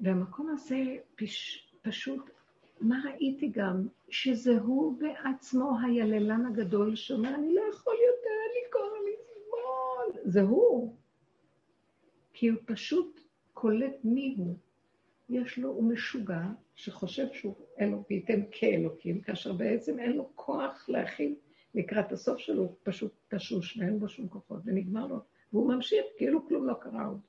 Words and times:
והמקום 0.00 0.50
הזה 0.50 0.96
פש, 1.16 1.68
פשוט, 1.82 2.30
מה 2.80 3.00
ראיתי 3.04 3.48
גם? 3.48 3.86
שזה 4.08 4.58
הוא 4.60 4.98
בעצמו 4.98 5.72
היללן 5.86 6.46
הגדול 6.46 6.96
שאומר, 6.96 7.34
אני 7.34 7.54
לא 7.54 7.62
יכול 7.72 7.94
יותר, 7.94 8.30
אני 8.50 8.70
קורא 8.72 8.98
לי 9.04 9.16
שמאל. 9.34 10.30
זה 10.30 10.40
הוא. 10.40 10.94
כי 12.32 12.48
הוא 12.48 12.58
פשוט 12.64 13.20
קולט 13.52 13.96
מי 14.04 14.34
הוא. 14.38 14.56
יש 15.28 15.58
לו, 15.58 15.68
הוא 15.68 15.92
משוגע, 15.92 16.42
שחושב 16.74 17.26
שהוא 17.32 17.54
אלוקיתם 17.80 18.40
כאלוקים, 18.50 19.20
כאשר 19.20 19.52
בעצם 19.52 19.98
אין 19.98 20.12
לו 20.12 20.30
כוח 20.34 20.88
להכיל 20.88 21.34
לקראת 21.74 22.12
הסוף 22.12 22.38
שלו, 22.38 22.62
הוא 22.62 22.74
פשוט 22.82 23.12
תשוש 23.28 23.76
ואין 23.76 23.98
בו 23.98 24.08
שום 24.08 24.28
כוחות, 24.28 24.60
ונגמר 24.64 25.06
לו. 25.06 25.18
והוא 25.52 25.74
ממשיך 25.74 26.04
כאילו 26.16 26.48
כלום 26.48 26.66
לא 26.66 26.74
קרה 26.74 27.06
עוד. 27.06 27.20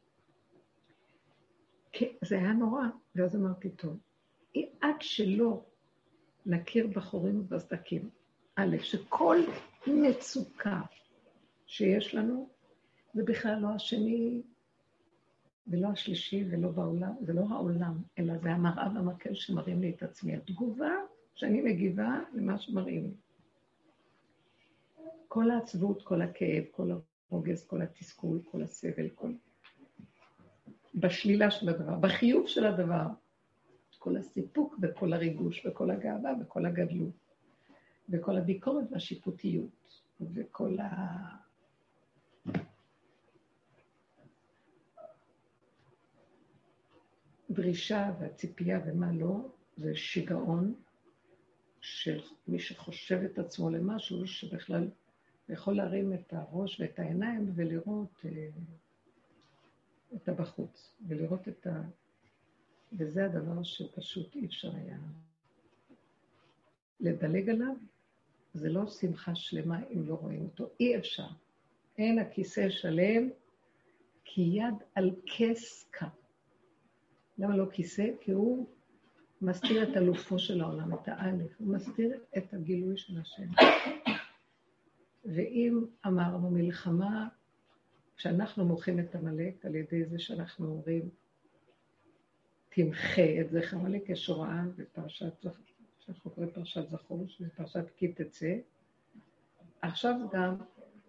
זה 2.21 2.37
היה 2.37 2.53
נורא, 2.53 2.83
ואז 3.15 3.35
אמרתי, 3.35 3.69
טוב, 3.69 3.97
עד 4.81 4.95
שלא 4.99 5.63
נכיר 6.45 6.87
בחורים 6.87 7.39
ובסדקים, 7.39 8.09
א', 8.55 8.77
שכל 8.81 9.37
מצוקה 9.87 10.81
שיש 11.67 12.15
לנו, 12.15 12.49
זה 13.13 13.23
בכלל 13.23 13.59
לא 13.59 13.67
השני 13.67 14.41
ולא 15.67 15.87
השלישי 15.87 16.45
ולא 16.51 16.69
בעולם, 16.69 17.13
זה 17.21 17.33
לא 17.33 17.45
העולם, 17.49 17.97
אלא 18.19 18.37
זה 18.37 18.51
המראה 18.51 18.87
והמקל 18.95 19.33
שמראים 19.33 19.81
לי 19.81 19.89
את 19.89 20.03
עצמי. 20.03 20.35
התגובה 20.35 20.91
שאני 21.35 21.61
מגיבה 21.61 22.19
למה 22.33 22.59
שמראים 22.59 23.03
לי. 23.03 23.13
כל 25.27 25.51
העצבות, 25.51 26.03
כל 26.03 26.21
הכאב, 26.21 26.63
כל 26.71 26.91
הרוגז, 27.31 27.67
כל 27.67 27.81
התסכול, 27.81 28.41
כל 28.51 28.61
הסבל, 28.61 29.09
כל... 29.15 29.31
בשלילה 30.95 31.51
של 31.51 31.69
הדבר, 31.69 31.95
בחיוב 31.95 32.47
של 32.47 32.65
הדבר, 32.65 33.05
כל 33.99 34.17
הסיפוק 34.17 34.75
וכל 34.81 35.13
הריגוש 35.13 35.65
וכל 35.65 35.91
הגאווה 35.91 36.33
וכל 36.41 36.65
הגדלות 36.65 37.13
וכל 38.09 38.37
הביקורת 38.37 38.85
והשיפוטיות 38.91 40.03
וכל 40.33 40.79
ה... 40.79 41.39
הדרישה 47.49 48.11
והציפייה 48.19 48.79
ומה 48.85 49.11
לא, 49.11 49.49
זה 49.77 49.95
שיגעון 49.95 50.73
של 51.81 52.21
מי 52.47 52.59
שחושב 52.59 53.21
את 53.25 53.39
עצמו 53.39 53.69
למשהו 53.69 54.27
שבכלל 54.27 54.87
יכול 55.49 55.75
להרים 55.75 56.13
את 56.13 56.33
הראש 56.33 56.81
ואת 56.81 56.99
העיניים 56.99 57.51
ולראות 57.55 58.25
את 60.15 60.29
הבחוץ, 60.29 60.95
ולראות 61.07 61.47
את 61.47 61.67
ה... 61.67 61.81
וזה 62.93 63.25
הדבר 63.25 63.63
שפשוט 63.63 64.35
אי 64.35 64.45
אפשר 64.45 64.75
היה 64.75 64.97
לדלג 66.99 67.49
עליו. 67.49 67.75
זה 68.53 68.69
לא 68.69 68.87
שמחה 68.87 69.35
שלמה 69.35 69.79
אם 69.93 70.07
לא 70.07 70.15
רואים 70.15 70.41
אותו, 70.41 70.69
אי 70.79 70.97
אפשר. 70.97 71.27
אין 71.97 72.19
הכיסא 72.19 72.69
שלם, 72.69 73.29
כי 74.23 74.41
יד 74.41 74.73
על 74.95 75.11
כס 75.25 75.87
קם. 75.91 76.07
למה 77.37 77.57
לא 77.57 77.65
כיסא? 77.71 78.05
כי 78.21 78.31
הוא 78.31 78.67
מסתיר 79.41 79.83
את 79.83 79.97
אלופו 79.97 80.39
של 80.39 80.61
העולם, 80.61 80.93
את 80.93 81.07
האלף, 81.07 81.51
הוא 81.59 81.73
מסתיר 81.73 82.19
את 82.37 82.53
הגילוי 82.53 82.97
של 82.97 83.19
השם. 83.19 83.49
ואם 85.25 85.85
אמרנו 86.07 86.51
מלחמה, 86.51 87.27
כשאנחנו 88.19 88.65
מוחים 88.65 88.99
את 88.99 89.15
עמלק 89.15 89.65
על 89.65 89.75
ידי 89.75 90.05
זה 90.05 90.19
שאנחנו 90.19 90.67
אומרים, 90.67 91.09
תמחה 92.69 93.41
את 93.41 93.51
זכר 93.51 93.77
עמלק, 93.77 94.09
יש 94.09 94.27
הוראה 94.27 94.61
בפרשת, 94.75 95.45
שאנחנו 95.99 96.31
קוראים 96.31 96.51
פרשת 96.51 96.89
זכור, 96.89 97.27
שזה 97.27 97.49
פרשת 97.49 97.85
כי 97.97 98.07
תצא. 98.07 98.55
עכשיו 99.81 100.15
גם 100.33 100.55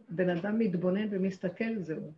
בן 0.09 0.37
אדם 0.37 0.59
מתבונן 0.59 1.09
ומסתכל, 1.11 1.79
זהו. 1.83 2.13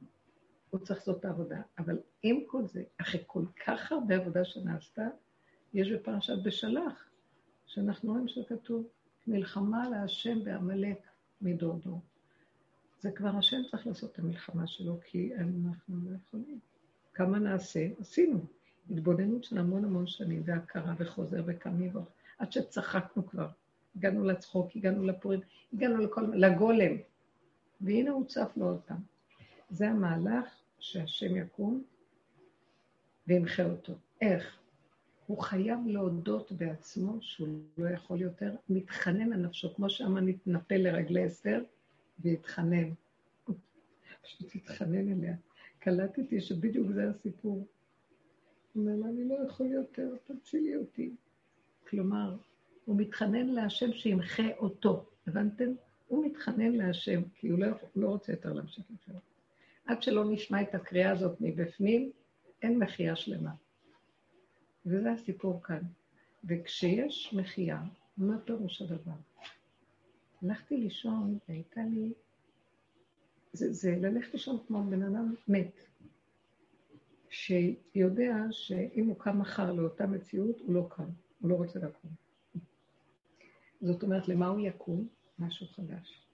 הוא 0.71 0.81
צריך 0.81 0.99
לעשות 0.99 1.21
את 1.21 1.25
העבודה. 1.25 1.61
אבל 1.79 1.99
עם 2.23 2.41
כל 2.47 2.67
זה, 2.67 2.83
אחרי 3.01 3.21
כל 3.27 3.45
כך 3.67 3.93
הרבה 3.93 4.17
עבודה 4.17 4.45
שנעשתה, 4.45 5.09
יש 5.75 5.93
בפרשת 5.93 6.37
בשלח, 6.45 7.11
שאנחנו 7.67 8.13
רואים 8.13 8.29
שכתוב, 8.29 8.89
מלחמה 9.27 9.89
להשם 9.89 10.45
בעמלק 10.45 10.99
מדור 11.41 11.79
דור. 11.79 12.01
זה 13.03 13.11
כבר 13.13 13.29
השם 13.29 13.57
צריך 13.71 13.87
לעשות 13.87 14.13
את 14.13 14.19
המלחמה 14.19 14.67
שלו, 14.67 14.99
כי 15.05 15.35
אנחנו 15.35 15.97
לא 16.05 16.17
יכולים. 16.17 16.59
כמה 17.15 17.39
נעשה? 17.39 17.89
עשינו. 18.01 18.45
התבוננות 18.91 19.45
של 19.45 19.59
המון 19.59 19.85
המון 19.85 20.07
שנים, 20.07 20.43
והכרה 20.45 20.95
וחוזר 20.99 21.43
וקמים, 21.47 21.93
עד 22.39 22.53
שצחקנו 22.53 23.27
כבר. 23.27 23.49
הגענו 23.97 24.25
לצחוק, 24.25 24.77
הגענו 24.77 25.05
לפורים, 25.05 25.41
הגענו 25.73 25.97
לכל, 25.97 26.21
לגולם. 26.35 26.97
והנה 27.81 28.11
הוא 28.11 28.27
צף 28.27 28.53
לו 28.57 28.67
עוד 28.67 28.81
פעם. 28.87 29.01
זה 29.71 29.89
המהלך 29.89 30.61
שהשם 30.79 31.37
יקום 31.37 31.85
וימחה 33.27 33.65
אותו. 33.65 33.93
איך? 34.21 34.59
הוא 35.27 35.39
חייב 35.39 35.79
להודות 35.87 36.53
בעצמו 36.53 37.17
שהוא 37.21 37.63
לא 37.79 37.89
יכול 37.89 38.21
יותר, 38.21 38.55
מתחנן 38.69 39.33
על 39.33 39.41
נפשו, 39.41 39.75
כמו 39.75 39.91
שהמן 39.91 40.29
התנפל 40.29 40.77
לרגלי 40.77 41.27
אסתר 41.27 41.63
והתחנן. 42.19 42.91
פשוט 44.23 44.55
התחנן 44.55 45.13
אליה. 45.13 45.35
קלטתי 45.79 46.41
שבדיוק 46.41 46.91
זה 46.93 47.11
הסיפור. 47.11 47.67
הוא 48.73 48.83
אומר 48.83 48.97
לה, 48.97 49.07
אני 49.07 49.29
לא 49.29 49.35
יכול 49.49 49.67
יותר, 49.67 50.15
תצילי 50.25 50.77
אותי. 50.77 51.15
כלומר, 51.89 52.37
הוא 52.85 52.97
מתחנן 52.97 53.47
להשם 53.47 53.93
שימחה 53.93 54.57
אותו, 54.59 55.07
הבנתם? 55.27 55.73
הוא 56.09 56.27
מתחנן 56.27 56.73
להשם, 56.73 57.23
כי 57.35 57.49
הוא 57.49 57.59
לא, 57.59 57.67
לא 57.97 58.09
רוצה 58.09 58.33
יותר 58.33 58.53
להמשיך 58.53 58.85
לחיות. 58.95 59.23
עד 59.87 60.03
שלא 60.03 60.31
נשמע 60.31 60.63
את 60.63 60.75
הקריאה 60.75 61.11
הזאת 61.11 61.41
מבפנים, 61.41 62.11
אין 62.63 62.79
מחייה 62.79 63.17
שלמה. 63.17 63.55
וזה 64.87 65.13
הסיפור 65.13 65.63
כאן. 65.63 65.83
וכשיש 66.45 67.35
מחייה, 67.35 67.83
מה 68.17 68.39
פירוש 68.45 68.83
הדבר? 68.83 69.13
הלכתי 70.43 70.77
לישון, 70.77 71.39
והייתה 71.49 71.81
לי... 71.91 72.13
זה, 73.53 73.73
זה 73.73 73.97
ללכת 74.01 74.33
לישון 74.33 74.59
כמו 74.67 74.83
בן 74.91 75.03
אדם 75.03 75.35
מת, 75.49 75.81
שיודע 77.29 78.35
שאם 78.51 79.07
הוא 79.07 79.19
קם 79.19 79.39
מחר 79.39 79.73
לאותה 79.73 80.07
מציאות, 80.07 80.61
הוא 80.61 80.75
לא 80.75 80.87
קם, 80.91 81.09
הוא 81.41 81.51
לא 81.51 81.55
רוצה 81.55 81.79
לקום. 81.79 82.11
זאת 83.81 84.03
אומרת, 84.03 84.29
למה 84.29 84.47
הוא 84.47 84.61
יקום? 84.61 85.09
משהו 85.39 85.67
חדש. 85.67 86.27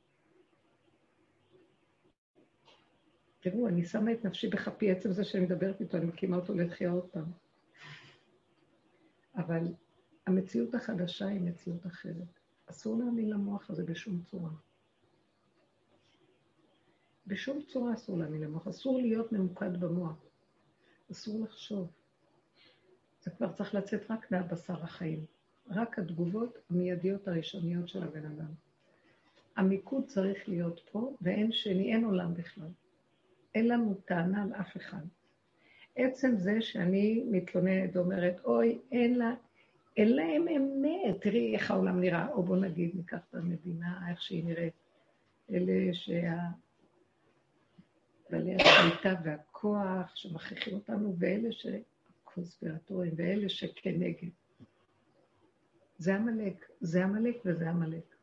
תראו, 3.40 3.68
אני 3.68 3.84
שמה 3.84 4.12
את 4.12 4.24
נפשי 4.24 4.48
בכפי, 4.48 4.90
עצם 4.90 5.12
זה 5.12 5.24
שאני 5.24 5.44
מדברת 5.44 5.80
איתו, 5.80 5.96
אני 5.96 6.06
מקימה 6.06 6.36
אותו 6.36 6.54
לתחייה 6.54 6.90
עוד 6.90 7.08
פעם. 7.08 7.32
אבל 9.36 9.74
המציאות 10.26 10.74
החדשה 10.74 11.26
היא 11.26 11.40
מציאות 11.40 11.86
אחרת. 11.86 12.37
אסור 12.70 12.98
להאמין 12.98 13.30
למוח 13.30 13.70
הזה 13.70 13.84
בשום 13.84 14.22
צורה. 14.22 14.50
בשום 17.26 17.62
צורה 17.62 17.94
אסור 17.94 18.18
להאמין 18.18 18.40
למוח, 18.40 18.68
אסור 18.68 18.98
להיות 18.98 19.32
ממוקד 19.32 19.80
במוח. 19.80 20.16
אסור 21.12 21.44
לחשוב. 21.44 21.90
זה 23.22 23.30
כבר 23.30 23.52
צריך 23.52 23.74
לצאת 23.74 24.10
רק 24.10 24.30
מהבשר 24.32 24.82
החיים. 24.82 25.24
רק 25.70 25.98
התגובות 25.98 26.58
המיידיות 26.70 27.28
הראשוניות 27.28 27.88
של 27.88 28.02
הבן 28.02 28.24
אדם. 28.26 28.52
המיקוד 29.56 30.04
צריך 30.06 30.48
להיות 30.48 30.80
פה, 30.92 31.16
ואין 31.20 31.52
שני, 31.52 31.94
אין 31.94 32.04
עולם 32.04 32.34
בכלל. 32.34 32.68
אין 33.54 33.68
לנו 33.68 33.94
טענה 34.04 34.42
על 34.42 34.52
אף 34.54 34.76
אחד. 34.76 35.02
עצם 35.96 36.36
זה 36.36 36.62
שאני 36.62 37.24
מתלוננת 37.30 37.96
ואומרת, 37.96 38.44
אוי, 38.44 38.78
אין 38.92 39.18
לה, 39.18 39.34
אין 39.98 40.16
להם 40.16 40.48
אמת, 40.48 41.20
תראי 41.20 41.54
איך 41.54 41.70
העולם 41.70 42.00
נראה, 42.00 42.28
או 42.28 42.42
בוא 42.42 42.56
נגיד, 42.56 42.90
ניקח 42.94 43.18
את 43.30 43.34
המדינה, 43.34 44.10
איך 44.10 44.22
שהיא 44.22 44.44
נראית. 44.44 44.74
אלה 45.50 45.94
שה... 45.94 46.34
בעלי 48.30 48.54
השליטה 48.54 49.20
והכוח 49.24 50.16
שמכריחים 50.16 50.74
אותנו, 50.74 51.16
ואלה 51.18 51.48
שקונספירטורים, 51.52 53.12
ואלה 53.16 53.48
שכנגד. 53.48 54.28
זה 55.98 56.14
עמלק, 56.14 56.68
זה 56.80 57.04
עמלק 57.04 57.36
וזה 57.44 57.70
עמלק. 57.70 58.16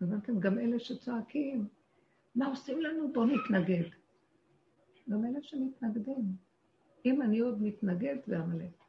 הבנתם? 0.00 0.40
גם 0.40 0.58
אלה 0.58 0.78
שצועקים, 0.78 1.68
מה 2.34 2.46
עושים 2.46 2.80
לנו? 2.80 3.12
בואו 3.12 3.26
נתנגד. 3.26 3.88
גם 5.10 5.24
אלה 5.24 5.38
שמתנגדים. 5.42 6.36
אם 7.04 7.22
אני 7.22 7.38
עוד 7.38 7.62
מתנגד, 7.62 8.16
זה 8.26 8.38
עמלק. 8.38 8.85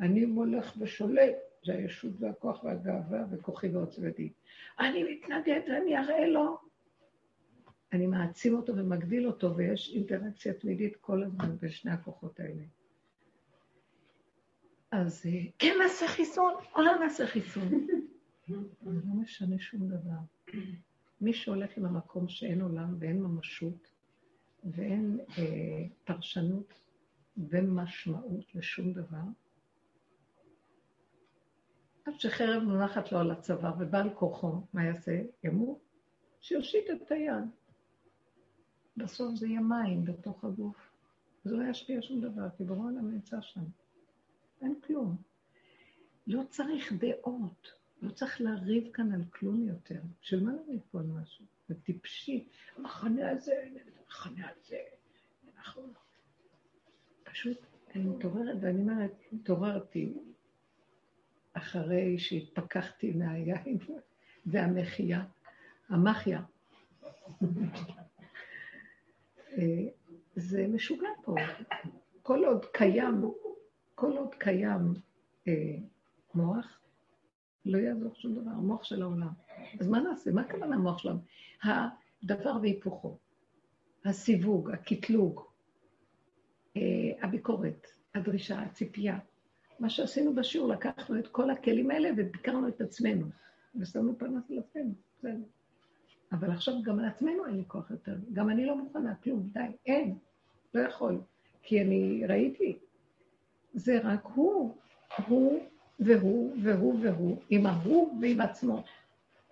אני 0.00 0.24
מולך 0.24 0.74
ושולט, 0.78 1.34
זה 1.64 1.72
הישות 1.72 2.12
והכוח 2.18 2.64
והגאווה 2.64 3.24
וכוחי 3.30 3.68
ועוצבתי. 3.68 4.32
אני 4.78 5.04
מתנגד 5.04 5.60
ואני 5.68 5.98
אראה 5.98 6.26
לו. 6.26 6.58
אני 7.92 8.06
מעצים 8.06 8.54
אותו 8.54 8.76
ומגדיל 8.76 9.26
אותו, 9.26 9.56
ויש 9.56 9.94
אינטראקציה 9.94 10.54
תמידית 10.54 10.96
כל 10.96 11.22
הזמן 11.22 11.56
בין 11.56 11.70
שני 11.70 11.90
הכוחות 11.90 12.40
האלה. 12.40 12.62
אז 14.90 15.26
אה, 15.26 15.40
כן 15.58 15.76
נעשה 15.82 16.08
חיסון 16.08 16.54
או 16.74 16.82
לא 16.82 16.98
נעשה 16.98 17.26
חיסון. 17.26 17.86
זה 18.48 18.54
לא 18.82 19.14
משנה 19.14 19.58
שום 19.58 19.88
דבר. 19.88 20.18
מי 21.20 21.32
שהולך 21.32 21.76
עם 21.76 21.84
המקום 21.84 22.28
שאין 22.28 22.60
עולם 22.60 22.94
ואין 22.98 23.22
ממשות 23.22 23.88
ואין 24.64 25.20
אה, 25.38 25.86
פרשנות 26.04 26.74
ומשמעות 27.36 28.54
לשום 28.54 28.92
דבר, 28.92 29.24
עד 32.06 32.20
שחרב 32.20 32.62
מונחת 32.62 33.12
לו 33.12 33.18
על 33.18 33.30
הצוואר 33.30 33.72
ובעל 33.78 34.14
כוחו, 34.14 34.60
מה 34.72 34.84
יעשה? 34.84 35.22
ימות? 35.44 35.78
שיושיט 36.40 36.90
את 36.90 37.10
היד. 37.10 37.44
בסוף 38.96 39.34
זה 39.34 39.46
יהיה 39.46 39.60
מים 39.60 40.04
בתוך 40.04 40.44
הגוף. 40.44 40.90
זה 41.44 41.56
לא 41.56 41.70
ישפיע 41.70 42.02
שום 42.02 42.20
דבר, 42.20 42.50
כי 42.56 42.64
ברור 42.64 42.82
העולם 42.82 43.10
נמצא 43.10 43.40
שם. 43.40 43.64
אין 44.62 44.74
כלום. 44.86 45.16
לא 46.26 46.42
צריך 46.50 46.92
דעות, 46.92 47.72
לא 48.02 48.10
צריך 48.10 48.40
לריב 48.40 48.92
כאן 48.92 49.12
על 49.12 49.24
כלום 49.30 49.68
יותר. 49.68 50.00
בשביל 50.22 50.44
מה 50.44 50.52
לריב 50.52 50.80
פה 50.90 51.00
על 51.00 51.06
משהו? 51.06 51.44
זה 51.68 51.74
טיפשי. 51.74 52.48
המחנה 52.76 53.30
הזה, 53.30 53.64
המחנה 54.04 54.48
הזה. 54.50 54.78
אנחנו... 55.56 55.82
פשוט, 57.24 57.58
אני 57.94 58.04
מתעוררת 58.04 58.56
ואני 58.60 58.80
אומרת, 58.80 59.12
התעוררתי 59.32 60.14
אחרי 61.56 62.18
שהתפכחתי 62.18 63.12
מהיין 63.12 63.78
והמחייה, 64.46 65.24
המחיה. 65.88 66.42
אה, 69.58 69.86
זה 70.36 70.66
משוגע 70.68 71.08
פה. 71.22 71.34
כל 72.22 72.44
עוד 72.44 72.64
קיים, 72.72 73.24
כל 73.94 74.16
עוד 74.16 74.34
קיים 74.34 74.80
אה, 75.48 75.76
מוח, 76.34 76.80
לא 77.64 77.78
יעזור 77.78 78.14
שום 78.14 78.34
דבר, 78.34 78.50
המוח 78.50 78.84
של 78.84 79.02
העולם. 79.02 79.32
אז 79.80 79.88
מה 79.88 80.00
נעשה? 80.00 80.30
מה 80.32 80.40
הכוונה 80.40 80.76
המוח 80.76 80.98
שלנו? 80.98 81.18
הדבר 81.62 82.56
והיפוכו, 82.62 83.18
הסיווג, 84.04 84.70
הקטלוג, 84.70 85.40
אה, 86.76 86.82
הביקורת, 87.22 87.86
הדרישה, 88.14 88.60
הציפייה. 88.60 89.18
מה 89.78 89.90
שעשינו 89.90 90.34
בשיעור, 90.34 90.68
לקחנו 90.68 91.18
את 91.18 91.28
כל 91.28 91.50
הכלים 91.50 91.90
האלה 91.90 92.10
וביקרנו 92.16 92.68
את 92.68 92.80
עצמנו, 92.80 93.26
ושמנו 93.74 94.18
פרנס 94.18 94.50
על 94.50 94.58
עצמנו, 94.58 94.92
בסדר. 95.18 95.44
אבל 96.32 96.50
עכשיו 96.50 96.74
גם 96.82 96.98
על 96.98 97.04
עצמנו 97.04 97.46
אין 97.46 97.56
לי 97.56 97.64
כוח 97.66 97.90
יותר, 97.90 98.16
גם 98.32 98.50
אני 98.50 98.66
לא 98.66 98.76
מוכנה, 98.76 99.14
כלום, 99.14 99.48
די, 99.52 99.60
אין, 99.86 100.18
לא 100.74 100.80
יכול. 100.80 101.20
כי 101.62 101.82
אני 101.82 102.26
ראיתי, 102.28 102.78
זה 103.74 103.98
רק 104.04 104.24
הוא, 104.34 104.76
הוא 105.26 105.60
והוא 106.00 106.56
והוא 106.62 106.98
והוא, 107.02 107.42
עם 107.50 107.66
ההוא 107.66 108.18
ועם 108.20 108.40
עצמו. 108.40 108.82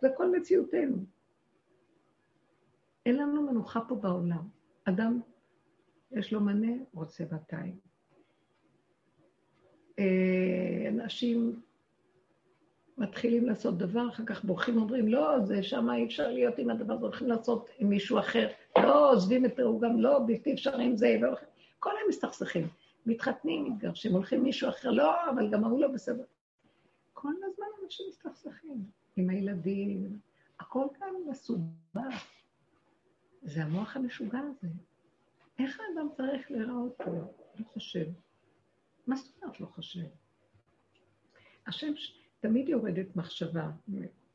זה 0.00 0.09
כל 0.17 0.38
מציאותנו. 0.38 0.97
אין 3.06 3.17
לנו 3.17 3.43
מנוחה 3.43 3.81
פה 3.88 3.94
בעולם. 3.94 4.49
אדם, 4.85 5.20
יש 6.11 6.32
לו 6.32 6.41
מנה, 6.41 6.73
רוצה 6.93 7.25
200. 7.32 7.79
אה, 9.99 10.88
אנשים 10.88 11.61
מתחילים 12.99 13.46
לעשות 13.46 13.79
דבר, 13.79 14.08
אחר 14.08 14.25
כך 14.26 14.44
בורחים 14.44 14.76
ואומרים, 14.76 15.08
לא, 15.08 15.41
זה 15.41 15.62
שם 15.62 15.91
אי 15.91 16.05
אפשר 16.05 16.31
להיות 16.31 16.58
עם 16.58 16.70
הדבר 16.70 16.94
הזה, 16.94 17.05
הולכים 17.05 17.29
לעשות 17.29 17.69
עם 17.79 17.88
מישהו 17.88 18.19
אחר. 18.19 18.49
לא, 18.79 19.12
עוזבים 19.12 19.44
את 19.44 19.61
הוא 19.61 19.81
גם 19.81 20.00
לא, 20.00 20.19
בלתי 20.26 20.52
אפשר 20.52 20.79
עם 20.79 20.96
זה, 20.96 21.17
והולכים. 21.23 21.49
כל 21.79 21.91
הם 21.91 22.08
מסתכסכים. 22.08 22.69
מתחתנים, 23.06 23.64
מתגרשים, 23.73 24.12
הולכים 24.12 24.43
מישהו 24.43 24.69
אחר, 24.69 24.91
לא, 24.91 25.31
אבל 25.31 25.50
גם 25.50 25.64
ההוא 25.64 25.81
לא 25.81 25.88
בסדר. 25.88 26.25
כל 27.12 27.32
הזמן 27.44 27.67
אנשים 27.85 28.06
מסתכסכים 28.08 28.85
עם 29.17 29.31
הילדים, 29.31 30.19
הכל 30.61 30.87
כאן 30.99 31.08
מסובך. 31.31 32.26
זה 33.43 33.62
המוח 33.62 33.96
המשוגע 33.96 34.38
הזה. 34.38 34.69
איך 35.58 35.81
האדם 35.81 36.08
צריך 36.17 36.50
להיראות 36.50 36.94
פה? 36.96 37.11
לא 37.58 37.64
חושב. 37.73 38.05
מה 39.06 39.17
זאת 39.17 39.43
אומרת 39.43 39.61
לא 39.61 39.67
חושב? 39.67 40.06
השם 41.67 41.93
תמיד 42.41 42.69
יורדת 42.69 43.17
מחשבה. 43.17 43.71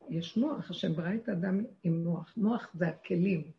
יש 0.08 0.36
מוח, 0.36 0.70
השם 0.70 0.92
ברא 0.92 1.14
את 1.14 1.28
האדם 1.28 1.64
עם 1.82 2.04
מוח. 2.04 2.34
מוח 2.36 2.70
זה 2.74 2.88
הכלים 2.88 3.50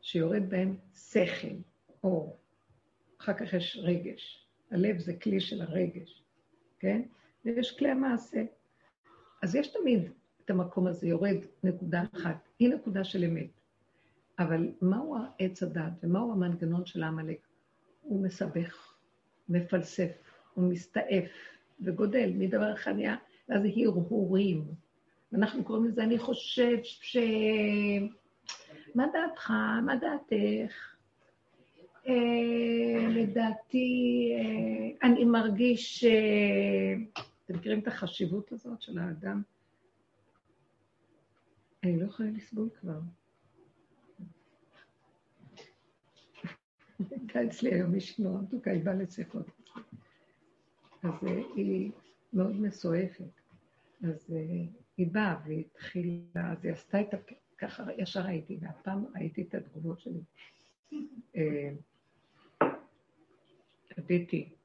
שיורד 0.00 0.42
בהם 0.50 0.76
שכל, 0.94 1.56
אור. 2.04 2.38
אחר 3.20 3.34
כך 3.34 3.52
יש 3.52 3.78
רגש. 3.82 4.48
הלב 4.70 4.98
זה 4.98 5.16
כלי 5.16 5.40
של 5.40 5.62
הרגש, 5.62 6.22
כן? 6.78 7.02
ויש 7.44 7.78
כלי 7.78 7.88
המעשה. 7.88 8.44
אז 9.42 9.54
יש 9.54 9.72
תמיד 9.72 10.10
את 10.44 10.50
המקום 10.50 10.86
הזה, 10.86 11.06
יורד 11.06 11.36
נקודה 11.64 12.02
אחת. 12.14 12.48
היא 12.58 12.68
נקודה 12.68 13.04
של 13.04 13.24
אמת. 13.24 13.50
אבל 14.38 14.72
מהו 14.80 15.16
העץ 15.16 15.62
הדת 15.62 15.92
ומהו 16.02 16.32
המנגנון 16.32 16.86
של 16.86 17.02
העמלק? 17.02 17.46
הוא 18.00 18.24
מסבך, 18.24 18.91
מפלסף, 19.48 20.12
הוא 20.54 20.70
מסתעף 20.70 21.30
וגודל 21.80 22.32
מדבר 22.34 22.74
אחד 22.74 22.92
נהיה, 22.92 23.16
ואז 23.48 23.62
הרהורים. 23.86 24.64
אנחנו 25.34 25.64
קוראים 25.64 25.84
לזה, 25.84 26.02
אני 26.02 26.18
חושב 26.18 26.78
ש... 26.82 27.16
מה 28.94 29.04
דעתך? 29.12 29.50
מה 29.86 29.96
דעתך? 29.96 30.74
אה, 32.08 33.06
לדעתי, 33.08 34.32
אה, 34.36 35.08
אני 35.08 35.24
מרגיש... 35.24 36.04
אה, 36.04 36.94
אתם 37.44 37.54
מכירים 37.54 37.78
את 37.78 37.88
החשיבות 37.88 38.52
הזאת 38.52 38.82
של 38.82 38.98
האדם? 38.98 39.42
אני 41.84 42.00
לא 42.00 42.06
יכולה 42.06 42.28
לסבול 42.30 42.68
כבר. 42.80 42.98
הייתה 47.10 47.44
אצלי 47.44 47.74
היום 47.74 47.90
מישהי 47.90 48.24
נורא 48.24 48.40
מתוקה, 48.42 48.70
היא 48.70 48.84
באה 48.84 48.94
לשיחות. 48.94 49.46
אז 51.02 51.10
אה, 51.26 51.42
היא 51.54 51.90
מאוד 52.32 52.60
מסועפת. 52.60 53.40
אז 54.04 54.34
אה, 54.34 54.64
היא 54.96 55.06
באה 55.12 55.36
והיא 55.44 55.64
התחילה, 55.74 56.52
אז 56.52 56.64
היא 56.64 56.72
עשתה 56.72 57.00
את 57.00 57.14
ה... 57.14 57.16
ככה 57.58 57.82
ישר 57.98 58.20
ראיתי, 58.20 58.58
והפעם 58.60 59.04
ראיתי 59.14 59.42
את 59.42 59.54
התגובות 59.54 60.00
שלי. 60.00 60.20
הביתי 63.98 64.48
אה, 64.48 64.56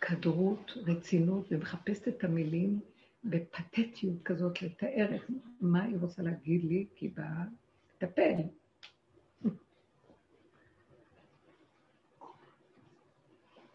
כדרות, 0.00 0.72
רצינות, 0.76 1.46
ומחפשת 1.50 2.08
את 2.08 2.24
המילים 2.24 2.80
בפתטיות 3.24 4.22
כזאת 4.24 4.62
לתאר 4.62 5.16
מה 5.60 5.82
היא 5.84 5.96
רוצה 6.00 6.22
להגיד 6.22 6.64
לי, 6.64 6.86
כי 6.94 7.06
היא 7.06 7.12
באה 7.16 7.44
לטפל. 8.02 8.42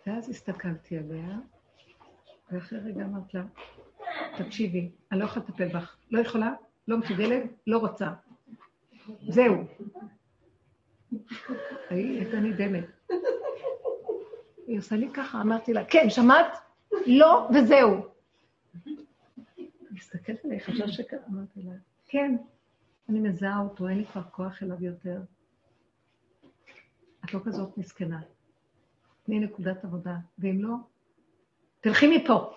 ואז 0.10 0.30
הסתכלתי 0.30 0.98
עליה, 0.98 1.38
ואחרי 2.51 2.80
רגע 2.80 3.06
אמרת 3.06 3.34
לה, 3.34 3.44
תקשיבי, 4.38 4.92
אני 5.12 5.20
לא 5.20 5.25
יכולה 5.25 5.46
לטפל 5.50 5.68
בך. 5.68 5.98
לא 6.12 6.20
יכולה, 6.20 6.54
לא 6.88 6.98
מסוגלת, 6.98 7.44
לא 7.68 7.78
רוצה. 7.78 8.10
זהו. 9.30 9.56
היא 11.89 12.20
הייתה 12.20 12.39
נדהמת. 12.39 12.86
היא 14.68 14.80
עושה 14.80 14.96
לי 14.96 15.10
ככה, 15.13 15.42
אמרתי 15.42 15.74
לה, 15.74 15.86
כן, 15.86 16.10
שמעת? 16.10 16.58
לא, 17.08 17.50
וזהו. 17.54 18.08
מסתכלת 19.92 20.46
עליי, 20.46 20.60
חשבה 20.60 20.88
שקרה, 20.88 21.20
אמרתי 21.30 21.62
לה, 21.62 21.74
כן, 22.08 22.36
אני 23.10 23.20
מזהה 23.20 23.60
אותו, 23.60 23.88
אין 23.88 23.98
לי 23.98 24.06
כבר 24.06 24.24
כוח 24.24 24.63
אליו 24.63 24.84
יותר. 24.84 25.22
את 27.25 27.34
לא 27.34 27.39
כזאת 27.46 27.78
מסכנה. 27.78 28.22
תני 29.29 29.39
נקודת 29.39 29.83
עבודה, 29.83 30.17
ואם 30.39 30.62
לא, 30.62 30.75
תלכי 31.81 32.17
מפה. 32.17 32.53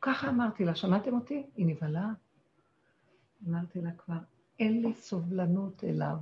ככה 0.00 0.28
אמרתי 0.28 0.64
לה, 0.64 0.74
שמעתם 0.74 1.14
אותי? 1.14 1.46
היא 1.56 1.66
נבהלה. 1.66 2.08
אמרתי 3.48 3.80
לה 3.80 3.92
כבר, 3.92 4.18
אין 4.58 4.82
לי 4.82 4.94
סובלנות 4.94 5.84
אליו, 5.84 6.16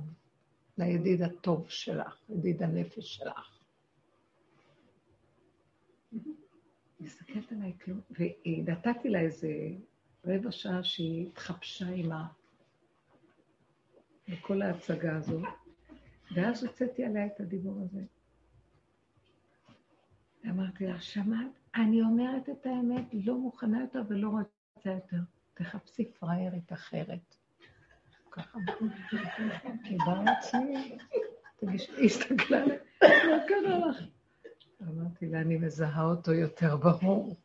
לידיד 0.77 1.21
הטוב 1.21 1.69
שלך, 1.69 2.21
ידיד 2.29 2.63
הנפש 2.63 3.15
שלך. 3.15 3.59
מסתכלת 6.99 7.51
עליי 7.51 7.73
כלום, 7.83 7.99
ונתתי 8.11 9.09
לה 9.09 9.19
איזה 9.19 9.69
רבע 10.25 10.51
שעה 10.51 10.83
שהיא 10.83 11.27
התחפשה 11.27 11.87
עם 11.89 12.11
ה... 12.11 12.27
בכל 14.29 14.61
ההצגה 14.61 15.17
הזאת, 15.17 15.43
ואז 16.35 16.63
הוצאתי 16.63 17.03
עליה 17.03 17.25
את 17.25 17.39
הדיבור 17.39 17.81
הזה. 17.81 18.03
אמרתי 20.49 20.87
לה, 20.87 20.99
שמעת? 20.99 21.47
אני 21.75 22.01
אומרת 22.01 22.49
את 22.49 22.65
האמת, 22.65 23.05
לא 23.13 23.37
מוכנה 23.37 23.81
יותר 23.81 24.01
ולא 24.07 24.29
רוצה 24.29 24.89
יותר. 24.89 25.17
תחפשי 25.53 26.11
פריירית 26.19 26.73
אחרת. 26.73 27.35
ככה. 28.31 28.59
באה 30.05 30.37
עצמי, 30.37 30.97
היא 31.97 32.05
הסתכלה, 32.05 32.65
מה 33.03 33.37
קרה 33.47 33.87
לך? 33.89 34.03
אמרתי 34.81 35.25
לה, 35.25 35.41
אני 35.41 35.57
מזהה 35.57 36.03
אותו 36.03 36.33
יותר 36.33 36.77
ברור. 36.77 37.35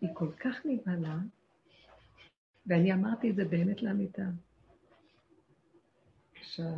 היא 0.00 0.10
כל 0.14 0.32
כך 0.32 0.66
נבהלה, 0.66 1.16
ואני 2.66 2.92
אמרתי 2.92 3.30
את 3.30 3.36
זה 3.36 3.44
באמת 3.44 3.82
לאמיתה. 3.82 4.22
עכשיו, 6.40 6.72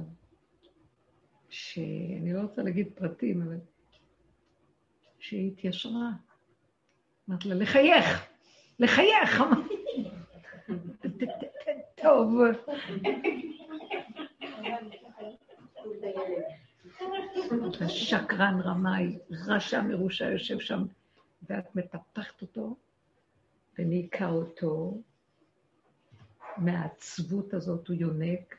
שאני 1.52 2.32
לא 2.32 2.40
רוצה 2.40 2.62
להגיד 2.62 2.88
פרטים, 2.94 3.42
אבל 3.42 3.56
שהיא 5.18 5.52
התיישרה. 5.52 6.10
אמרתי 7.28 7.48
לה, 7.48 7.54
לחייך, 7.54 8.26
לחייך. 8.78 9.42
טוב. 12.02 12.34
שקרן 17.88 18.60
רמאי, 18.64 19.18
רשע 19.46 19.82
מרושע 19.82 20.30
יושב 20.30 20.60
שם, 20.60 20.84
ואת 21.42 21.76
מטפחת 21.76 22.42
אותו 22.42 22.76
וניקה 23.78 24.28
אותו 24.28 25.00
מהעצבות 26.56 27.54
הזאת, 27.54 27.88
הוא 27.88 27.96
יונק. 27.96 28.56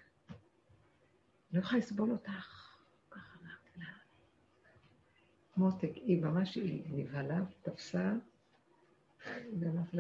לא 1.54 1.60
יכולה 1.60 1.80
לסבול 1.80 2.12
אותך. 2.12 2.63
מותק, 5.58 5.92
היא 5.96 6.22
ממש, 6.22 6.56
היא 6.56 6.82
נבהלה, 6.92 7.40
תפסה, 7.62 8.14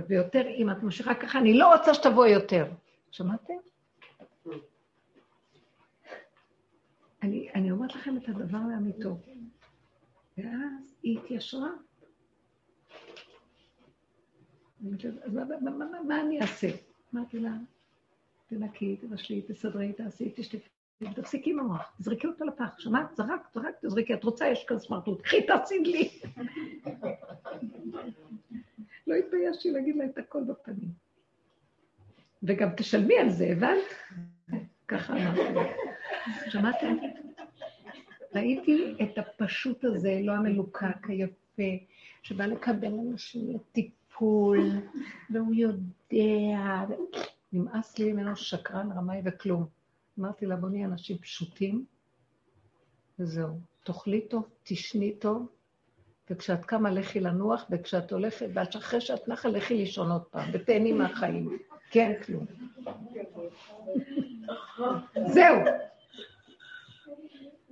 ויותר, 0.08 0.48
אם 0.48 0.72
את 0.72 0.84
ממשיכה 0.84 1.16
ככה, 1.16 1.40
אני 1.40 1.58
לא 1.58 1.76
רוצה 1.76 1.94
שתבואי 1.94 2.30
יותר. 2.30 2.66
שמעתם? 3.12 3.54
אני, 7.24 7.50
אני 7.56 7.72
אומרת 7.72 7.96
לכם 7.96 8.18
את 8.18 8.30
הדבר 8.30 8.58
לאמיתו. 8.72 9.18
ואז 10.38 10.96
היא 11.04 11.20
התיישרה. 11.20 11.70
אז 15.26 15.34
מה, 15.34 15.44
מה, 15.62 15.70
מה, 15.70 16.02
מה 16.08 16.22
אני 16.22 16.42
אעשה? 16.42 16.68
אמרתי 17.14 17.40
לה, 17.40 17.52
תנקי, 18.48 18.98
תבשלי, 18.98 19.42
תסדרי, 19.42 19.94
תעשי, 19.94 20.32
תשתפי, 20.36 20.70
תפסיקי 21.16 21.50
עם 21.50 21.60
המוח, 21.60 21.94
תזרקי 22.00 22.28
אותו 22.28 22.46
לפח. 22.46 22.80
שמעת? 22.80 23.16
זרק, 23.16 23.48
זרק, 23.54 23.76
תזרקי. 23.82 24.14
את 24.14 24.24
רוצה, 24.24 24.48
יש 24.48 24.66
כאן 24.66 24.80
סמרטוט. 24.80 25.22
קחי, 25.22 25.48
תעשי 25.48 25.80
לי. 25.80 26.10
לא 29.08 29.16
התביישתי 29.16 29.72
להגיד 29.72 29.96
לה 29.96 30.06
את 30.06 30.18
הכל 30.18 30.44
בפנים. 30.44 30.90
וגם 32.44 32.70
תשלמי 32.78 33.18
על 33.18 33.30
זה, 33.30 33.48
הבנת? 33.52 33.84
ככה 34.88 35.14
אמרתי. 35.14 35.70
שמעתם? 36.50 36.98
ראיתי 38.36 38.96
את 39.04 39.18
הפשוט 39.18 39.84
הזה, 39.84 40.20
לא 40.24 40.32
המלוקק, 40.32 41.08
היפה, 41.08 41.86
שבא 42.22 42.46
לקבל 42.46 42.94
אנשים 43.12 43.56
לטיפול, 43.56 44.60
והוא 45.30 45.56
יודע, 45.56 46.86
נמאס 47.54 48.00
לי 48.00 48.14
ממנו 48.14 48.36
שקרן, 48.36 48.92
רמאי 48.92 49.22
וכלום. 49.26 49.83
אמרתי 50.20 50.46
לה, 50.46 50.56
בוא 50.56 50.70
נהיה 50.70 50.86
אנשים 50.86 51.18
פשוטים, 51.18 51.86
וזהו. 53.20 53.60
תאכלי 53.84 54.22
טוב, 54.22 54.50
תשני 54.64 55.16
טוב, 55.20 55.48
וכשאת 56.30 56.66
קמה 56.66 56.92
לכי 56.92 57.20
לנוח, 57.20 57.66
וכשאת 57.72 58.12
הולכת, 58.12 58.48
ואחרי 58.54 59.02
שאת 59.02 59.28
נחה 59.28 59.50
לכי 59.50 59.74
לישון 59.74 60.12
עוד 60.12 60.24
פעם, 60.24 60.50
ותהני 60.54 60.94
מהחיים. 60.94 61.58
כן, 61.90 62.14
כלום. 62.26 62.46
זהו. 65.28 65.56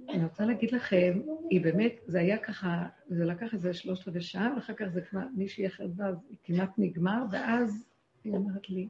אני 0.09 0.23
רוצה 0.23 0.45
להגיד 0.45 0.71
לכם, 0.71 1.21
היא 1.49 1.61
באמת, 1.61 1.93
זה 2.05 2.19
היה 2.19 2.37
ככה, 2.37 2.85
זה 3.07 3.25
לקח 3.25 3.53
איזה 3.53 3.73
שלושת 3.73 4.07
רבעי 4.07 4.21
שעה, 4.21 4.53
ואחר 4.55 4.73
כך 4.73 4.85
זה 4.87 5.01
כבר, 5.01 5.21
מישהי 5.35 5.67
אחרת 5.67 5.95
באה, 5.95 6.11
כמעט 6.43 6.69
נגמר, 6.77 7.23
ואז 7.31 7.85
היא 8.23 8.33
אומרת 8.33 8.69
לי, 8.69 8.87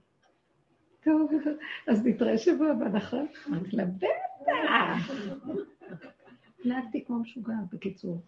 טוב, 1.04 1.32
אז 1.90 2.06
נתראה 2.06 2.38
שבוע 2.38 2.72
הבא, 2.72 2.86
נכון? 2.86 3.28
אמרתי 3.48 3.76
לה, 3.76 3.86
בטח. 3.86 5.14
נהגתי 6.66 7.06
כמו 7.06 7.20
משוגעת, 7.20 7.74
בקיצור. 7.74 8.22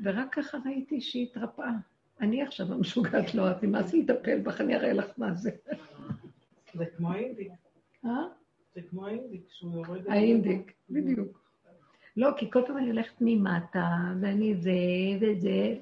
ורק 0.00 0.34
ככה 0.34 0.58
ראיתי 0.64 1.00
שהיא 1.00 1.26
התרפאה. 1.26 1.72
אני 2.20 2.42
עכשיו 2.42 2.72
המשוגעת 2.72 3.34
לא, 3.34 3.50
את 3.50 3.62
נמאס 3.62 3.92
לי 3.92 4.02
לטפל 4.02 4.40
בך, 4.40 4.60
אני 4.60 4.76
אראה 4.76 4.92
לך 4.92 5.06
מה 5.18 5.34
זה. 5.34 5.50
זה 6.74 6.84
כמו 6.96 7.12
האינדיק. 7.12 7.52
אה? 8.04 8.24
זה 8.74 8.80
כמו 8.90 9.06
האינדיק, 9.06 9.42
שהוא 9.50 9.72
יורד... 9.74 10.08
האינדיק, 10.08 10.72
בדיוק. 10.90 11.40
לא, 12.16 12.30
כי 12.36 12.50
כל 12.50 12.62
פעם 12.66 12.78
אני 12.78 12.86
הולכת 12.90 13.14
ממטה, 13.20 13.88
ואני 14.20 14.54
זה 14.54 14.70
וזה. 15.20 15.76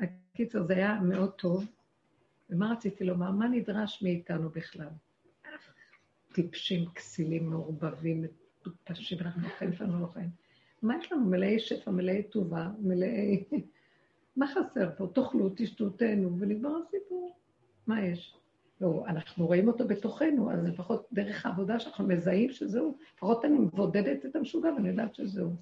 הקיצר, 0.00 0.62
זה 0.62 0.72
היה 0.72 1.00
מאוד 1.00 1.30
טוב. 1.30 1.64
ומה 2.50 2.72
רציתי 2.72 3.04
לומר? 3.04 3.30
מה 3.30 3.48
נדרש 3.48 4.02
מאיתנו 4.02 4.50
בכלל? 4.50 4.88
טיפשים, 6.32 6.88
כסילים, 6.94 7.50
מעורבבים, 7.50 8.24
מטופשים, 8.66 9.18
אנחנו 9.20 9.48
חיים 9.58 9.72
שלנו 9.72 10.00
לא 10.00 10.06
חיים. 10.06 10.30
מה 10.82 10.96
יש 10.98 11.12
לנו? 11.12 11.24
מלאי 11.24 11.58
שפע, 11.58 11.90
מלאי 11.90 12.22
טובה, 12.22 12.70
מלאי... 12.78 13.44
מה 14.36 14.46
חסר 14.46 14.90
פה? 14.96 15.06
תאכלו, 15.14 15.50
תשתו, 15.56 15.90
תהנו, 15.90 16.38
ונגמר 16.38 16.76
הסיפור. 16.86 17.36
מה 17.86 18.02
יש? 18.02 18.34
לא, 18.80 19.04
אנחנו 19.06 19.46
רואים 19.46 19.68
אותו 19.68 19.88
בתוכנו, 19.88 20.52
אז 20.52 20.64
לפחות 20.64 21.06
דרך 21.12 21.46
העבודה 21.46 21.80
שאנחנו 21.80 22.06
מזהים 22.06 22.52
שזהו, 22.52 22.96
לפחות 23.14 23.44
אני 23.44 23.58
מבודדת 23.58 24.26
את 24.26 24.36
המשוגע 24.36 24.72
ואני 24.72 24.88
יודעת 24.88 25.14
שזהו. 25.14 25.54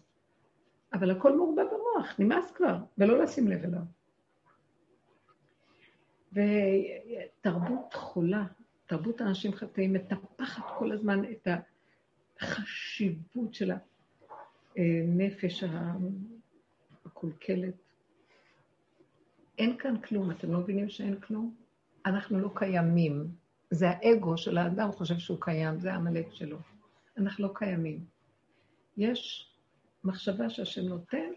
אבל 0.93 1.11
הכל 1.11 1.37
מעורבב 1.37 1.64
במוח, 1.66 2.14
נמאס 2.19 2.50
כבר, 2.50 2.76
ולא 2.99 3.23
לשים 3.23 3.49
לב 3.49 3.64
אליו. 3.64 3.83
ותרבות 6.37 7.95
חולה, 7.95 8.45
תרבות 8.87 9.23
אנשים 9.23 9.52
חטאים, 9.52 9.93
מטפחת 9.93 10.64
כל 10.78 10.93
הזמן 10.93 11.23
את 11.25 11.49
החשיבות 12.40 13.55
של 13.55 13.73
הנפש 14.76 15.64
הקולקלת. 17.05 17.75
אין 19.59 19.78
כאן 19.78 20.00
כלום, 20.00 20.31
אתם 20.31 20.52
לא 20.52 20.61
מבינים 20.61 20.88
שאין 20.88 21.21
כלום? 21.21 21.55
אנחנו 22.07 22.38
לא 22.38 22.50
קיימים. 22.55 23.28
זה 23.71 23.87
האגו 23.88 24.37
של 24.37 24.59
האדם 24.59 24.93
חושב 24.93 25.19
שהוא 25.19 25.38
קיים, 25.40 25.81
זה 25.81 25.93
העמלק 25.93 26.26
שלו. 26.31 26.59
אנחנו 27.16 27.45
לא 27.45 27.52
קיימים. 27.55 28.05
יש 28.97 29.50
מחשבה 30.05 30.50
שהשם 30.50 30.83
נותן, 30.88 31.31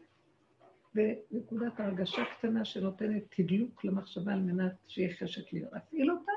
ונקודת 0.96 1.80
הרגשה 1.80 2.26
קטנה 2.26 2.66
שנותנת 2.66 3.24
תדלוק 3.30 3.86
למחשבה 3.86 4.34
על 4.34 4.40
מנת 4.40 4.72
שיהיה 4.88 5.16
חשק 5.18 5.54
להפעיל 5.54 6.12
אותה, 6.12 6.32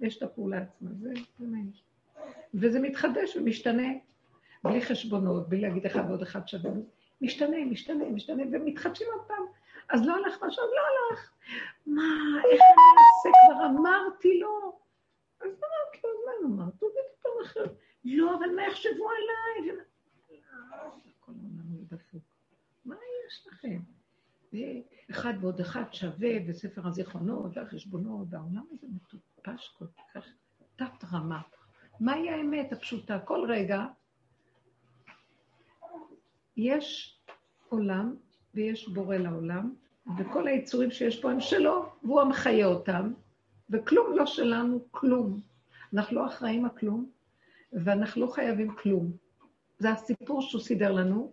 ויש 0.00 0.18
את 0.18 0.22
הפעולה 0.22 0.58
עצמה, 0.58 0.90
זה, 1.00 1.12
יש. 1.12 1.82
וזה 2.54 2.80
מתחדש 2.80 3.36
ומשתנה, 3.36 3.88
בלי 4.64 4.82
חשבונות, 4.82 5.48
בלי 5.48 5.60
להגיד 5.60 5.86
אחד 5.86 6.04
ועוד 6.08 6.22
אחד 6.22 6.48
שווה. 6.48 6.70
משתנה, 7.20 7.64
משתנה, 7.64 8.04
משתנה, 8.04 8.42
ומתחדשים 8.52 9.06
עוד 9.14 9.26
פעם. 9.26 9.44
אז 9.88 10.06
לא 10.06 10.14
הלך 10.14 10.42
משהו, 10.42 10.62
לא 10.64 10.80
הלך. 11.10 11.32
מה, 11.86 12.02
איך 12.52 12.60
אני 12.60 12.84
אעשה? 12.98 13.28
כבר 13.46 13.66
אמרתי 13.66 14.38
לו. 14.40 14.78
אז 15.40 15.46
אמרתי 15.48 15.98
לו, 16.04 16.10
מה 16.26 16.62
אמרת? 16.62 16.82
הוא 16.82 16.90
אותו 16.90 17.42
אחר. 17.44 17.64
לא, 18.04 18.34
אבל 18.34 18.54
מה 18.56 18.62
יחשבו 18.66 19.08
עליי? 19.10 19.76
דפוק. 21.88 22.22
מה 22.84 22.96
יש 23.26 23.46
לכם? 23.46 23.97
אחד 25.10 25.34
ועוד 25.40 25.60
אחד 25.60 25.82
שווה, 25.92 26.30
וספר 26.46 26.86
הזיכרונות 26.86 27.56
והחשבונות, 27.56 28.26
והעולם 28.30 28.64
הזה 28.72 28.86
מטופש 28.90 29.68
כל 29.78 29.84
כך 30.14 30.26
תת-רמה. 30.76 31.40
מהי 32.00 32.30
האמת 32.30 32.72
הפשוטה? 32.72 33.18
כל 33.18 33.46
רגע 33.48 33.84
יש 36.56 37.18
עולם 37.68 38.16
ויש 38.54 38.88
בורא 38.88 39.16
לעולם, 39.16 39.74
וכל 40.18 40.48
היצורים 40.48 40.90
שיש 40.90 41.20
פה 41.22 41.30
הם 41.30 41.40
שלו, 41.40 41.86
והוא 42.02 42.20
המחיה 42.20 42.66
אותם, 42.66 43.12
וכלום 43.70 44.16
לא 44.16 44.26
שלנו, 44.26 44.84
כלום. 44.90 45.40
אנחנו 45.94 46.16
לא 46.16 46.26
אחראים 46.26 46.64
על 46.64 46.70
ואנחנו 47.72 48.20
לא 48.26 48.26
חייבים 48.30 48.74
כלום. 48.74 49.12
זה 49.78 49.90
הסיפור 49.90 50.42
שהוא 50.42 50.60
סידר 50.60 50.92
לנו, 50.92 51.32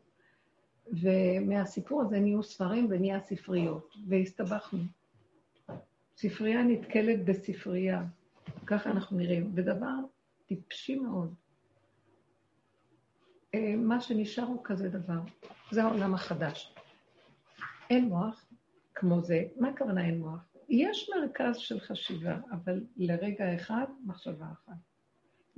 ומהסיפור 0.87 2.01
הזה 2.01 2.19
נהיו 2.19 2.43
ספרים 2.43 2.87
ונהיה 2.89 3.19
ספריות, 3.19 3.95
והסתבכנו. 4.07 4.83
ספרייה 6.17 6.63
נתקלת 6.63 7.25
בספרייה, 7.25 8.03
ככה 8.65 8.91
אנחנו 8.91 9.17
נראים, 9.17 9.51
ודבר 9.55 9.95
טיפשי 10.45 10.95
מאוד. 10.95 11.33
אה, 13.53 13.75
מה 13.77 14.01
שנשאר 14.01 14.43
הוא 14.43 14.61
כזה 14.63 14.89
דבר, 14.89 15.19
זה 15.71 15.83
העולם 15.83 16.13
החדש. 16.13 16.73
אין 17.89 18.05
מוח 18.05 18.45
כמו 18.95 19.21
זה. 19.21 19.43
מה 19.59 19.69
הכוונה 19.69 20.05
אין 20.05 20.19
מוח? 20.19 20.55
יש 20.69 21.09
מרכז 21.15 21.57
של 21.57 21.79
חשיבה, 21.79 22.37
אבל 22.51 22.83
לרגע 22.97 23.55
אחד, 23.55 23.85
מחשבה 24.05 24.45
אחת. 24.53 24.77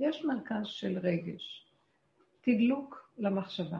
יש 0.00 0.24
מרכז 0.24 0.66
של 0.66 0.98
רגש, 0.98 1.66
תדלוק 2.40 3.12
למחשבה. 3.18 3.78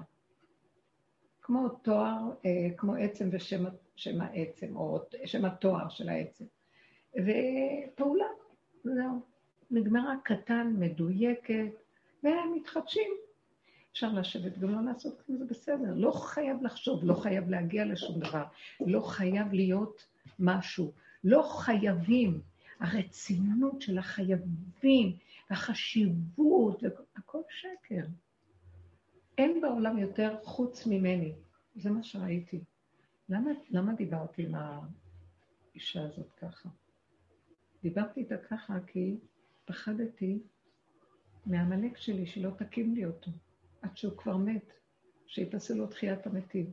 כמו 1.48 1.68
תואר, 1.68 2.30
אה, 2.44 2.68
כמו 2.76 2.94
עצם 2.94 3.28
ושם 3.32 4.20
העצם, 4.20 4.76
או 4.76 5.00
שם 5.24 5.44
התואר 5.44 5.88
של 5.88 6.08
העצם. 6.08 6.44
ופעולה, 7.14 8.26
זהו. 8.84 9.20
נגמרה 9.70 10.14
קטן, 10.24 10.74
מדויקת, 10.78 11.72
והם 12.22 12.54
מתחדשים. 12.54 13.10
אפשר 13.92 14.12
לשבת 14.12 14.58
גם 14.58 14.74
לא 14.74 14.92
לעשות 14.92 15.22
כלום, 15.22 15.38
זה 15.38 15.44
בסדר. 15.44 15.94
לא 15.94 16.10
חייב 16.10 16.62
לחשוב, 16.62 17.04
לא 17.04 17.14
חייב 17.14 17.50
להגיע 17.50 17.84
לשום 17.84 18.20
דבר, 18.20 18.44
לא 18.80 19.00
חייב 19.00 19.52
להיות 19.52 20.06
משהו. 20.38 20.92
לא 21.24 21.42
חייבים. 21.42 22.40
הרצינות 22.80 23.82
של 23.82 23.98
החייבים, 23.98 25.16
החשיבות, 25.50 26.82
הכל 27.16 27.40
שקר. 27.48 28.06
אין 29.38 29.60
בעולם 29.60 29.98
יותר 29.98 30.36
חוץ 30.42 30.86
ממני. 30.86 31.32
זה 31.76 31.90
מה 31.90 32.02
שראיתי. 32.02 32.60
למה, 33.28 33.50
למה 33.70 33.92
דיברתי 33.92 34.42
עם 34.42 34.54
האישה 34.54 36.02
הזאת 36.02 36.32
ככה? 36.32 36.68
דיברתי 37.82 38.20
איתה 38.20 38.36
ככה 38.36 38.74
כי 38.86 39.16
פחדתי 39.64 40.38
מהעמלק 41.46 41.96
שלי 41.96 42.26
שלא 42.26 42.50
תקים 42.50 42.94
לי 42.94 43.04
אותו, 43.04 43.30
עד 43.82 43.96
שהוא 43.96 44.16
כבר 44.16 44.36
מת, 44.36 44.72
שהיא 45.26 45.46
לו 45.74 45.86
תחיית 45.86 46.26
המתים. 46.26 46.70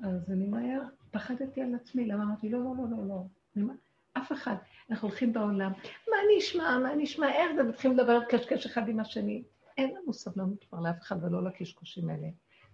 אז 0.00 0.30
אני 0.30 0.46
מהר, 0.46 0.82
פחדתי 1.10 1.60
על 1.62 1.74
עצמי, 1.74 2.06
למה 2.06 2.22
אמרתי, 2.22 2.48
לא, 2.48 2.58
לא, 2.58 2.74
לא, 2.90 2.96
לא, 3.06 3.22
לא. 3.56 3.72
אף 4.12 4.32
אחד. 4.32 4.54
אנחנו 4.90 5.08
הולכים 5.08 5.32
בעולם, 5.32 5.72
מה 6.08 6.16
נשמע, 6.36 6.78
מה 6.78 6.94
נשמע, 6.96 7.32
איך, 7.32 7.50
ומתחילים 7.58 7.98
לדבר 7.98 8.24
קשקש 8.28 8.66
אחד 8.66 8.88
עם 8.88 9.00
השני. 9.00 9.42
אין 9.78 9.94
לנו 9.94 10.12
סבלנות 10.12 10.64
כבר 10.64 10.80
לאף 10.80 11.00
אחד 11.00 11.24
ולא 11.24 11.44
לקשקושים 11.44 12.10
האלה. 12.10 12.28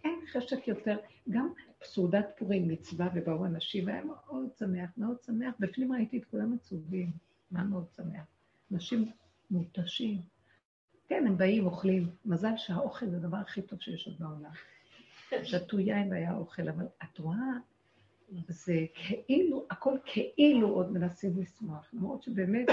אין 0.04 0.20
חשק 0.32 0.68
יותר, 0.68 0.96
גם 1.30 1.52
סעודת 1.84 2.26
פורים, 2.38 2.68
מצווה, 2.68 3.08
ובאו 3.14 3.46
אנשים, 3.46 3.86
והיה 3.86 4.04
מאוד 4.04 4.48
שמח, 4.58 4.90
מאוד 4.96 5.16
שמח. 5.22 5.54
בפנים 5.58 5.92
ראיתי 5.92 6.18
את 6.18 6.24
כולם 6.24 6.52
עצובים, 6.52 7.10
מה 7.50 7.64
מאוד 7.64 7.86
שמח. 7.96 8.24
אנשים 8.72 9.10
מותשים. 9.50 10.20
כן, 11.08 11.24
הם 11.26 11.36
באים, 11.38 11.66
אוכלים. 11.66 12.10
מזל 12.24 12.56
שהאוכל 12.56 13.06
זה 13.08 13.16
הדבר 13.16 13.36
הכי 13.36 13.62
טוב 13.62 13.80
שיש 13.80 14.06
עוד 14.06 14.18
בעולם. 14.18 14.50
שתו 15.42 15.78
יין 15.78 16.10
והיה 16.10 16.34
אוכל, 16.34 16.68
אבל 16.68 16.86
את 17.02 17.18
רואה, 17.18 17.58
זה 18.48 18.86
כאילו, 18.94 19.66
הכל 19.70 19.98
כאילו 20.04 20.68
עוד 20.68 20.92
מנסים 20.92 21.40
לשמוח. 21.40 21.88
למרות 21.92 22.22
שבאמת, 22.22 22.66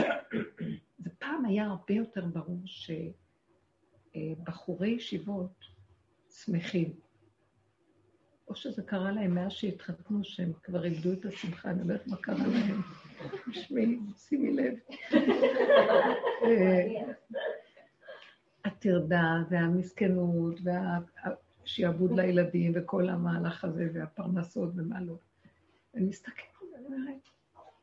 זה 1.00 1.10
פעם 1.20 1.46
היה 1.46 1.66
הרבה 1.66 1.94
יותר 1.94 2.26
ברור 2.26 2.62
שבחורי 4.14 4.90
ישיבות 4.90 5.66
שמחים. 6.30 6.94
או 8.48 8.56
שזה 8.56 8.82
קרה 8.82 9.12
להם 9.12 9.36
מאז 9.36 9.52
שהתחתנו, 9.52 10.24
שהם 10.24 10.52
כבר 10.64 10.86
איבדו 10.86 11.14
את 11.14 11.26
השמחה, 11.26 11.70
אני 11.70 11.80
יודעת 11.80 12.08
מה 12.08 12.18
קרה 12.18 12.48
להם. 12.48 12.82
תשמעי, 13.52 14.00
שימי 14.18 14.52
לב. 14.52 14.74
אה, 16.44 17.14
הטרדה 18.66 19.44
והמסכנות 19.50 20.60
והשיעבוד 20.64 22.12
לילדים 22.20 22.72
וכל 22.76 23.10
המהלך 23.10 23.66
הזה 23.66 23.90
והפרנסות 23.94 24.70
ומה 24.76 25.02
לא. 25.02 25.16
אני 25.96 26.06
מסתכלת 26.06 26.46
ואני 26.74 26.86
אומרת, 26.86 27.30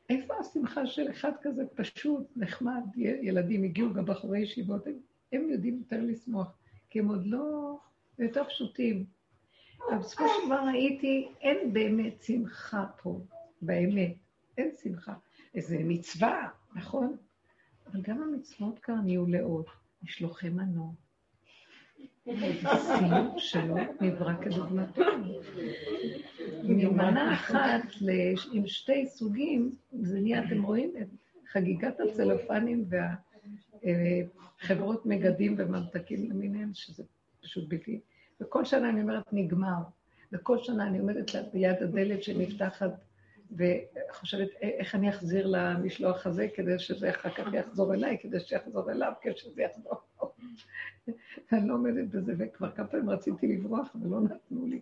איפה 0.09 0.35
השמחה 0.41 0.87
של 0.87 1.11
אחד 1.11 1.33
כזה 1.43 1.63
פשוט, 1.75 2.27
נחמד, 2.37 2.83
ילדים 2.97 3.65
הגיעו, 3.65 3.95
גם 3.95 4.05
בחורי 4.05 4.39
ישיבות, 4.39 4.87
הם, 5.33 5.51
יודעים 5.51 5.79
יותר 5.79 6.01
לשמוח, 6.03 6.59
כי 6.91 6.99
הם 6.99 7.09
עוד 7.09 7.27
לא 7.27 7.77
יותר 8.19 8.45
פשוטים. 8.45 9.05
אבל 9.89 9.99
בסופו 9.99 10.25
של 10.29 10.47
דבר 10.47 10.61
ראיתי, 10.67 11.29
אין 11.41 11.73
באמת 11.73 12.23
שמחה 12.23 12.87
פה, 13.03 13.21
באמת, 13.63 14.15
אין 14.59 14.71
שמחה. 14.83 15.15
איזה 15.55 15.79
מצווה, 15.81 16.49
נכון? 16.75 17.17
אבל 17.87 18.01
גם 18.03 18.23
המצוות 18.23 18.79
כאן 18.79 19.01
נהיו 19.05 19.27
לאות, 19.27 19.67
משלוחי 20.03 20.49
מנות. 20.49 21.09
סיום 22.77 23.35
שלו 23.39 23.77
נברא 24.01 24.35
כדוגמתו. 24.43 25.03
ממנה 26.63 27.35
אחת 27.35 27.81
עם 28.53 28.67
שתי 28.67 29.07
סוגים, 29.07 29.75
זה 29.93 30.21
נהיה, 30.21 30.45
אתם 30.45 30.63
רואים 30.63 30.93
את 31.01 31.09
חגיגת 31.53 32.01
הצלופנים 32.01 32.85
והחברות 33.85 35.07
מגדים 35.07 35.55
וממתקים 35.59 36.31
למיניהם, 36.31 36.71
שזה 36.75 37.03
פשוט 37.43 37.69
בלתי... 37.69 38.01
וכל 38.41 38.65
שנה 38.65 38.91
אני 38.91 39.03
אומרת, 39.03 39.33
נגמר. 39.33 39.79
וכל 40.33 40.59
שנה 40.59 40.87
אני 40.87 40.99
עומדת 40.99 41.31
ביד 41.53 41.83
הדלת 41.83 42.23
שנפתחת 42.23 42.91
וחושבת 43.57 44.49
איך 44.63 44.95
אני 44.95 45.11
אחזיר 45.11 45.47
למשלוח 45.47 46.27
הזה 46.27 46.49
כדי 46.55 46.79
שזה 46.79 47.11
אחר 47.11 47.31
כך 47.31 47.53
יחזור 47.53 47.95
אליי, 47.95 48.19
כדי 48.23 48.41
שיחזור 48.41 48.91
אליו, 48.91 49.13
כשזה 49.21 49.63
יחזור. 49.63 49.95
אני 51.53 51.69
לא 51.69 51.75
עומדת 51.75 52.09
בזה, 52.09 52.35
וכבר 52.39 52.71
כמה 52.71 52.87
פעמים 52.87 53.11
רציתי 53.11 53.47
לברוח, 53.47 53.89
אבל 53.95 54.09
לא 54.11 54.21
נתנו 54.21 54.67
לי. 54.67 54.81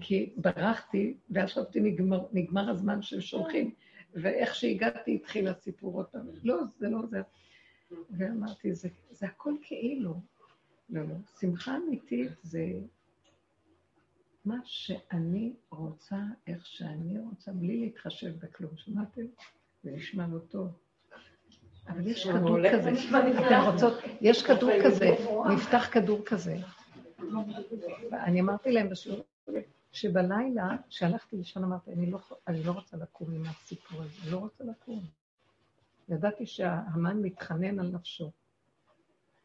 כי 0.00 0.32
ברחתי, 0.36 1.14
ואז 1.30 1.50
חשבתי 1.50 1.80
נגמר, 1.80 2.26
נגמר 2.32 2.70
הזמן 2.70 3.02
שהם 3.02 3.20
שולחים, 3.20 3.70
ואיך 4.14 4.54
שהגעתי 4.54 5.14
התחיל 5.14 5.48
הסיפור 5.48 5.94
עוד. 5.96 6.06
לא, 6.44 6.56
זה 6.78 6.88
לא 6.88 6.98
זה. 7.10 7.20
ואמרתי, 8.10 8.74
זה, 8.74 8.88
זה 9.10 9.26
הכל 9.26 9.54
כאילו. 9.62 10.14
לא, 10.90 11.02
לא. 11.02 11.14
שמחה 11.40 11.76
אמיתית 11.76 12.32
זה 12.42 12.72
מה 14.44 14.56
שאני 14.64 15.52
רוצה, 15.70 16.16
איך 16.46 16.66
שאני 16.66 17.18
רוצה, 17.18 17.52
בלי 17.52 17.80
להתחשב 17.80 18.38
בכלום. 18.38 18.76
שמעתם? 18.76 19.26
זה 19.82 19.90
נשמע 19.90 20.26
לא 20.26 20.38
טוב. 20.38 20.68
אבל 21.88 22.06
יש 22.06 22.26
כדור 22.26 22.58
כזה, 22.72 22.90
אתן 23.46 23.60
רוצות, 23.72 23.94
יש 24.20 24.42
כדור 24.42 24.70
כזה, 24.84 25.10
נפתח 25.54 25.88
כדור 25.92 26.24
כזה. 26.24 26.56
אני 28.12 28.40
אמרתי 28.40 28.72
להם 28.72 28.90
בשיעור 28.90 29.24
שבלילה, 29.92 30.68
כשהלכתי 30.88 31.36
לישון, 31.36 31.64
אמרתי, 31.64 31.92
אני 31.92 32.10
לא, 32.10 32.18
אני 32.48 32.64
לא 32.64 32.72
רוצה 32.72 32.96
לקום 32.96 33.34
עם 33.34 33.42
הסיפור 33.46 34.02
הזה, 34.02 34.22
אני 34.22 34.30
לא 34.30 34.36
רוצה 34.38 34.64
לקום. 34.64 35.04
ידעתי 36.08 36.46
שהמן 36.46 37.22
מתחנן 37.22 37.78
על 37.78 37.90
נפשו. 37.90 38.30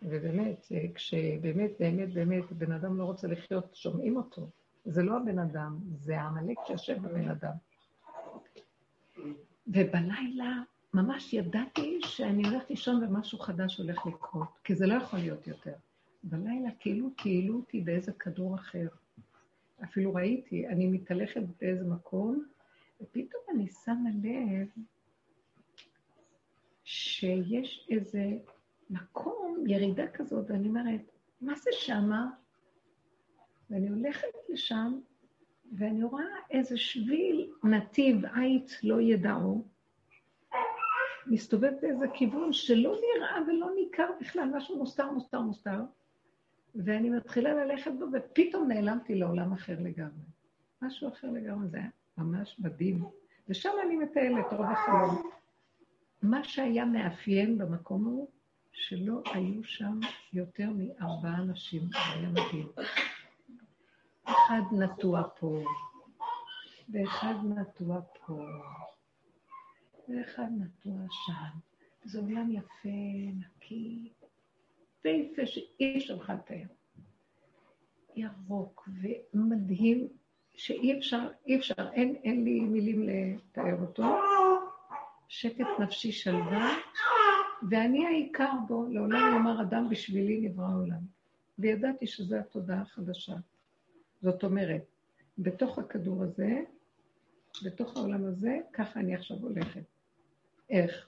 ובאמת, 0.01 0.65
כשבאמת, 0.95 1.71
באמת, 1.79 2.13
באמת, 2.13 2.51
בן 2.51 2.71
אדם 2.71 2.97
לא 2.97 3.03
רוצה 3.03 3.27
לחיות, 3.27 3.75
שומעים 3.75 4.17
אותו. 4.17 4.49
זה 4.85 5.03
לא 5.03 5.17
הבן 5.17 5.39
אדם, 5.39 5.77
זה 5.95 6.19
העמלק 6.21 6.57
שיושב 6.67 7.01
בבן 7.01 7.29
אדם. 7.29 7.53
ובלילה 9.67 10.61
ממש 10.93 11.33
ידעתי 11.33 11.99
שאני 12.05 12.47
הולכת 12.47 12.69
לישון 12.69 13.03
ומשהו 13.03 13.39
חדש 13.39 13.77
הולך 13.77 14.05
לקרות, 14.05 14.47
כי 14.63 14.75
זה 14.75 14.87
לא 14.87 14.93
יכול 14.93 15.19
להיות 15.19 15.47
יותר. 15.47 15.73
בלילה 16.23 16.69
כאילו 16.79 17.09
כאילו 17.17 17.55
אותי 17.55 17.81
באיזה 17.81 18.11
כדור 18.11 18.55
אחר. 18.55 18.87
אפילו 19.83 20.13
ראיתי, 20.13 20.67
אני 20.67 20.87
מתהלכת 20.87 21.41
באיזה 21.61 21.85
מקום, 21.85 22.45
ופתאום 23.01 23.41
אני 23.55 23.67
שמה 23.67 24.09
לב 24.23 24.67
שיש 26.91 27.87
איזה 27.89 28.23
מקום, 28.89 29.63
ירידה 29.67 30.07
כזאת, 30.07 30.45
ואני 30.49 30.67
אומרת, 30.67 31.01
מה 31.41 31.55
זה 31.55 31.69
שמה? 31.73 32.29
ואני 33.69 33.89
הולכת 33.89 34.27
לשם, 34.49 34.99
ואני 35.77 36.03
רואה 36.03 36.25
איזה 36.49 36.77
שביל 36.77 37.51
נתיב 37.63 38.25
עית 38.25 38.71
לא 38.83 39.01
ידעו, 39.01 39.65
מסתובב 41.27 41.71
באיזה 41.81 42.05
כיוון 42.13 42.53
שלא 42.53 42.95
נראה 42.95 43.37
ולא 43.47 43.67
ניכר 43.75 44.09
בכלל, 44.21 44.49
משהו 44.53 44.77
מוסתר, 44.77 45.11
מוסתר, 45.11 45.41
מוסתר, 45.41 45.81
ואני 46.75 47.09
מתחילה 47.09 47.65
ללכת 47.65 47.91
בו, 47.99 48.05
ופתאום 48.13 48.67
נעלמתי 48.67 49.15
לעולם 49.15 49.53
אחר 49.53 49.75
לגמרי. 49.79 50.25
משהו 50.81 51.07
אחר 51.09 51.31
לגמרי, 51.31 51.67
זה 51.67 51.77
היה 51.77 51.89
ממש 52.17 52.55
מדהים. 52.59 53.03
ושם 53.49 53.71
אני 53.85 53.97
מטיילת 53.97 54.53
רוב 54.53 54.65
החלום. 54.65 55.31
מה 56.21 56.43
שהיה 56.43 56.85
מאפיין 56.85 57.57
במקום 57.57 58.07
ההוא, 58.07 58.29
שלא 58.71 59.21
היו 59.33 59.63
שם 59.63 59.99
יותר 60.33 60.69
מארבעה 60.75 61.37
אנשים, 61.37 61.81
זה 61.81 61.97
היה 62.15 62.29
מדהים. 62.29 62.67
אחד 64.23 64.61
נטוע 64.71 65.23
פה, 65.39 65.63
ואחד 66.89 67.33
נטוע 67.43 68.01
פה, 68.01 68.45
ואחד 70.09 70.47
נטוע 70.59 70.99
שם. 71.09 71.59
זה 72.03 72.19
עולם 72.19 72.51
יפה, 72.51 72.89
נקי, 73.39 74.13
ויפה 75.05 75.45
שאי 75.45 75.97
אפשר 75.97 76.17
בכלל 76.17 76.35
לתאר. 76.35 76.65
ירוק 78.15 78.89
ומדהים, 79.33 80.07
שאי 80.55 80.97
אפשר, 80.97 81.29
אי 81.47 81.55
אפשר, 81.55 81.89
אין, 81.93 82.15
אין 82.23 82.43
לי 82.43 82.59
מילים 82.59 83.03
לתאר 83.03 83.81
אותו. 83.81 84.03
שקט 85.33 85.67
נפשי 85.79 86.11
שלווה, 86.11 86.77
ואני 87.69 88.05
העיקר 88.05 88.51
בו, 88.67 88.85
לעולם 88.89 89.33
יאמר 89.33 89.61
אדם 89.61 89.89
בשבילי 89.89 90.39
נברא 90.41 90.65
העולם. 90.65 90.99
וידעתי 91.59 92.07
שזו 92.07 92.35
התודעה 92.35 92.81
החדשה. 92.81 93.35
זאת 94.21 94.43
אומרת, 94.43 94.81
בתוך 95.37 95.79
הכדור 95.79 96.23
הזה, 96.23 96.61
בתוך 97.65 97.97
העולם 97.97 98.25
הזה, 98.25 98.59
ככה 98.73 98.99
אני 98.99 99.15
עכשיו 99.15 99.37
הולכת. 99.37 99.83
איך? 100.69 101.07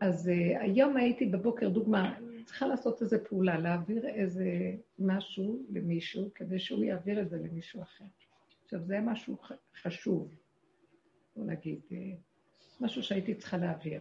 אז 0.00 0.28
uh, 0.28 0.60
היום 0.60 0.96
הייתי 0.96 1.26
בבוקר, 1.26 1.68
דוגמה, 1.68 2.14
צריכה 2.44 2.66
לעשות 2.66 3.02
איזו 3.02 3.16
פעולה, 3.28 3.58
להעביר 3.58 4.06
איזה 4.06 4.74
משהו 4.98 5.62
למישהו, 5.70 6.30
כדי 6.34 6.58
שהוא 6.58 6.84
יעביר 6.84 7.20
את 7.20 7.30
זה 7.30 7.36
למישהו 7.36 7.82
אחר. 7.82 8.04
עכשיו, 8.64 8.80
זה 8.84 9.00
משהו 9.00 9.36
חשוב, 9.82 10.41
בוא 11.36 11.44
נגיד, 11.44 11.80
uh, 11.90 11.94
משהו 12.80 13.02
שהייתי 13.02 13.34
צריכה 13.34 13.56
להעביר. 13.56 14.00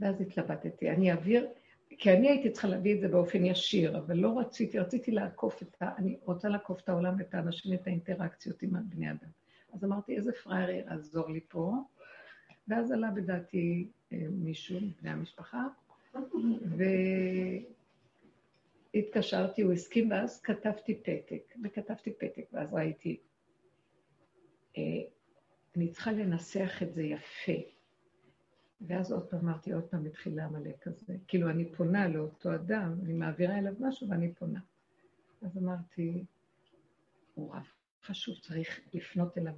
ואז 0.00 0.20
התלבטתי, 0.20 0.90
אני 0.90 1.10
אעביר, 1.10 1.48
כי 1.88 2.12
אני 2.12 2.28
הייתי 2.28 2.50
צריכה 2.50 2.68
להביא 2.68 2.94
את 2.94 3.00
זה 3.00 3.08
באופן 3.08 3.44
ישיר, 3.44 3.98
אבל 3.98 4.16
לא 4.16 4.38
רציתי, 4.38 4.78
רציתי 4.78 5.10
לעקוף 5.10 5.62
את 5.62 5.82
ה... 5.82 5.96
אני 5.98 6.16
רוצה 6.24 6.48
לעקוף 6.48 6.80
את 6.80 6.88
העולם, 6.88 7.20
את 7.20 7.34
האנשים, 7.34 7.74
את 7.74 7.86
האינטראקציות 7.86 8.62
עם 8.62 8.70
בני 8.88 9.10
אדם. 9.10 9.30
אז 9.72 9.84
אמרתי, 9.84 10.16
איזה 10.16 10.32
פראייר 10.32 10.70
יעזור 10.70 11.30
לי 11.30 11.40
פה? 11.48 11.72
ואז 12.68 12.92
עלה 12.92 13.10
בדעתי 13.10 13.88
אה, 14.12 14.26
מישהו 14.30 14.80
מבני 14.80 15.10
המשפחה, 15.10 15.66
והתקשרתי, 18.94 19.62
הוא 19.62 19.72
הסכים, 19.72 20.10
ואז 20.10 20.40
כתבתי 20.42 20.94
פתק, 20.94 21.54
וכתבתי 21.64 22.12
פתק, 22.12 22.44
ואז 22.52 22.74
ראיתי, 22.74 23.16
אה, 24.76 24.82
אני 25.76 25.88
צריכה 25.88 26.12
לנסח 26.12 26.82
את 26.82 26.94
זה 26.94 27.02
יפה. 27.02 27.52
ואז 28.80 29.12
עוד 29.12 29.26
פעם 29.26 29.40
אמרתי, 29.40 29.72
עוד 29.72 29.84
פעם 29.84 30.06
התחיל 30.06 30.36
לעמלק 30.36 30.86
הזה. 30.86 31.16
כאילו, 31.28 31.50
אני 31.50 31.72
פונה 31.72 32.08
לאותו 32.08 32.54
אדם, 32.54 32.94
אני 33.04 33.12
מעבירה 33.12 33.58
אליו 33.58 33.74
משהו 33.80 34.08
ואני 34.08 34.34
פונה. 34.34 34.60
אז 35.42 35.58
אמרתי, 35.58 36.24
הוא 37.34 37.54
רב 37.54 37.66
חשוב, 38.04 38.34
צריך 38.38 38.80
לפנות 38.94 39.38
אליו. 39.38 39.52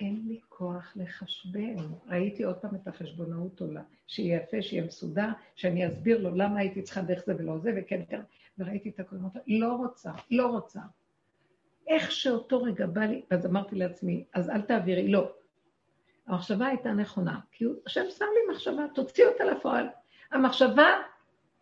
אין 0.00 0.22
לי 0.28 0.40
כוח 0.48 0.92
לחשבן. 0.96 1.76
ראיתי 2.06 2.42
עוד 2.42 2.56
פעם 2.56 2.74
את 2.74 2.88
החשבונאות 2.88 3.60
עולה, 3.60 3.82
שיהיה 4.06 4.42
יפה, 4.42 4.62
שיהיה 4.62 4.84
מסודר, 4.84 5.28
שאני 5.54 5.88
אסביר 5.88 6.18
לו 6.22 6.36
למה 6.36 6.58
הייתי 6.58 6.82
צריכה 6.82 7.02
דרך 7.02 7.22
זה 7.26 7.36
ולא 7.38 7.58
זה, 7.58 7.72
וכן, 7.76 8.02
כן, 8.08 8.20
וראיתי 8.58 8.88
את 8.88 9.00
אמרתי, 9.12 9.38
לא 9.46 9.74
רוצה, 9.74 10.12
לא 10.30 10.46
רוצה. 10.46 10.80
איך 11.90 12.12
שאותו 12.12 12.62
רגע 12.62 12.86
בא 12.86 13.00
לי, 13.00 13.22
אז 13.30 13.46
אמרתי 13.46 13.76
לעצמי, 13.76 14.24
אז 14.32 14.50
אל 14.50 14.60
תעבירי, 14.60 15.08
לא. 15.08 15.32
המחשבה 16.26 16.66
הייתה 16.66 16.92
נכונה, 16.92 17.40
כי 17.52 17.64
השם 17.86 18.04
שם 18.18 18.24
לי 18.24 18.54
מחשבה, 18.54 18.82
תוציא 18.94 19.26
אותה 19.26 19.44
לפועל. 19.44 19.86
המחשבה 20.32 21.02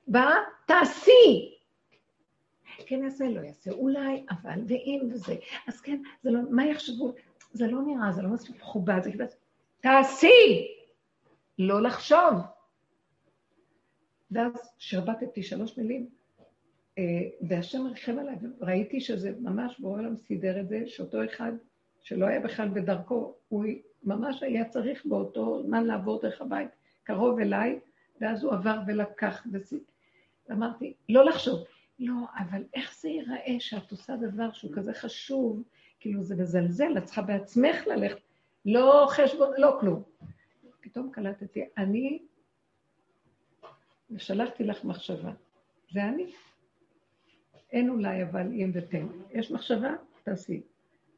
באה, 0.06 0.36
תעשי. 0.66 1.54
כן 2.86 3.00
יעשה, 3.04 3.28
לא 3.28 3.40
יעשה, 3.40 3.70
אולי, 3.70 4.26
אבל, 4.30 4.60
ואם 4.68 5.08
וזה. 5.10 5.36
אז 5.66 5.80
כן, 5.80 6.02
זה 6.22 6.30
לא, 6.30 6.40
מה 6.50 6.66
יחשבו? 6.66 7.12
זה 7.52 7.66
לא 7.66 7.82
נראה, 7.82 8.12
זה 8.12 8.22
לא 8.22 8.28
מספיק 8.28 8.56
מכובד, 8.56 9.02
זה 9.02 9.10
כאילו, 9.10 9.24
תעשי! 9.80 10.68
לא 11.58 11.82
לחשוב. 11.82 12.34
ואז 14.30 14.72
שרבטתי 14.78 15.42
שלוש 15.42 15.78
מילים, 15.78 16.08
והשם 17.40 17.86
ריחם 17.86 18.18
עליי, 18.18 18.36
וראיתי 18.60 19.00
שזה 19.00 19.32
ממש 19.40 19.80
בורא 19.80 19.98
עולם 19.98 20.16
סידר 20.16 20.60
את 20.60 20.68
זה, 20.68 20.82
שאותו 20.86 21.24
אחד 21.24 21.52
שלא 22.00 22.26
היה 22.26 22.40
בכלל 22.40 22.68
בדרכו, 22.68 23.34
הוא 23.48 23.64
ממש 24.04 24.42
היה 24.42 24.64
צריך 24.64 25.06
באותו 25.06 25.62
זמן 25.62 25.84
לעבור 25.86 26.20
דרך 26.22 26.40
הבית, 26.40 26.68
קרוב 27.04 27.38
אליי, 27.38 27.78
ואז 28.20 28.44
הוא 28.44 28.52
עבר 28.52 28.78
ולקח, 28.86 29.46
ואמרתי, 30.48 30.94
לא 31.08 31.24
לחשוב, 31.24 31.64
לא, 31.98 32.14
אבל 32.38 32.62
איך 32.74 32.96
זה 33.00 33.08
ייראה 33.08 33.56
שאת 33.58 33.90
עושה 33.90 34.16
דבר 34.16 34.52
שהוא 34.52 34.72
כזה 34.74 34.92
חשוב, 34.94 35.62
כאילו 36.00 36.22
זה 36.22 36.36
מזלזל, 36.36 36.98
את 36.98 37.04
צריכה 37.04 37.22
בעצמך 37.22 37.86
ללכת, 37.86 38.18
לא 38.64 39.06
חשבון, 39.10 39.50
לא 39.58 39.76
כלום. 39.80 40.02
פתאום 40.80 41.10
קלטתי, 41.10 41.64
אני, 41.78 42.22
ושלחתי 44.10 44.64
לך 44.64 44.84
מחשבה, 44.84 45.32
זה 45.92 46.04
אני. 46.04 46.32
אין 47.72 47.90
אולי 47.90 48.22
אבל 48.22 48.46
אם 48.52 48.70
ותן. 48.74 49.06
יש 49.30 49.50
מחשבה, 49.50 49.94
תעשי. 50.22 50.62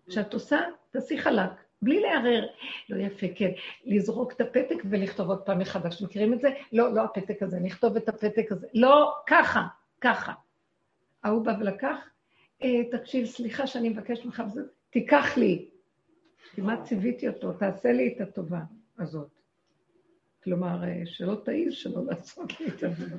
כשאת 0.09 0.35
עושה, 0.35 0.61
תעשי 0.91 1.19
חלק, 1.19 1.51
בלי 1.83 2.01
לערער. 2.01 2.47
לא 2.89 2.97
יפה, 2.97 3.27
כן. 3.35 3.51
לזרוק 3.85 4.33
את 4.33 4.41
הפתק 4.41 4.83
ולכתוב 4.91 5.29
עוד 5.29 5.43
פעם 5.43 5.59
מחדש. 5.59 6.03
מכירים 6.03 6.33
את 6.33 6.41
זה? 6.41 6.49
לא, 6.73 6.95
לא 6.95 7.05
הפתק 7.05 7.43
הזה, 7.43 7.61
נכתוב 7.61 7.97
את 7.97 8.09
הפתק 8.09 8.53
הזה. 8.53 8.67
לא, 8.75 9.15
ככה, 9.27 9.67
ככה. 10.01 10.33
ההוא 11.25 11.45
בא 11.45 11.53
ולקח, 11.61 11.97
אה, 12.63 12.85
תקשיב, 12.91 13.27
סליחה 13.27 13.67
שאני 13.67 13.89
מבקש 13.89 14.25
ממך, 14.25 14.43
תיקח 14.91 15.37
לי. 15.37 15.69
כמעט 16.55 16.85
ציוויתי 16.85 17.29
אותו, 17.29 17.53
תעשה 17.53 17.93
לי 17.93 18.15
את 18.17 18.21
הטובה 18.21 18.61
הזאת. 18.99 19.29
כלומר, 20.45 20.85
אה, 20.85 21.03
שלא 21.05 21.35
תעיז 21.45 21.75
שלא 21.75 22.05
לעשות 22.05 22.61
לי 22.61 22.67
את 22.69 22.83
העבודה 22.83 23.17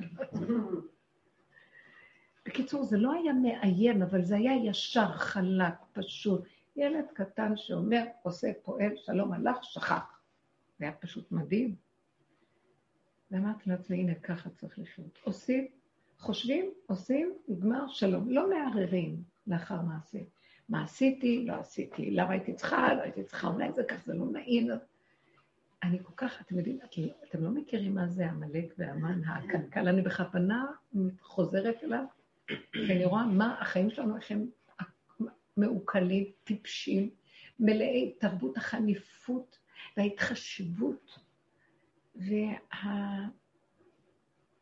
בקיצור, 2.46 2.84
זה 2.84 2.96
לא 2.96 3.12
היה 3.12 3.32
מאיים, 3.32 4.02
אבל 4.02 4.22
זה 4.22 4.36
היה 4.36 4.52
ישר, 4.64 5.12
חלק, 5.12 5.74
פשוט. 5.92 6.42
ילד 6.76 7.04
קטן 7.14 7.56
שאומר, 7.56 8.04
עושה, 8.22 8.52
פועל, 8.62 8.96
שלום 8.96 9.32
הלך, 9.32 9.64
שכח. 9.64 10.20
זה 10.78 10.84
היה 10.84 10.92
פשוט 10.92 11.32
מדהים. 11.32 11.74
ואמרתי 13.30 13.70
לעצמי, 13.70 13.96
הנה, 13.96 14.14
ככה 14.14 14.50
צריך 14.50 14.78
לחיות. 14.78 15.18
עושים, 15.24 15.66
חושבים, 16.18 16.70
עושים, 16.86 17.32
נגמר, 17.48 17.88
שלום. 17.88 18.30
לא 18.30 18.50
מערערים 18.50 19.22
לאחר 19.46 19.82
מעשה. 19.82 20.18
מה 20.68 20.84
עשיתי, 20.84 21.44
לא 21.44 21.52
עשיתי, 21.52 22.10
למה 22.10 22.30
הייתי 22.30 22.54
צריכה, 22.54 22.94
לא 22.94 23.02
הייתי 23.02 23.24
צריכה, 23.24 23.48
אולי 23.48 23.72
זה 23.72 23.84
כך, 23.84 24.04
זה 24.04 24.14
לא 24.14 24.24
נעים. 24.26 24.68
אני 25.82 25.98
כל 26.02 26.12
כך, 26.16 26.40
אתם 26.40 26.58
יודעים, 26.58 26.78
אתם 27.28 27.44
לא 27.44 27.50
מכירים 27.50 27.94
מה 27.94 28.08
זה 28.08 28.30
עמלק 28.30 28.74
והמן 28.78 29.24
הקלקל, 29.24 29.88
אני 29.88 30.02
בכוונה 30.02 30.66
חוזרת 31.20 31.84
אליו, 31.84 32.04
כי 32.72 32.92
אני 32.92 33.04
רואה 33.04 33.26
מה 33.26 33.60
החיים 33.60 33.90
שלנו, 33.90 34.16
איך 34.16 34.30
הם 34.30 34.46
מעוקלים, 35.56 36.24
טיפשים, 36.44 37.10
מלאי 37.60 38.12
תרבות 38.18 38.56
החניפות 38.56 39.58
וההתחשבות, 39.96 41.18
וה... 42.16 43.26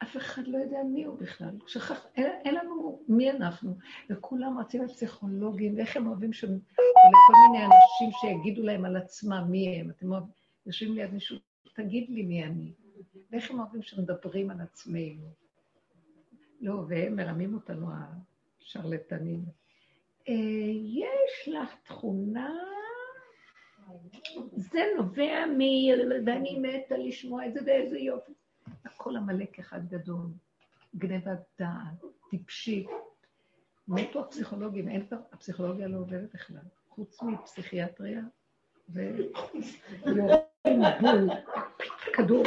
אף 0.03 0.17
אחד 0.17 0.43
לא 0.47 0.59
יודע 0.59 0.79
מי 0.83 1.05
הוא 1.05 1.19
בכלל. 1.19 1.51
שכח, 1.67 2.07
אין, 2.17 2.27
אין 2.45 2.55
לנו 2.55 3.03
מי 3.09 3.31
אנחנו, 3.31 3.77
וכולם 4.11 4.59
רצים 4.59 4.85
לפסיכולוגים, 4.85 5.77
ואיך 5.77 5.97
הם 5.97 6.07
אוהבים 6.07 6.33
או 6.79 7.09
לכל 7.09 7.33
מיני 7.53 7.65
אנשים 7.65 8.19
שיגידו 8.21 8.63
להם 8.63 8.85
על 8.85 8.97
עצמם 8.97 9.45
מי 9.51 9.81
הם. 9.81 9.91
אתם 9.91 10.07
יושבים 10.67 10.95
ליד 10.95 11.13
מישהו, 11.13 11.37
תגיד 11.75 12.11
לי 12.11 12.23
מי 12.23 12.45
אני. 12.45 12.73
ואיך 13.31 13.51
הם 13.51 13.61
אוהבים 13.61 13.83
שמדברים 13.83 14.51
על 14.51 14.61
עצמנו. 14.61 15.40
לא, 16.61 16.85
והם 16.89 17.17
מרמים 17.17 17.55
אותנו, 17.55 17.87
השרלטנים. 18.61 19.45
אה, 20.29 20.35
יש 20.85 21.49
לך 21.49 21.75
תכונה, 21.83 22.55
זה 24.53 24.81
נובע 24.97 25.47
מ... 25.47 25.59
ואני 26.27 26.59
מתה 26.59 26.97
לשמוע 26.97 27.47
את 27.47 27.55
זה, 27.55 27.61
ואיזה 27.67 27.99
יופי. 27.99 28.33
הכל 28.85 29.17
עמלק 29.17 29.59
אחד 29.59 29.89
גדול, 29.89 30.27
גנבת 30.97 31.41
דעת, 31.59 32.05
טיפשי. 32.31 32.87
מתו 33.89 34.21
הפסיכולוגים, 34.21 34.89
אין 34.89 35.07
כבר, 35.07 35.17
הפסיכולוגיה 35.33 35.89
לא 35.89 35.99
עובדת 35.99 36.35
בכלל, 36.35 36.63
חוץ 36.89 37.23
מפסיכיאטריה, 37.23 38.21
בול, 38.89 39.31
כדור, 42.13 42.45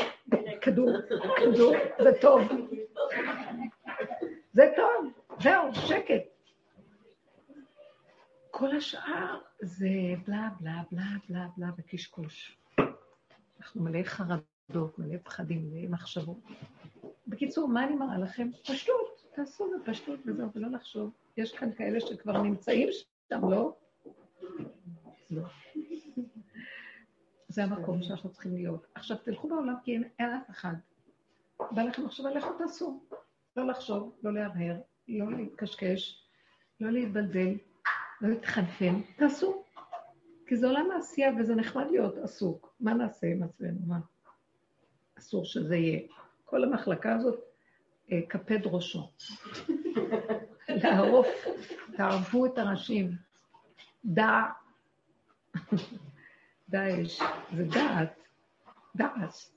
כדור, 0.61 0.89
כדור, 1.35 1.73
זה 2.03 2.11
טוב. 2.21 2.41
זה 4.53 4.63
טוב, 4.75 5.11
זהו, 5.41 5.75
שקט. 5.75 6.23
כל 8.51 8.75
השאר 8.75 9.39
זה 9.61 9.87
בלה 10.27 10.49
בלה 10.59 10.81
בלה 10.91 11.09
בלה 11.29 11.47
בלה 11.57 11.67
וקשקוש. 11.77 12.57
אנחנו 13.59 13.83
מלאי 13.83 14.05
חרדות. 14.05 14.53
חרדות, 14.73 14.99
מלא 14.99 15.17
פחדים, 15.23 15.69
מלא 15.71 15.89
מחשבות. 15.89 16.37
בקיצור, 17.27 17.67
מה 17.67 17.83
אני 17.83 17.95
מראה 17.95 18.17
לכם? 18.17 18.49
פשטות, 18.61 19.31
תעשו 19.35 19.71
בפשטות 19.75 20.19
וזהו, 20.25 20.49
ולא 20.55 20.67
לחשוב. 20.67 21.11
יש 21.37 21.51
כאן 21.57 21.73
כאלה 21.73 21.99
שכבר 21.99 22.41
נמצאים 22.41 22.89
שם, 23.29 23.49
לא? 23.49 23.75
לא. 25.29 25.43
זה 27.47 27.63
המקום 27.63 28.03
שאנחנו 28.03 28.29
צריכים 28.29 28.55
להיות. 28.55 28.87
עכשיו, 28.95 29.17
תלכו 29.17 29.47
בעולם 29.47 29.75
כי 29.83 29.97
אין 30.19 30.29
אף 30.29 30.49
אחד. 30.49 30.73
בא 31.71 31.81
לכם 31.81 32.05
עכשיו, 32.05 32.27
לכו 32.27 32.53
תעשו. 32.57 33.03
לא 33.57 33.67
לחשוב, 33.67 34.15
לא 34.23 34.33
להרהר, 34.33 34.75
לא 35.07 35.31
להתקשקש, 35.31 36.27
לא 36.79 36.91
להתבלבל, 36.91 37.57
לא 38.21 38.29
להתחנפן, 38.29 39.01
תעשו. 39.15 39.63
כי 40.47 40.57
זה 40.57 40.67
עולם 40.67 40.91
העשייה 40.91 41.31
וזה 41.39 41.55
נחמד 41.55 41.85
להיות 41.91 42.17
עסוק. 42.17 42.75
מה 42.79 42.93
נעשה 42.93 43.27
עם 43.27 43.43
עצמנו? 43.43 43.79
מה? 43.87 43.99
אסור 45.17 45.45
שזה 45.45 45.75
יהיה. 45.75 45.99
כל 46.45 46.63
המחלקה 46.63 47.15
הזאת, 47.15 47.39
אה, 48.11 48.21
קפד 48.27 48.59
ראשו. 48.65 49.11
לערוף 50.83 51.27
תערבו 51.97 52.45
את 52.45 52.57
הראשים. 52.57 53.11
דע. 54.05 54.41
דאעש, 56.69 57.21
זה 57.55 57.63
דעת, 57.63 58.19
דעת. 58.95 59.52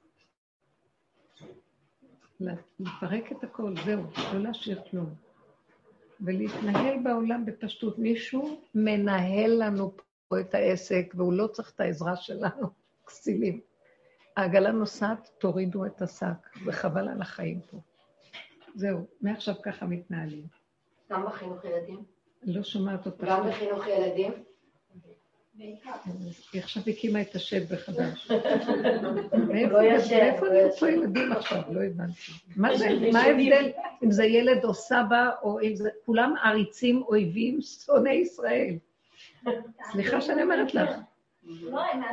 לפרק 2.40 3.32
את 3.32 3.44
הכל, 3.44 3.74
זהו, 3.84 4.02
לא 4.32 4.40
להשאיר 4.40 4.80
כלום. 4.90 5.14
ולהתנהל 6.20 6.98
בעולם 7.04 7.44
בפשטות. 7.44 7.98
מישהו 7.98 8.60
מנהל 8.74 9.62
לנו 9.64 9.92
פה 10.28 10.40
את 10.40 10.54
העסק, 10.54 11.12
והוא 11.14 11.32
לא 11.32 11.46
צריך 11.46 11.72
את 11.74 11.80
העזרה 11.80 12.16
שלנו, 12.16 12.68
כסילים. 13.06 13.60
העגלה 14.36 14.72
נוסעת, 14.72 15.30
תורידו 15.38 15.86
את 15.86 16.02
השק, 16.02 16.56
וחבל 16.66 17.08
על 17.08 17.22
החיים 17.22 17.60
פה. 17.60 17.80
זהו, 18.74 19.06
מעכשיו 19.20 19.54
ככה 19.62 19.86
מתנהלים. 19.86 20.46
גם 21.12 21.26
בחינוך 21.26 21.64
ילדים? 21.64 22.04
לא 22.42 22.62
שומעת 22.62 23.06
אותך. 23.06 23.24
גם 23.24 23.48
בחינוך 23.48 23.86
ילדים? 23.86 24.32
היא 25.58 26.62
עכשיו 26.62 26.82
הקימה 26.86 27.20
את 27.20 27.34
השד 27.34 27.72
בחדש. 27.72 28.30
לא 28.30 29.82
מאיפה 29.82 30.46
נמצאו 30.48 30.86
ילדים 30.88 31.32
עכשיו? 31.32 31.62
לא 31.70 31.80
הבנתי. 31.82 32.32
מה 33.12 33.20
ההבדל 33.20 33.70
אם 34.04 34.10
זה 34.10 34.24
ילד 34.24 34.64
או 34.64 34.74
סבא, 34.74 35.30
או 35.42 35.60
אם 35.60 35.76
זה, 35.76 35.90
כולם 36.06 36.34
עריצים, 36.42 37.02
אויבים, 37.02 37.60
שונאי 37.62 38.14
ישראל. 38.14 38.74
סליחה 39.92 40.20
שאני 40.20 40.42
אומרת 40.42 40.74
לך. 40.74 40.90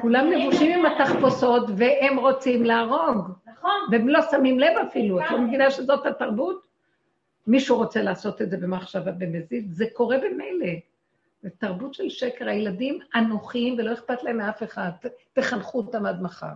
כולם 0.02 0.32
לבושים 0.32 0.80
עם 0.80 0.86
התחפושות, 0.86 1.64
והם 1.78 2.20
רוצים 2.20 2.64
להרוג. 2.64 3.32
נכון. 3.48 3.72
והם 3.92 4.08
לא 4.08 4.20
שמים 4.32 4.60
לב 4.60 4.78
אפילו. 4.88 5.20
את 5.20 5.26
לא 5.32 5.42
מבינה 5.42 5.72
שזאת 5.72 6.06
התרבות? 6.06 6.64
מישהו 7.48 7.78
רוצה 7.78 8.02
לעשות 8.02 8.42
את 8.42 8.50
זה 8.50 8.58
במחשבה 8.58 9.12
במזיד? 9.12 9.72
זה 9.72 9.86
קורה 9.94 10.18
במילא. 10.18 10.74
זו 11.44 11.50
תרבות 11.58 11.94
של 11.94 12.10
שקר. 12.10 12.50
הילדים 12.50 13.00
אנוכיים 13.16 13.76
ולא 13.78 13.94
אכפת 13.94 14.24
להם 14.24 14.38
מאף 14.38 14.64
אחד. 14.64 14.90
תחנכו 15.34 15.78
אותם 15.78 16.06
עד 16.06 16.22
מחר. 16.22 16.54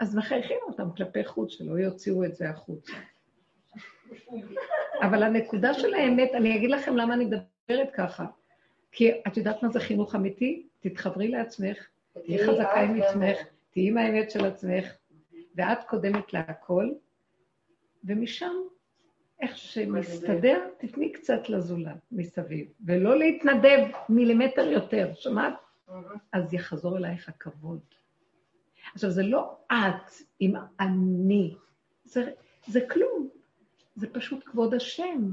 אז 0.00 0.16
מחייכים 0.16 0.58
אותם 0.62 0.88
כלפי 0.96 1.24
חוץ, 1.24 1.52
שלא 1.52 1.78
יוציאו 1.78 2.24
את 2.24 2.34
זה 2.34 2.50
החוצה. 2.50 2.92
אבל 5.02 5.22
הנקודה 5.22 5.74
של 5.74 5.94
האמת, 5.94 6.30
אני 6.34 6.56
אגיד 6.56 6.70
לכם 6.70 6.96
למה 6.96 7.14
אני 7.14 7.24
מדברת 7.24 7.90
ככה. 7.94 8.24
כי 8.92 9.10
את 9.26 9.36
יודעת 9.36 9.62
מה 9.62 9.68
זה 9.68 9.80
חינוך 9.80 10.14
אמיתי? 10.14 10.66
תתחברי 10.80 11.28
לעצמך, 11.28 11.86
תהיי 12.24 12.46
חזקה 12.46 12.80
עם 12.80 13.02
עצמך, 13.02 13.38
תהיי 13.70 13.88
עם 13.88 13.98
האמת 13.98 14.30
של 14.30 14.44
עצמך, 14.44 14.92
ואת 15.54 15.84
קודמת 15.88 16.32
להכל, 16.32 16.88
ומשם 18.04 18.52
איך 19.42 19.56
שמסתדר, 19.56 20.68
תתני 20.78 21.12
קצת 21.12 21.48
לזולת 21.48 21.96
מסביב, 22.12 22.66
ולא 22.86 23.18
להתנדב 23.18 23.86
מילימטר 24.08 24.68
יותר, 24.68 25.10
שמעת? 25.14 25.54
אז 26.32 26.54
יחזור 26.54 26.96
אלייך 26.96 27.28
הכבוד. 27.28 27.80
עכשיו, 28.94 29.10
זה 29.10 29.22
לא 29.22 29.56
את 29.72 30.12
עם 30.40 30.54
אני, 30.80 31.54
זה, 32.04 32.30
זה 32.66 32.80
כלום, 32.80 33.28
זה 33.96 34.06
פשוט 34.12 34.44
כבוד 34.44 34.74
השם. 34.74 35.30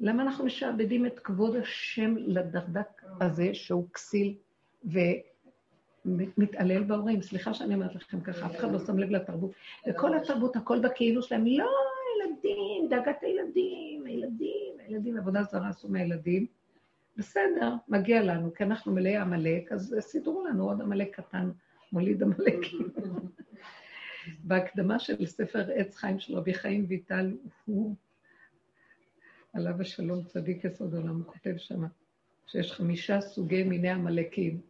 למה 0.00 0.22
אנחנו 0.22 0.44
משעבדים 0.44 1.06
את 1.06 1.18
כבוד 1.18 1.56
השם 1.56 2.14
לדרדק 2.16 3.02
הזה 3.20 3.54
שהוא 3.54 3.86
כסיל 3.92 4.34
ומתעלל 6.04 6.82
בהורים? 6.82 7.22
סליחה 7.22 7.54
שאני 7.54 7.74
אומרת 7.74 7.94
לכם 7.94 8.20
ככה, 8.20 8.46
אף 8.46 8.56
אחד 8.56 8.72
לא 8.72 8.78
שם 8.78 8.98
לב 8.98 9.10
לתרבות. 9.10 9.50
וכל 9.88 10.16
התרבות, 10.16 10.56
הכל 10.56 10.78
בכאילו 10.80 11.22
שלהם, 11.22 11.46
לא, 11.46 11.70
הילדים, 12.30 12.88
דאגת 12.88 13.22
הילדים, 13.22 14.06
הילדים, 14.06 14.74
הילדים, 14.78 15.16
עבודה 15.16 15.42
זרה 15.42 15.68
עשו 15.68 15.88
מהילדים. 15.88 16.46
בסדר, 17.16 17.74
מגיע 17.88 18.22
לנו, 18.22 18.54
כי 18.54 18.64
אנחנו 18.64 18.92
מלאי 18.92 19.16
עמלק, 19.16 19.72
אז 19.72 19.96
סידרו 20.00 20.44
לנו 20.46 20.68
עוד 20.68 20.80
עמלק 20.80 21.20
קטן, 21.20 21.50
מוליד 21.92 22.22
עמלקים. 22.22 22.88
בהקדמה 24.44 24.98
של 24.98 25.26
ספר 25.26 25.70
עץ 25.74 25.96
חיים 25.96 26.20
של 26.20 26.36
רבי 26.36 26.54
חיים 26.54 26.84
ויטל, 26.88 27.36
הוא, 27.64 27.94
עליו 29.52 29.80
השלום 29.80 30.24
צדיק 30.24 30.64
יסוד 30.64 30.94
עולם, 30.94 31.16
הוא 31.16 31.32
כותב 31.32 31.56
שמה, 31.56 31.86
שיש 32.46 32.72
חמישה 32.72 33.20
סוגי 33.20 33.62
מיני 33.62 33.90
עמלקים. 33.90 34.60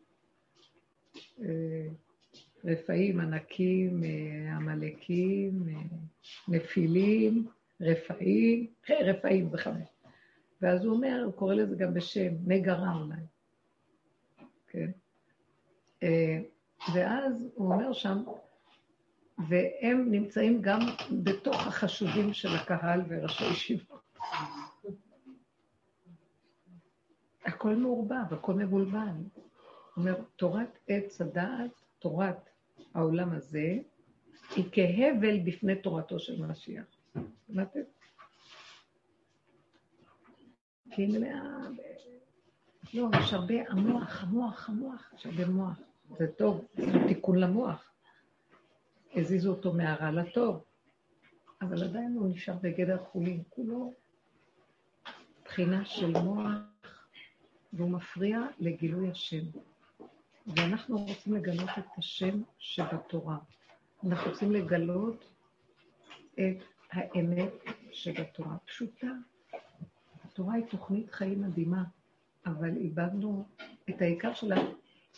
רפאים, 2.65 3.21
ענקים, 3.21 4.05
אה, 4.05 4.57
עמלקים, 4.57 5.69
אה, 5.69 5.75
נפילים, 6.49 7.47
רפאים, 7.81 8.67
רפאים 8.91 9.51
זה. 9.51 9.85
ואז 10.63 10.85
הוא 10.85 10.95
אומר, 10.95 11.23
הוא 11.25 11.33
קורא 11.33 11.55
לזה 11.55 11.77
גם 11.77 11.95
בשם, 11.95 12.35
נגרה 12.47 12.95
אולי. 12.97 13.21
כן? 14.69 14.91
אה, 16.03 16.39
ואז 16.95 17.49
הוא 17.55 17.73
אומר 17.73 17.93
שם, 17.93 18.23
והם 19.49 20.11
נמצאים 20.11 20.63
גם 20.63 20.81
בתוך 21.25 21.67
החשובים 21.67 22.33
של 22.33 22.49
הקהל 22.49 23.03
וראשי 23.09 23.45
ישיבות. 23.45 24.01
הכל 27.45 27.75
מעורבב, 27.75 28.35
הכל 28.35 28.55
מבולבל. 28.55 28.99
הוא 28.99 29.43
אומר, 29.97 30.15
תורת 30.37 30.79
עץ 30.89 31.21
הדעת, 31.21 31.71
תורת 31.99 32.50
העולם 32.95 33.33
הזה, 33.33 33.79
היא 34.57 34.65
כהבל 34.73 35.39
בפני 35.45 35.77
תורתו 35.77 36.19
של 36.19 36.47
משיח. 36.47 36.85
שמעתם? 37.47 37.81
כי 40.91 41.07
מלאה... 41.07 41.41
לא, 42.95 43.09
יש 43.21 43.33
הרבה, 43.33 43.55
המוח, 43.69 44.23
המוח, 44.23 44.69
המוח, 44.69 45.13
יש 45.17 45.27
הרבה 45.27 45.47
מוח. 45.47 45.79
זה 46.19 46.27
טוב, 46.33 46.65
זה 46.75 46.93
תיקון 47.09 47.39
למוח. 47.39 47.93
הזיזו 49.15 49.51
אותו 49.51 49.73
מהרע 49.73 50.11
לטוב, 50.11 50.65
אבל 51.63 51.85
עדיין 51.85 52.15
הוא 52.15 52.31
נשאר 52.31 52.55
בגדר 52.63 53.05
חולין. 53.05 53.43
כולו 53.49 53.95
בחינה 55.45 55.85
של 55.85 56.11
מוח, 56.11 56.49
והוא 57.73 57.91
מפריע 57.91 58.41
לגילוי 58.59 59.11
השם. 59.11 59.45
ואנחנו 60.57 60.99
רוצים 60.99 61.35
לגלות 61.35 61.71
את 61.79 61.99
השם 61.99 62.43
שבתורה. 62.59 63.37
אנחנו 64.07 64.31
רוצים 64.31 64.53
לגלות 64.53 65.25
את 66.35 66.63
האמת 66.93 67.53
שבתורה. 67.93 68.57
פשוטה. 68.65 69.07
התורה 70.25 70.55
היא 70.55 70.65
תוכנית 70.65 71.11
חיים 71.11 71.43
מדהימה, 71.43 71.85
אבל 72.47 72.77
איבדנו 72.77 73.45
את 73.91 74.03
העיקר 74.03 74.35
שלה. 74.35 74.57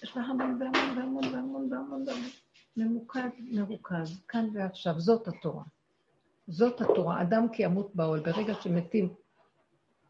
יש 0.03 0.17
לה 0.17 0.23
המון 0.23 0.63
והמון 0.63 0.99
והמון 0.99 1.33
והמון 1.33 1.69
והמון. 2.09 2.29
ממוקד, 2.77 3.29
מרוכז, 3.39 4.23
כאן 4.29 4.49
ועכשיו. 4.55 5.01
זאת 5.01 5.29
התורה. 5.29 5.65
זאת 6.49 6.81
התורה. 6.81 7.23
אדם 7.23 7.47
כי 7.53 7.63
ימות 7.63 7.95
בעול. 7.95 8.21
ברגע 8.21 8.55
שמתים 8.55 9.15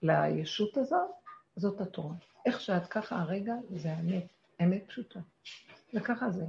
לישות 0.03 0.77
הזאת, 0.77 1.11
זאת 1.57 1.81
התורה. 1.81 2.15
איך 2.47 2.61
שאת 2.61 2.87
ככה 2.87 3.21
הרגע, 3.21 3.55
זה 3.77 3.93
האמת. 3.93 4.27
אמת 4.65 4.85
פשוטה. 4.89 5.21
וככה 5.95 6.31
זה. 6.31 6.45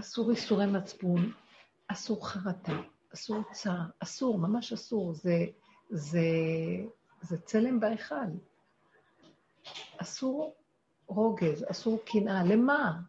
אסור 0.00 0.30
איסורי 0.30 0.66
מצפון, 0.66 1.32
אסור 1.88 2.28
חרטה, 2.28 2.72
אסור 3.14 3.42
צער, 3.52 3.86
אסור, 3.98 4.38
ממש 4.38 4.72
אסור. 4.72 5.14
זה, 5.14 5.46
זה, 5.90 6.20
זה 7.20 7.40
צלם 7.40 7.80
בהיכל. 7.80 8.14
אסור 9.96 10.54
רוגז, 11.06 11.64
אסור 11.70 11.98
קנאה. 12.04 12.44
למה? 12.44 13.00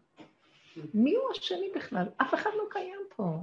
מי 0.94 1.16
הוא 1.16 1.32
השני 1.32 1.70
בכלל? 1.76 2.06
אף 2.18 2.34
אחד 2.34 2.50
לא 2.58 2.64
קיים 2.70 3.00
פה. 3.16 3.40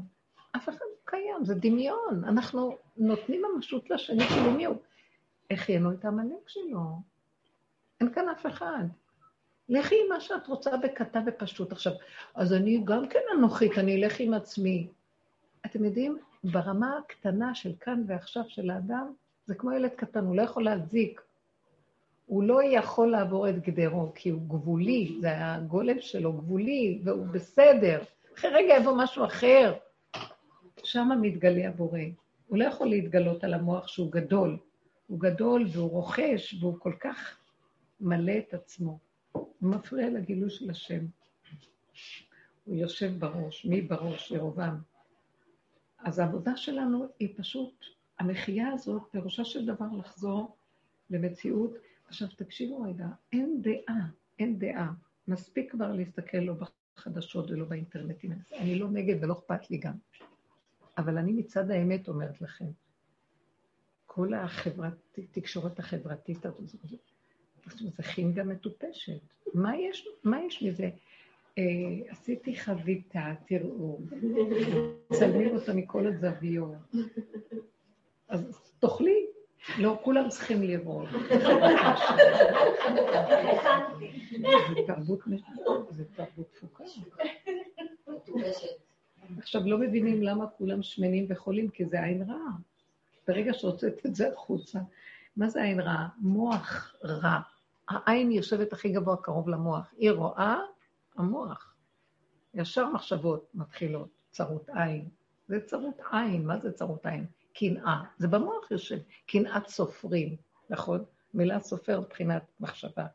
אף 0.57 0.69
אחד 0.69 0.81
לא 0.81 0.97
קיים, 1.05 1.45
זה 1.45 1.55
דמיון. 1.55 2.25
אנחנו 2.25 2.77
נותנים 2.97 3.43
ממשות 3.43 3.91
לשני, 3.91 4.25
כאילו 4.25 4.51
מי 4.51 4.65
הוא? 4.65 4.77
החיינו 5.51 5.93
את 5.93 6.05
העמלק 6.05 6.49
שלו. 6.49 7.01
אין 8.01 8.15
כאן 8.15 8.29
אף 8.29 8.47
אחד. 8.47 8.85
לכי 9.69 9.95
עם 9.95 10.09
מה 10.09 10.21
שאת 10.21 10.47
רוצה 10.47 10.77
בקטן 10.77 11.25
ופשוט. 11.27 11.73
עכשיו, 11.73 11.93
אז 12.35 12.53
אני 12.53 12.83
גם 12.85 13.09
כן 13.09 13.21
אנוכית, 13.39 13.79
אני 13.79 13.97
אלך 13.97 14.21
עם 14.21 14.35
עצמי. 14.35 14.89
אתם 15.67 15.85
יודעים, 15.85 16.19
ברמה 16.45 16.99
הקטנה 16.99 17.55
של 17.55 17.73
כאן 17.81 18.05
ועכשיו 18.07 18.43
של 18.49 18.71
האדם, 18.71 19.13
זה 19.47 19.55
כמו 19.55 19.73
ילד 19.73 19.91
קטן, 19.91 20.25
הוא 20.25 20.37
לא 20.37 20.43
יכול 20.43 20.65
להזיק. 20.65 21.21
הוא 22.27 22.43
לא 22.43 22.61
יכול 22.65 23.11
לעבור 23.11 23.49
את 23.49 23.63
גדרו, 23.63 24.13
כי 24.15 24.31
הוא 24.31 24.43
גבולי, 24.49 25.17
זה 25.21 25.29
הגולם 25.37 26.01
שלו 26.01 26.33
גבולי, 26.33 27.01
והוא 27.05 27.27
בסדר. 27.27 28.03
אחרי 28.39 28.51
רגע 28.51 28.75
יבוא 28.75 28.93
משהו 28.97 29.25
אחר. 29.25 29.75
שם 30.85 31.09
מתגלה 31.21 31.69
הבורא. 31.69 31.99
הוא 32.49 32.59
לא 32.59 32.65
יכול 32.65 32.87
להתגלות 32.87 33.45
על 33.45 33.55
המוח 33.55 33.89
שהוא 33.89 34.13
גדול. 34.13 34.57
הוא 35.07 35.21
גדול 35.21 35.67
והוא 35.73 35.91
רוכש, 35.91 36.55
והוא 36.61 36.77
כל 36.79 36.93
כך 37.01 37.37
מלא 38.01 38.33
את 38.39 38.55
עצמו. 38.55 38.99
הוא 39.35 39.55
מפריע 39.63 40.11
לגילוי 40.11 40.51
של 40.51 40.71
השם. 40.71 41.07
הוא 42.65 42.77
יושב 42.77 43.19
בראש, 43.19 43.65
מי 43.65 43.81
בראש? 43.81 44.31
ירובעם. 44.31 44.77
אז 45.99 46.19
העבודה 46.19 46.57
שלנו 46.57 47.07
היא 47.19 47.35
פשוט, 47.37 47.85
המחייה 48.19 48.73
הזאת, 48.73 49.03
פירושה 49.11 49.45
של 49.45 49.67
דבר 49.67 49.87
לחזור 49.99 50.57
למציאות 51.11 51.75
עכשיו 52.09 52.29
תקשיבו 52.37 52.83
רגע, 52.83 53.07
אין 53.33 53.63
דעה, 53.63 54.07
אין 54.39 54.59
דעה. 54.59 54.93
מספיק 55.29 55.73
כבר 55.73 55.93
להסתכל 55.93 56.39
לא 56.39 56.55
בחדשות 56.55 57.51
ולא 57.51 57.65
באינטרנטים. 57.65 58.33
אני 58.53 58.79
לא 58.79 58.91
נגד 58.91 59.25
ולא 59.25 59.33
אכפת 59.33 59.71
לי 59.71 59.79
גם. 59.79 59.95
אבל 60.99 61.19
אני 61.19 61.33
מצד 61.33 61.71
האמת 61.71 62.09
אומרת 62.09 62.41
לכם, 62.41 62.71
כל 64.07 64.35
החברת, 64.35 65.19
תקשורת 65.31 65.79
החברתית 65.79 66.47
הזאת, 66.47 66.75
זה 67.67 68.03
חינגה 68.03 68.45
מטופשת. 68.45 69.21
מה 69.55 69.77
יש, 69.77 70.09
מה 70.25 70.43
יש 70.43 70.63
מזה? 70.63 70.91
אה, 71.59 71.63
עשיתי 72.09 72.57
חביתה, 72.57 73.33
תראו, 73.47 73.99
צלמים 75.13 75.55
אותה 75.57 75.73
מכל 75.73 76.07
הזוויות. 76.07 76.95
אז 78.29 78.59
תאכלי, 78.79 79.27
לא 79.79 79.99
כולם 80.03 80.29
צריכים 80.29 80.63
לראות. 80.63 81.09
זה 85.91 86.05
תרבות 86.17 86.53
תפוקה. 86.53 86.85
עכשיו, 89.39 89.63
לא 89.67 89.79
מבינים 89.79 90.23
למה 90.23 90.47
כולם 90.47 90.83
שמנים 90.83 91.27
וחולים, 91.29 91.69
כי 91.69 91.85
זה 91.85 92.03
עין 92.03 92.23
רעה. 92.23 92.53
ברגע 93.29 93.55
שהוצאת 93.55 94.07
את 94.07 94.15
זה 94.15 94.33
החוצה, 94.33 94.79
מה 95.37 95.49
זה 95.49 95.63
עין 95.63 95.81
רעה? 95.81 96.09
מוח 96.19 96.95
רע. 97.05 97.41
העין 97.89 98.33
יושבת 98.33 98.73
הכי 98.73 98.93
גבוה 98.93 99.17
קרוב 99.17 99.49
למוח. 99.49 99.95
היא 99.97 100.11
רואה, 100.11 100.57
המוח. 101.17 101.75
ישר 102.55 102.89
מחשבות 102.89 103.51
מתחילות, 103.55 104.09
צרות 104.31 104.69
עין. 104.69 105.09
זה 105.49 105.61
צרות 105.67 106.01
עין, 106.13 106.47
מה 106.47 106.59
זה 106.59 106.73
צרות 106.73 107.07
עין? 107.07 107.27
קנאה. 107.55 108.03
זה 108.19 108.29
במוח 108.29 108.71
יושב, 108.71 108.99
קנאת 109.27 109.67
סופרים, 109.69 110.37
נכון? 110.71 111.05
מילה 111.35 111.61
סופר 111.61 112.01
מבחינת 112.01 112.43
מחשבה. 112.61 113.07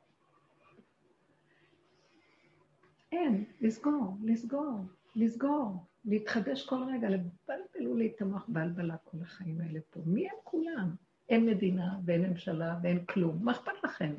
אין, 3.12 3.46
לסגור, 3.62 4.18
לסגור, 4.24 4.80
לסגור, 5.16 5.86
להתחדש 6.06 6.66
כל 6.66 6.84
רגע, 6.94 7.10
לבלבל 7.10 7.88
ולהתמח 7.88 8.46
בלבלה 8.48 8.98
כל 8.98 9.18
החיים 9.22 9.62
האלה 9.62 9.80
פה. 9.90 10.00
מי 10.06 10.30
הם 10.30 10.36
כולם? 10.44 10.96
אין 11.30 11.46
מדינה 11.46 12.00
ואין 12.06 12.30
ממשלה 12.30 12.78
ואין 12.84 13.06
כלום. 13.06 13.40
מה 13.42 13.52
אכפת 13.52 13.84
לכם? 13.84 14.16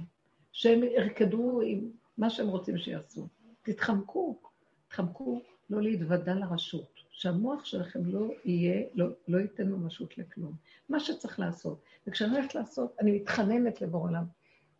שהם 0.60 0.82
ירקדו 0.82 1.60
עם 1.60 1.90
מה 2.18 2.30
שהם 2.30 2.48
רוצים 2.48 2.78
שיעשו. 2.78 3.28
תתחמקו, 3.62 4.40
תתחמקו 4.88 5.42
לא 5.70 5.82
להתוודע 5.82 6.34
לרשות. 6.34 7.00
שהמוח 7.10 7.64
שלכם 7.64 8.04
לא 8.04 8.28
יהיה, 8.44 8.86
לא, 8.94 9.06
לא 9.28 9.38
ייתן 9.38 9.68
ממשות 9.68 10.18
לכלום. 10.18 10.52
מה 10.88 11.00
שצריך 11.00 11.40
לעשות. 11.40 11.82
וכשאני 12.06 12.36
הולכת 12.36 12.54
לעשות, 12.54 12.96
אני 13.00 13.12
מתחננת 13.12 13.80
לבורא 13.80 14.08
עולם. 14.08 14.24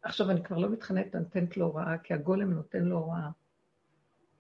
עכשיו, 0.03 0.31
אני 0.31 0.43
כבר 0.43 0.59
לא 0.59 0.71
מתחננת, 0.71 1.15
אני 1.15 1.25
נותנת 1.25 1.57
לו 1.57 1.67
הוראה, 1.67 1.99
כי 1.99 2.15
הגולם 2.15 2.53
נותן 2.53 2.83
לו 2.83 2.99
הוראה. 2.99 3.31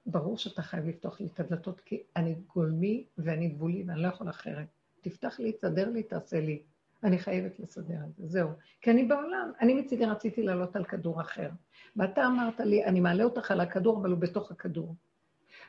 ברור 0.06 0.38
שאתה 0.38 0.62
חייב 0.62 0.86
לפתוח 0.86 1.20
לי 1.20 1.26
את 1.26 1.40
הדלתות, 1.40 1.80
כי 1.80 2.02
אני 2.16 2.34
גולמי 2.54 3.06
ואני 3.18 3.48
גבולי 3.48 3.84
ואני 3.86 4.02
לא 4.02 4.08
יכול 4.08 4.30
אחרת. 4.30 4.66
תפתח 5.00 5.40
לי, 5.40 5.52
תסדר 5.52 5.90
לי, 5.90 6.02
תעשה 6.02 6.40
לי. 6.40 6.62
אני 7.04 7.18
חייבת 7.18 7.60
לסדר 7.60 7.98
את 8.08 8.16
זה, 8.16 8.26
זהו. 8.26 8.48
כי 8.80 8.90
אני 8.90 9.04
בעולם, 9.04 9.52
אני 9.60 9.74
מצידי 9.74 10.06
רציתי 10.06 10.42
לעלות 10.42 10.76
על 10.76 10.84
כדור 10.84 11.20
אחר. 11.20 11.48
ואתה 11.96 12.26
אמרת 12.26 12.60
לי, 12.60 12.84
אני 12.84 13.00
מעלה 13.00 13.24
אותך 13.24 13.50
על 13.50 13.60
הכדור, 13.60 13.98
אבל 14.00 14.10
הוא 14.10 14.18
בתוך 14.18 14.50
הכדור. 14.50 14.94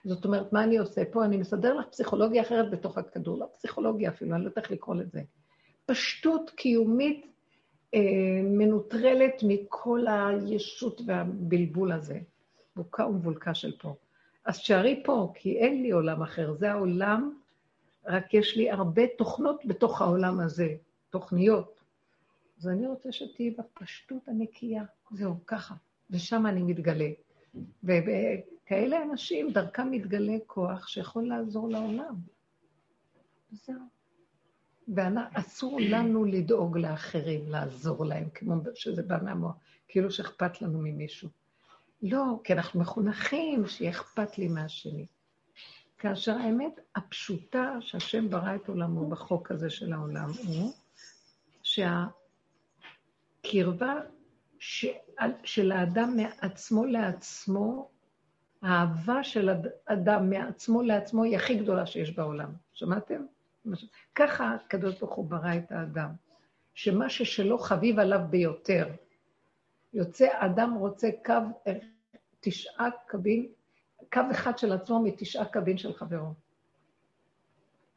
זאת 0.03 0.25
אומרת, 0.25 0.53
מה 0.53 0.63
אני 0.63 0.77
עושה 0.77 1.01
פה? 1.11 1.25
אני 1.25 1.37
מסדר 1.37 1.73
לך 1.73 1.85
פסיכולוגיה 1.85 2.41
אחרת 2.41 2.71
בתוך 2.71 2.97
הכדור, 2.97 3.37
לא 3.37 3.47
פסיכולוגיה 3.57 4.09
אפילו, 4.09 4.35
אני 4.35 4.43
לא 4.43 4.49
יודעת 4.49 4.57
איך 4.63 4.71
לקרוא 4.71 4.95
לזה. 4.95 5.21
פשטות 5.85 6.49
קיומית 6.49 7.25
אה, 7.93 7.99
מנוטרלת 8.43 9.43
מכל 9.43 10.05
הישות 10.07 11.01
והבלבול 11.05 11.91
הזה. 11.91 12.19
בוקה 12.75 13.05
ומבולקה 13.05 13.53
של 13.53 13.71
פה. 13.77 13.95
אז 14.45 14.57
שערי 14.57 15.03
פה, 15.05 15.31
כי 15.35 15.57
אין 15.57 15.81
לי 15.81 15.91
עולם 15.91 16.21
אחר, 16.21 16.53
זה 16.53 16.71
העולם, 16.71 17.33
רק 18.05 18.33
יש 18.33 18.57
לי 18.57 18.71
הרבה 18.71 19.01
תוכנות 19.17 19.65
בתוך 19.65 20.01
העולם 20.01 20.39
הזה, 20.39 20.75
תוכניות. 21.11 21.81
אז 22.59 22.67
אני 22.67 22.87
רוצה 22.87 23.11
שתהיי 23.11 23.51
בפשטות 23.51 24.27
הנקייה, 24.27 24.83
זהו, 25.11 25.35
ככה, 25.45 25.75
ושם 26.09 26.45
אני 26.47 26.63
מתגלה. 26.63 27.09
וכאלה 27.83 29.03
אנשים, 29.03 29.51
דרכם 29.51 29.91
מתגלה 29.91 30.37
כוח 30.47 30.87
שיכול 30.87 31.27
לעזור 31.27 31.69
לעולם. 31.69 32.15
זהו. 33.51 33.81
ואסור 34.87 35.79
לנו 35.81 36.25
לדאוג 36.25 36.77
לאחרים, 36.77 37.49
לעזור 37.49 38.05
להם, 38.05 38.29
כמו 38.33 38.55
שזה 38.75 39.03
בא 39.03 39.17
מהמוח, 39.23 39.55
כאילו 39.87 40.11
שאכפת 40.11 40.61
לנו 40.61 40.79
ממישהו. 40.79 41.29
לא, 42.01 42.39
כי 42.43 42.53
אנחנו 42.53 42.79
מחונכים 42.79 43.67
שיהיה 43.67 43.91
אכפת 43.91 44.37
לי 44.37 44.47
מהשני. 44.47 45.05
כאשר 45.97 46.37
האמת 46.37 46.79
הפשוטה 46.95 47.77
שהשם 47.81 48.29
ברא 48.29 48.55
את 48.55 48.67
עולמו 48.67 49.09
בחוק 49.09 49.51
הזה 49.51 49.69
של 49.69 49.93
העולם 49.93 50.31
הוא 50.47 50.73
שהקרבה 53.41 53.95
של 55.43 55.71
האדם 55.71 56.17
מעצמו 56.17 56.85
לעצמו, 56.85 57.89
האהבה 58.61 59.23
של 59.23 59.49
אדם 59.85 60.29
מעצמו 60.29 60.81
לעצמו 60.81 61.23
היא 61.23 61.35
הכי 61.35 61.55
גדולה 61.55 61.85
שיש 61.85 62.15
בעולם. 62.15 62.51
שמעתם? 62.73 63.25
ככה 64.15 64.53
הקדוש 64.53 64.99
ברוך 64.99 65.13
הוא 65.13 65.29
ברא 65.29 65.55
את 65.57 65.71
האדם, 65.71 66.09
שמה 66.73 67.09
ששלו 67.09 67.57
חביב 67.57 67.99
עליו 67.99 68.19
ביותר. 68.29 68.87
יוצא, 69.93 70.27
אדם 70.31 70.73
רוצה 70.73 71.09
קו, 71.25 71.33
תשעה 72.39 72.89
קווים, 73.09 73.51
קו 74.13 74.21
אחד 74.31 74.57
של 74.57 74.71
עצמו 74.71 75.03
מתשעה 75.03 75.45
קווים 75.45 75.77
של 75.77 75.93
חברו. 75.93 76.33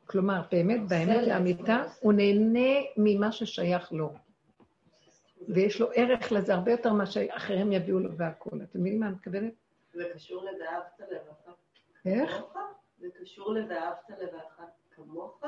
כלומר, 0.06 0.42
באמת, 0.52 0.88
באמת 0.88 1.26
לאמיתה, 1.26 1.84
הוא 2.00 2.12
נהנה 2.12 2.70
ממה 2.96 3.32
ששייך 3.32 3.92
לו. 3.92 4.12
ויש 5.48 5.80
לו 5.80 5.88
ערך 5.94 6.32
לזה 6.32 6.54
הרבה 6.54 6.70
יותר 6.70 6.92
ממה 6.92 7.06
שאחרים 7.06 7.72
יביאו 7.72 7.98
לו 7.98 8.16
והכול. 8.16 8.62
אתם 8.62 8.80
מבינים 8.80 9.00
מה 9.00 9.06
אני 9.06 9.14
מתכוונת? 9.14 9.52
זה 9.92 10.04
קשור 10.14 10.44
לדאבת 10.44 11.00
לבך. 11.12 11.54
איך? 12.04 12.42
זה 13.00 13.08
קשור 13.20 13.52
לדאבת 13.52 14.10
לבך 14.10 14.62
כמוך? 14.96 15.44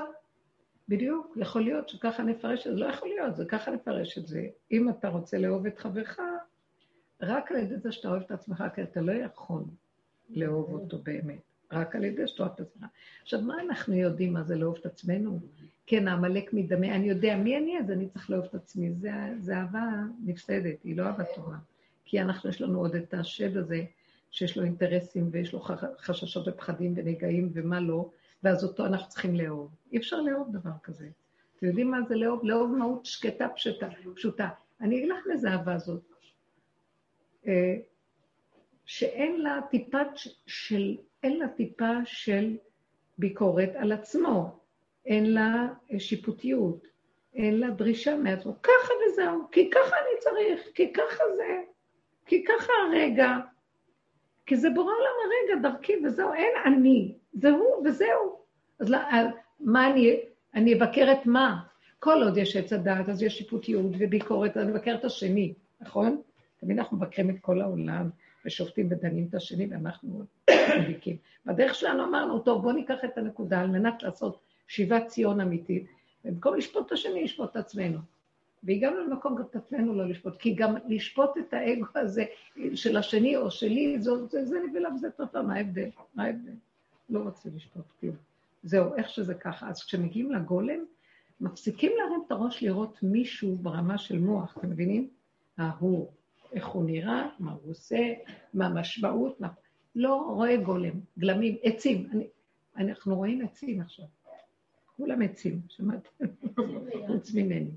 בדיוק, 0.88 1.36
יכול 1.36 1.62
להיות 1.62 1.88
שככה 1.88 2.22
נפרש 2.22 2.66
את 2.66 2.72
זה, 2.72 2.78
לא 2.78 2.86
יכול 2.86 3.08
להיות, 3.08 3.36
זה 3.36 3.44
ככה 3.44 3.70
נפרש 3.70 4.18
את 4.18 4.26
זה. 4.26 4.46
אם 4.72 4.88
אתה 4.88 5.08
רוצה 5.08 5.38
לאהוב 5.38 5.66
את 5.66 5.78
חברך, 5.78 6.20
רק 7.20 7.52
על 7.52 7.56
ידי 7.56 7.76
זה 7.76 7.92
שאתה 7.92 8.08
אוהב 8.08 8.22
את 8.22 8.30
עצמך, 8.30 8.64
כי 8.74 8.82
אתה 8.82 9.00
לא 9.00 9.12
יכול 9.12 9.62
לאהוב 10.28 10.72
אותו 10.72 10.98
באמת, 10.98 11.45
רק 11.72 11.96
על 11.96 12.04
ידי 12.04 12.26
שאתה 12.26 12.42
אוהב 12.42 12.52
את 12.54 12.60
עצמך. 12.60 12.86
עכשיו, 13.22 13.40
מה 13.40 13.54
אנחנו 13.60 13.94
יודעים 13.94 14.32
מה 14.32 14.42
זה 14.42 14.56
לאהוב 14.56 14.76
את 14.80 14.86
עצמנו? 14.86 15.40
כן, 15.86 16.08
העמלק 16.08 16.52
מדמה, 16.52 16.94
אני 16.94 17.08
יודע 17.08 17.36
מי 17.36 17.56
אני, 17.56 17.78
אז 17.78 17.90
אני 17.90 18.08
צריך 18.08 18.30
לאהוב 18.30 18.44
את 18.44 18.54
עצמי. 18.54 18.92
זה, 18.92 19.10
זה 19.38 19.56
אהבה 19.56 19.84
נפסדת, 20.24 20.82
היא 20.84 20.96
לא 20.96 21.02
אהבה 21.02 21.24
טובה. 21.34 21.56
כי 22.04 22.20
אנחנו, 22.20 22.50
יש 22.50 22.62
לנו 22.62 22.78
עוד 22.78 22.94
את 22.94 23.14
השד 23.14 23.56
הזה, 23.56 23.84
שיש 24.30 24.56
לו 24.56 24.64
אינטרסים 24.64 25.28
ויש 25.32 25.52
לו 25.52 25.60
חששות 25.98 26.48
ופחדים 26.48 26.94
ונגעים 26.96 27.50
ומה 27.54 27.80
לא, 27.80 28.10
ואז 28.42 28.64
אותו 28.64 28.86
אנחנו 28.86 29.08
צריכים 29.08 29.36
לאהוב. 29.36 29.70
אי 29.92 29.98
אפשר 29.98 30.20
לאהוב 30.20 30.52
דבר 30.52 30.70
כזה. 30.82 31.08
אתם 31.56 31.66
יודעים 31.66 31.90
מה 31.90 31.98
זה 32.08 32.14
לאהוב? 32.14 32.44
לאהוב 32.44 32.76
מהות 32.76 33.06
שקטה 33.06 33.48
פשוטה. 33.48 33.88
פשוטה. 34.14 34.48
אני 34.80 34.96
אגיד 34.98 35.08
לך 35.08 35.26
איזה 35.32 35.50
אהבה 35.50 35.74
הזאת. 35.74 36.02
אה, 37.46 37.76
שאין 38.84 39.40
לה 39.40 39.60
טיפה 39.70 39.98
של, 40.46 40.96
אין 41.22 41.38
לה 41.38 41.48
טיפה 41.48 41.92
של 42.04 42.56
ביקורת 43.18 43.70
על 43.76 43.92
עצמו. 43.92 44.56
אין 45.06 45.34
לה 45.34 45.68
אה, 45.92 46.00
שיפוטיות, 46.00 46.86
אין 47.34 47.60
לה 47.60 47.70
דרישה 47.70 48.16
מעצמו. 48.16 48.62
ככה 48.62 48.92
וזהו, 49.06 49.40
כי 49.52 49.70
ככה 49.70 49.96
אני 49.96 50.20
צריך, 50.20 50.68
כי 50.74 50.92
ככה 50.92 51.24
זה, 51.36 51.62
כי 52.26 52.44
ככה 52.44 52.72
הרגע, 52.88 53.28
כי 54.46 54.56
זה 54.56 54.70
בורא 54.70 54.92
עולם 54.92 55.14
הרגע 55.24 55.68
דרכי 55.68 55.92
וזהו, 56.04 56.32
אין 56.32 56.52
אני, 56.64 57.14
זה 57.32 57.50
הוא 57.50 57.86
וזהו. 57.86 58.38
אז 58.80 58.90
לא, 58.90 58.98
מה 59.60 59.90
אני, 59.90 60.20
אני 60.54 60.74
אבקר 60.74 61.12
את 61.12 61.26
מה? 61.26 61.60
כל 61.98 62.22
עוד 62.22 62.36
יש 62.36 62.56
עץ 62.56 62.72
הדעת, 62.72 63.08
אז 63.08 63.22
יש 63.22 63.38
שיפוטיות 63.38 63.92
וביקורת, 63.98 64.56
אני 64.56 64.72
אבקר 64.72 64.94
את 64.94 65.04
השני, 65.04 65.54
נכון? 65.80 66.22
תמיד 66.60 66.78
אנחנו 66.78 66.96
מבקרים 66.96 67.30
את 67.30 67.36
כל 67.40 67.60
העולם, 67.60 68.10
ושופטים 68.46 68.88
ודנים 68.90 69.26
את 69.28 69.34
השני, 69.34 69.66
ואנחנו 69.70 70.22
מדליקים. 70.50 71.16
בדרך 71.46 71.74
שלנו 71.74 72.04
אמרנו, 72.04 72.38
טוב, 72.38 72.62
בואו 72.62 72.72
ניקח 72.72 73.04
את 73.04 73.18
הנקודה 73.18 73.60
על 73.60 73.66
מנת 73.66 74.02
לעשות 74.02 74.40
שיבת 74.68 75.06
ציון 75.06 75.40
אמיתית, 75.40 75.86
ובמקום 76.24 76.54
לשפוט 76.54 76.86
את 76.86 76.92
השני, 76.92 77.24
לשפוט 77.24 77.50
את 77.50 77.56
עצמנו. 77.56 77.98
והגענו 78.62 79.00
למקום 79.00 79.36
גם 79.36 79.44
את 79.50 79.56
עצמנו 79.56 79.94
לא 79.94 80.08
לשפוט, 80.08 80.36
כי 80.36 80.54
גם 80.54 80.74
לשפוט 80.88 81.30
את 81.38 81.54
האגו 81.54 81.86
הזה 81.94 82.24
של 82.74 82.96
השני 82.96 83.36
או 83.36 83.50
שלי, 83.50 83.96
זה, 84.00 84.10
זה, 84.26 84.44
זה 84.44 84.58
נבלה 84.68 84.94
וזה 84.94 85.10
טובה, 85.10 85.42
מה 85.42 85.54
ההבדל? 85.54 85.88
מה 86.14 86.24
ההבדל? 86.24 86.52
לא 87.10 87.20
רוצה 87.20 87.48
לשפוט 87.56 87.84
כלום. 88.00 88.16
זהו, 88.62 88.94
איך 88.94 89.08
שזה 89.08 89.34
ככה. 89.34 89.68
אז 89.68 89.84
כשמגיעים 89.84 90.32
לגולם, 90.32 90.84
מפסיקים 91.40 91.92
להרים 91.98 92.22
את 92.26 92.32
הראש 92.32 92.62
לראות 92.62 92.98
מישהו 93.02 93.56
ברמה 93.56 93.98
של 93.98 94.18
מוח, 94.18 94.58
אתם 94.58 94.70
מבינים? 94.70 95.08
ההוא, 95.58 96.10
איך 96.52 96.66
הוא 96.66 96.84
נראה, 96.84 97.28
מה 97.38 97.52
הוא 97.52 97.70
עושה, 97.70 98.14
מה 98.54 98.66
המשמעות, 98.66 99.40
מה... 99.40 99.48
לא 99.94 100.14
רואה 100.14 100.56
גולם, 100.56 101.00
גלמים, 101.18 101.56
עצים. 101.62 102.08
אני, 102.12 102.26
אנחנו 102.76 103.16
רואים 103.16 103.44
עצים 103.44 103.80
עכשיו. 103.80 104.06
כולם 104.96 105.22
עצים, 105.22 105.60
שמעתם? 105.68 106.26
חוץ 107.06 107.34
ממני. 107.34 107.70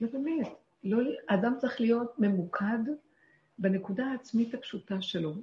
זה 0.00 0.06
באמת, 0.12 0.48
לא, 0.84 0.98
אדם 1.26 1.54
צריך 1.58 1.80
להיות 1.80 2.18
ממוקד 2.18 2.78
בנקודה 3.58 4.06
העצמית 4.06 4.54
הפשוטה 4.54 5.02
שלו. 5.02 5.34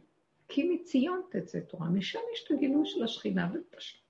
כי 0.48 0.70
מציון 0.70 1.22
תצא 1.30 1.60
תורה, 1.60 1.90
משם 1.90 2.20
יש 2.34 2.44
את 2.46 2.52
הגילוי 2.52 2.86
של 2.86 3.04
השכינה, 3.04 3.50
ופשוט. 3.54 4.02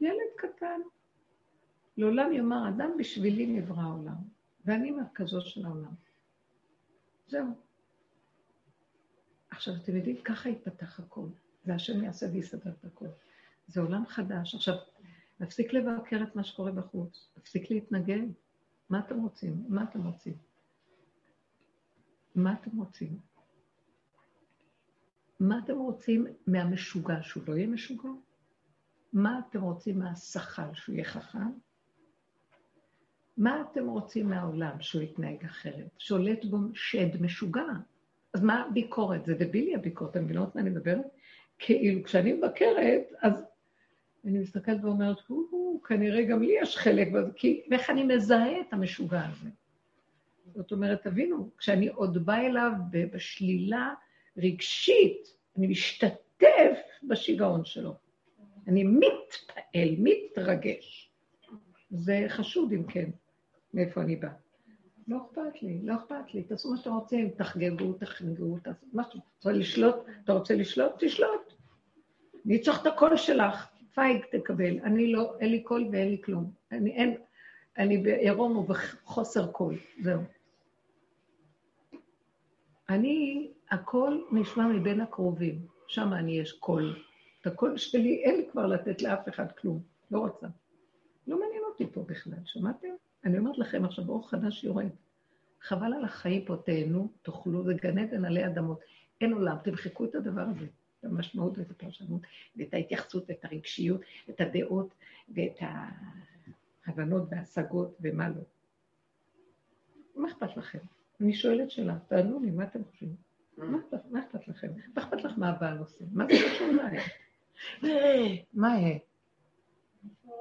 ילד 0.00 0.30
קטן. 0.36 0.80
לעולם 1.96 2.32
יאמר, 2.32 2.68
אדם 2.68 2.90
בשבילי 2.98 3.46
נברא 3.46 3.82
העולם, 3.82 4.35
ואני 4.66 4.90
מרכזו 4.90 5.40
של 5.40 5.64
העולם. 5.66 5.94
זהו. 7.28 7.46
עכשיו, 9.50 9.74
אתם 9.76 9.96
יודעים, 9.96 10.16
ככה 10.24 10.48
יתפתח 10.48 11.00
הכל, 11.00 11.26
והשם 11.64 12.04
יעשה 12.04 12.26
ויסדר 12.32 12.70
את 12.70 12.84
הכל. 12.84 13.06
זה 13.68 13.80
עולם 13.80 14.06
חדש. 14.06 14.54
עכשיו, 14.54 14.74
נפסיק 15.40 15.72
לבקר 15.72 16.22
את 16.22 16.36
מה 16.36 16.44
שקורה 16.44 16.72
בחוץ, 16.72 17.28
נפסיק 17.36 17.70
להתנגד. 17.70 18.26
מה 18.90 18.98
אתם 18.98 19.22
רוצים? 19.22 19.64
מה 19.68 19.84
אתם 19.84 20.06
רוצים? 20.06 20.36
מה 22.34 22.54
אתם 22.54 22.76
רוצים? 22.76 23.18
מה 25.40 25.58
אתם 25.64 25.76
רוצים 25.78 26.26
מהמשוגע, 26.46 27.22
שהוא 27.22 27.42
לא 27.48 27.54
יהיה 27.56 27.66
משוגע? 27.66 28.08
מה 29.12 29.38
אתם 29.38 29.60
רוצים 29.62 29.98
מהשכר, 29.98 30.72
שהוא 30.74 30.94
יהיה 30.94 31.04
חכם? 31.04 31.52
מה 33.36 33.62
אתם 33.72 33.88
רוצים 33.88 34.30
מהעולם, 34.30 34.80
שהוא 34.80 35.02
יתנהג 35.02 35.44
אחרת? 35.44 35.88
שולט 35.98 36.44
בו 36.44 36.56
שד 36.74 37.22
משוגע. 37.22 37.66
אז 38.34 38.42
מה 38.42 38.62
הביקורת? 38.62 39.24
זה 39.24 39.34
דבילי 39.34 39.74
הביקורת, 39.74 40.16
אני 40.16 40.24
מבינות 40.24 40.54
מה 40.54 40.60
אני 40.60 40.70
מדברת? 40.70 41.06
כאילו, 41.58 42.02
כשאני 42.04 42.32
מבקרת, 42.32 43.12
אז 43.22 43.44
אני 44.24 44.38
מסתכלת 44.38 44.84
ואומרת, 44.84 45.16
הוא, 45.26 45.82
כנראה 45.82 46.22
גם 46.22 46.42
לי 46.42 46.56
יש 46.62 46.76
חלק, 46.76 47.08
כי, 47.36 47.62
ואיך 47.70 47.90
אני 47.90 48.04
מזהה 48.04 48.60
את 48.60 48.72
המשוגע 48.72 49.22
הזה? 49.24 49.50
זאת 50.54 50.72
אומרת, 50.72 51.02
תבינו, 51.02 51.50
כשאני 51.58 51.88
עוד 51.88 52.26
באה 52.26 52.46
אליו 52.46 52.72
בשלילה 52.92 53.94
רגשית, 54.36 55.28
אני 55.58 55.66
משתתף 55.66 56.78
בשיגעון 57.02 57.64
שלו. 57.64 57.94
אני 58.66 58.84
מתפעל, 58.84 59.94
מתרגש. 59.98 61.10
זה 61.90 62.24
חשוד 62.28 62.72
אם 62.72 62.82
כן, 62.86 63.10
מאיפה 63.74 64.02
אני 64.02 64.16
באה. 64.16 64.32
לא 65.08 65.16
אכפת 65.16 65.62
לי, 65.62 65.80
לא 65.82 65.94
אכפת 65.94 66.34
לי, 66.34 66.42
תעשו 66.42 66.70
מה 66.70 66.76
שאתם 66.76 66.92
רוצים, 66.92 67.30
תחגגו, 67.30 67.92
תחגגו, 67.92 68.58
תעשו 68.58 68.86
מה 68.92 69.04
שאתם 69.04 69.18
רוצים. 69.18 69.60
לשלוט, 69.60 69.96
אתה 70.24 70.32
רוצה 70.32 70.54
לשלוט? 70.54 70.92
תשלוט. 70.98 71.52
אני 72.46 72.58
צריך 72.58 72.82
את 72.82 72.86
הקול 72.86 73.16
שלך, 73.16 73.68
פייג 73.94 74.22
תקבל. 74.30 74.78
אני 74.82 75.12
לא, 75.12 75.36
אין 75.40 75.50
לי 75.50 75.62
קול 75.62 75.88
ואין 75.92 76.08
לי 76.08 76.22
כלום. 76.24 76.50
אני 76.72 76.92
אין, 76.92 77.16
אני 77.78 77.98
בעירום 77.98 78.56
ובחוסר 78.56 79.52
קול, 79.52 79.78
זהו. 80.02 80.22
אני, 82.88 83.48
הקול 83.70 84.26
נשמע 84.32 84.66
מבין 84.66 85.00
הקרובים, 85.00 85.66
שם 85.88 86.12
אני 86.12 86.38
יש 86.38 86.52
קול. 86.52 87.02
את 87.40 87.46
הקול 87.46 87.76
שלי 87.76 88.22
אין 88.24 88.36
לי 88.36 88.48
כבר 88.50 88.66
לתת 88.66 89.02
לאף 89.02 89.28
אחד 89.28 89.52
כלום, 89.52 89.82
לא 90.10 90.18
רוצה. 90.18 90.46
לא 91.26 91.40
מעניין 91.40 91.62
אותי 91.68 91.86
פה 91.92 92.04
בכלל, 92.08 92.38
שמעתם? 92.44 92.88
אני 93.26 93.38
אומרת 93.38 93.58
לכם 93.58 93.84
עכשיו, 93.84 94.08
אור 94.08 94.30
חדש 94.30 94.64
יורד. 94.64 94.88
חבל 95.60 95.92
על 95.94 96.04
החיים 96.04 96.44
פה, 96.44 96.56
תהנו, 96.56 97.08
תאכלו, 97.22 97.64
זה 97.64 97.74
גן 97.74 97.98
עדן 97.98 98.24
עלי 98.24 98.46
אדמות. 98.46 98.80
אין 99.20 99.32
עולם, 99.32 99.56
תמחקו 99.64 100.04
את 100.04 100.14
הדבר 100.14 100.40
הזה, 100.40 100.66
את 101.00 101.04
המשמעות 101.04 101.58
ואת 101.58 101.70
הפרשנות, 101.70 102.20
ואת 102.56 102.74
ההתייחסות, 102.74 103.24
ואת 103.28 103.44
הרגשיות, 103.44 104.00
את 104.30 104.40
הדעות, 104.40 104.94
ואת 105.34 105.58
ההבנות 106.86 107.22
וההשגות, 107.30 107.96
ומה 108.00 108.28
לא. 108.28 108.42
מה 110.16 110.28
אכפת 110.28 110.56
לכם? 110.56 110.78
אני 111.20 111.34
שואלת 111.34 111.70
שאלה, 111.70 111.98
תענו 112.08 112.40
לי, 112.40 112.50
מה 112.50 112.64
אתם 112.64 112.84
חושבים? 112.84 113.16
מה 113.56 113.78
אכפת 114.20 114.48
לכם? 114.48 114.68
מה 114.94 115.02
אכפת 115.02 115.24
לך 115.24 115.32
מה 115.38 115.48
הבעל 115.48 115.78
עושה? 115.78 116.04
מה 116.12 116.24
זה 116.26 116.32
קשור 116.32 116.68
אליי? 116.68 116.98
מה 118.54 118.78
יהיה? 118.78 118.98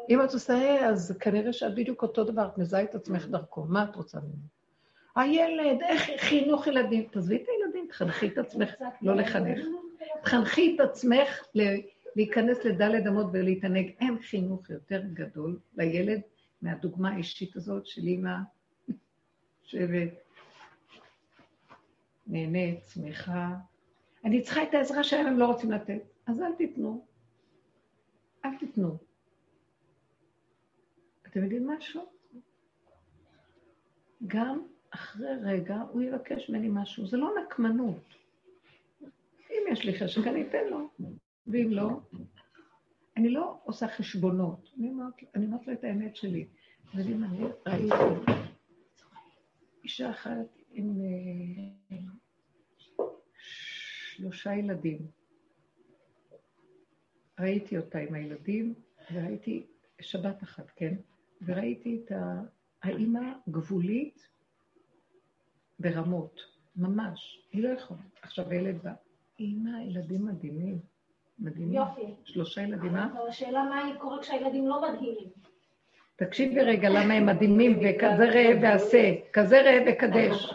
אם 0.10 0.24
את 0.24 0.34
עושה 0.34 0.88
אז 0.88 1.18
כנראה 1.20 1.54
שאת 1.54 1.76
בדיוק 1.76 2.02
אותו 2.02 2.24
דבר, 2.24 2.48
את 2.48 2.58
מזהה 2.58 2.84
את 2.84 2.96
עצמך 2.96 3.26
דרכו. 3.26 3.64
מה 3.64 3.84
את 3.84 3.96
רוצה 3.96 4.20
ממנו? 4.20 4.56
הילד, 5.16 5.82
איך 5.82 6.04
חינוך 6.18 6.68
ילדים? 6.68 7.08
תעזבי 7.12 7.36
את 7.36 7.48
הילדים, 7.48 7.88
תחנכי 7.90 8.28
את 8.28 8.38
עצמך, 8.38 8.70
לא 9.02 9.16
לחנך. 9.16 9.60
תחנכי 10.24 10.76
את 10.76 10.80
עצמך 10.80 11.44
להיכנס 12.16 12.66
לדלת 12.66 13.08
אמות 13.08 13.26
ולהתענג. 13.34 13.92
אין 14.00 14.18
חינוך 14.22 14.70
יותר 14.70 15.02
גדול 15.14 15.60
לילד 15.78 16.22
מהדוגמה 16.62 17.12
האישית 17.12 17.56
הזאת 17.56 17.88
של 17.88 18.02
אימא 18.02 18.36
יושבת, 19.64 20.10
נהנית, 22.28 22.80
שמחה. 22.94 23.50
אני 24.26 24.42
צריכה 24.42 24.64
את 24.64 24.74
העזרה 24.74 25.04
שלהם, 25.04 25.28
הם 25.28 25.40
לא 25.40 25.46
רוצים 25.46 25.72
לתת. 25.72 26.02
אז 26.28 26.42
אל 26.42 26.54
תיתנו. 26.58 27.06
אל 28.46 28.58
תיתנו. 28.60 28.98
אתם 31.36 31.44
יודעים 31.44 31.68
משהו? 31.68 32.02
גם 34.28 34.62
אחרי 34.90 35.36
רגע 35.44 35.76
הוא 35.92 36.02
יבקש 36.02 36.50
ממני 36.50 36.68
משהו. 36.72 37.08
זה 37.08 37.18
לא 37.18 37.34
נקמנות. 37.44 38.04
אם 39.52 39.64
יש 39.72 39.86
לי 39.86 40.00
חשק, 40.00 40.28
אני 40.28 40.48
אתן 40.48 40.68
לו, 40.70 40.90
ואם 41.48 41.68
לא, 41.72 41.90
אני 43.18 43.30
לא 43.30 43.60
עושה 43.64 43.88
חשבונות. 43.88 44.70
אני 44.78 44.90
אומרת, 44.90 45.14
אני 45.36 45.46
אומרת 45.46 45.68
לו 45.68 45.74
את 45.74 45.84
האמת 45.84 46.16
שלי. 46.16 46.46
אתם 46.90 47.00
יודעים, 47.00 47.24
אישה 49.84 50.10
אחת 50.10 50.60
עם 50.72 51.02
אה, 51.92 51.98
שלושה 53.38 54.54
ילדים. 54.54 55.00
ראיתי 57.40 57.78
אותה 57.78 58.00
עם 58.00 58.14
הילדים, 58.14 58.74
וראיתי, 59.12 59.66
שבת 60.02 60.44
אחת, 60.44 60.72
כן? 60.76 60.96
וראיתי 61.42 62.02
את 62.06 62.12
האימא 62.84 63.34
גבולית 63.50 64.28
ברמות, 65.80 66.42
ממש. 66.76 67.40
היא 67.52 67.64
לא 67.64 67.70
יכולה. 67.70 68.00
עכשיו 68.22 68.50
הילד 68.50 68.84
בא, 68.84 68.94
אימא, 69.40 69.82
ילדים 69.84 70.26
מדהימים. 70.26 70.80
מדהימים. 71.40 71.74
יופי. 71.74 72.02
שלושה 72.24 72.62
ילדים, 72.62 72.94
מה? 72.94 73.14
אבל 73.14 73.28
השאלה 73.28 73.64
מה 73.64 74.00
קורה 74.00 74.22
כשהילדים 74.22 74.68
לא 74.68 74.82
מדהימים. 74.82 75.30
תקשיבי 76.16 76.62
רגע 76.62 76.90
למה 76.90 77.14
הם 77.14 77.26
מדהימים, 77.26 77.78
וכזה 77.78 78.24
ראה 78.30 78.60
ועשה, 78.62 79.16
כזה 79.34 79.62
ראה 79.62 79.84
וקדש. 79.88 80.54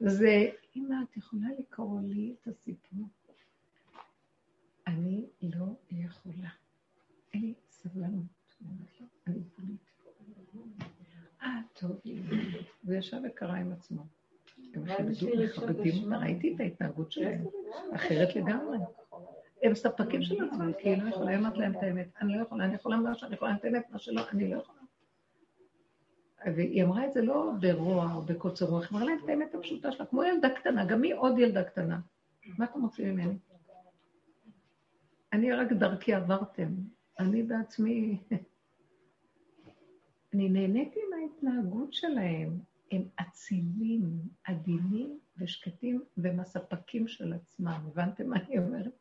זה, 0.00 0.50
אמא, 0.76 0.94
את 1.10 1.16
יכולה 1.16 1.46
לקרוא 1.58 2.00
לי 2.04 2.34
את 2.42 2.48
הסיפור? 2.48 3.06
אני 4.86 5.26
לא 5.42 5.66
יכולה. 5.90 6.48
אין 7.34 7.42
לי 7.42 7.54
סבלנות. 7.70 8.37
אה, 11.42 11.60
טוב 11.80 12.00
לי. 12.04 12.22
הוא 12.84 12.94
ישב 12.94 13.18
וקרא 13.24 13.56
עם 13.56 13.72
עצמו. 13.72 14.06
הם 14.74 15.08
מכבדים 15.44 16.14
ראיתי 16.14 16.54
את 16.54 16.60
ההתנהגות 16.60 17.12
שלהם, 17.12 17.44
אחרת 17.94 18.36
לגמרי. 18.36 18.78
הם 19.62 19.74
ספקים 19.74 20.22
של 20.22 20.44
עצמם, 20.44 20.72
כי 20.78 20.88
היא 20.88 21.02
לא 21.02 21.08
יכולה, 21.08 21.30
היא 21.30 21.38
אמרת 21.38 21.56
להם 21.56 21.72
את 21.76 21.82
האמת. 21.82 22.08
אני 22.20 22.36
לא 22.36 22.42
יכולה, 22.42 22.64
אני 22.64 22.74
יכולה 22.74 22.96
מה 22.96 23.14
שאני 23.14 23.34
יכולה, 23.34 23.54
את 23.54 23.90
מה 23.90 23.98
שלא, 23.98 24.22
אני 24.32 24.50
לא 24.50 24.56
יכולה. 24.56 24.78
והיא 26.46 26.84
אמרה 26.84 27.06
את 27.06 27.12
זה 27.12 27.22
לא 27.22 27.50
ברוע 27.60 28.14
או 28.14 28.22
בקוצר 28.22 28.66
רוח, 28.66 28.82
היא 28.82 28.90
אמרה 28.90 29.04
להם 29.04 29.18
את 29.24 29.28
האמת 29.28 29.54
הפשוטה 29.54 29.92
שלה, 29.92 30.06
כמו 30.06 30.24
ילדה 30.24 30.50
קטנה, 30.50 30.84
גם 30.84 31.02
היא 31.02 31.14
עוד 31.14 31.38
ילדה 31.38 31.64
קטנה. 31.64 32.00
מה 32.58 32.64
אתם 32.64 32.82
רוצים 32.82 33.14
ממני? 33.14 33.34
אני 35.32 35.52
רק 35.52 35.72
דרכי 35.72 36.14
עברתם. 36.14 36.68
אני 37.18 37.42
בעצמי, 37.42 38.20
אני 40.34 40.48
נהניתי 40.48 41.00
מההתנהגות 41.10 41.92
שלהם. 41.92 42.58
הם 42.92 43.02
אצילים, 43.20 44.20
עדינים 44.44 45.18
ושקטים, 45.38 46.02
והם 46.16 46.40
הספקים 46.40 47.08
של 47.08 47.32
עצמם. 47.32 47.80
הבנתם 47.86 48.28
מה 48.28 48.36
אני 48.36 48.58
אומרת? 48.58 48.92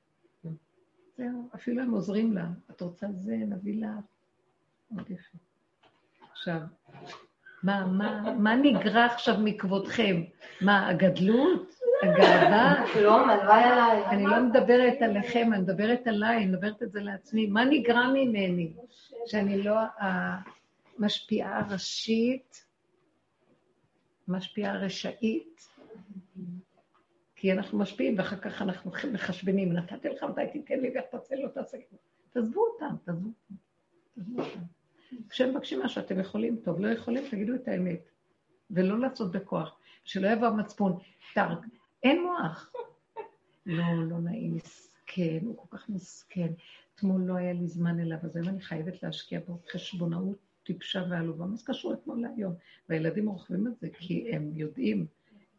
זהו, 1.17 1.49
אפילו 1.55 1.81
הם 1.81 1.91
עוזרים 1.91 2.33
לה. 2.33 2.49
את 2.71 2.81
רוצה 2.81 3.07
זה, 3.17 3.37
נביא 3.37 3.81
לך. 3.81 4.05
מאוד 4.91 5.09
יפה. 5.09 5.37
עכשיו, 6.31 6.59
מה, 7.63 7.85
מה, 7.85 8.35
מה 8.39 8.55
נגרע 8.55 9.05
עכשיו 9.05 9.35
מכבודכם? 9.43 10.23
מה, 10.61 10.87
הגדלות? 10.87 11.76
הגאווה? 12.03 12.85
כלום, 12.93 13.29
הלוואי 13.29 13.63
עליי. 13.63 14.05
אני 14.05 14.23
לא 14.23 14.39
מדברת 14.43 15.01
עליכם, 15.01 15.53
אני 15.53 15.61
מדברת 15.61 16.07
עליי, 16.07 16.37
אני 16.37 16.45
מדברת 16.45 16.83
את 16.83 16.91
זה 16.91 17.01
לעצמי. 17.01 17.47
מה 17.47 17.65
נגרע 17.65 18.07
ממני? 18.13 18.73
שאני 19.25 19.63
לא 19.63 19.75
המשפיעה 20.99 21.59
הראשית 21.59 22.67
משפיעה 24.27 24.77
רשאית, 24.77 25.67
כי 27.35 27.53
אנחנו 27.53 27.77
משפיעים 27.77 28.17
ואחר 28.17 28.35
כך 28.35 28.61
אנחנו 28.61 28.91
מחשבנים, 29.13 29.73
נתתי 29.73 30.09
לך 30.09 30.23
מתי 30.23 30.41
תיתן 30.53 30.79
לי 30.79 30.89
ואיך 30.89 31.05
תעשה 31.11 31.35
לו, 31.35 31.49
תעשה. 31.49 31.77
תעזבו 32.33 32.61
אותם, 32.61 32.95
תעזבו 33.05 33.29
אותם. 33.29 33.55
תעזבו 34.15 34.41
אותם. 34.41 34.59
כשהם 35.29 35.49
מבקשים 35.49 35.79
מה 35.79 35.89
שאתם 35.89 36.19
יכולים, 36.19 36.57
טוב, 36.63 36.79
לא 36.79 36.87
יכולים, 36.87 37.23
תגידו 37.31 37.55
את 37.55 37.67
האמת. 37.67 38.09
ולא 38.71 38.99
לעשות 38.99 39.31
בכוח. 39.31 39.79
שלא 40.03 40.27
יבוא 40.27 40.47
המצפון, 40.47 40.97
אין 42.03 42.23
מוח. 42.23 42.71
לא, 43.65 43.83
לא 44.09 44.19
נעים, 44.19 44.55
מסכן, 44.55 45.39
הוא 45.45 45.57
כל 45.57 45.77
כך 45.77 45.89
מסכן. 45.89 46.47
אתמול 46.95 47.21
לא 47.21 47.35
היה 47.35 47.53
לי 47.53 47.67
זמן 47.67 47.99
אליו, 47.99 48.17
אז 48.23 48.35
היום 48.35 48.47
אני 48.49 48.61
חייבת 48.61 49.03
להשקיע 49.03 49.39
בו 49.47 49.59
חשבונאות 49.71 50.37
טיפשה 50.63 51.03
ועלובה. 51.09 51.45
מה 51.45 51.55
זה 51.55 51.65
קשור 51.65 51.93
אתמול 51.93 52.21
להיום? 52.21 52.53
והילדים 52.89 53.29
רוכבים 53.29 53.67
את 53.67 53.79
זה, 53.79 53.87
כי 53.93 54.35
הם 54.35 54.51
יודעים 54.55 55.05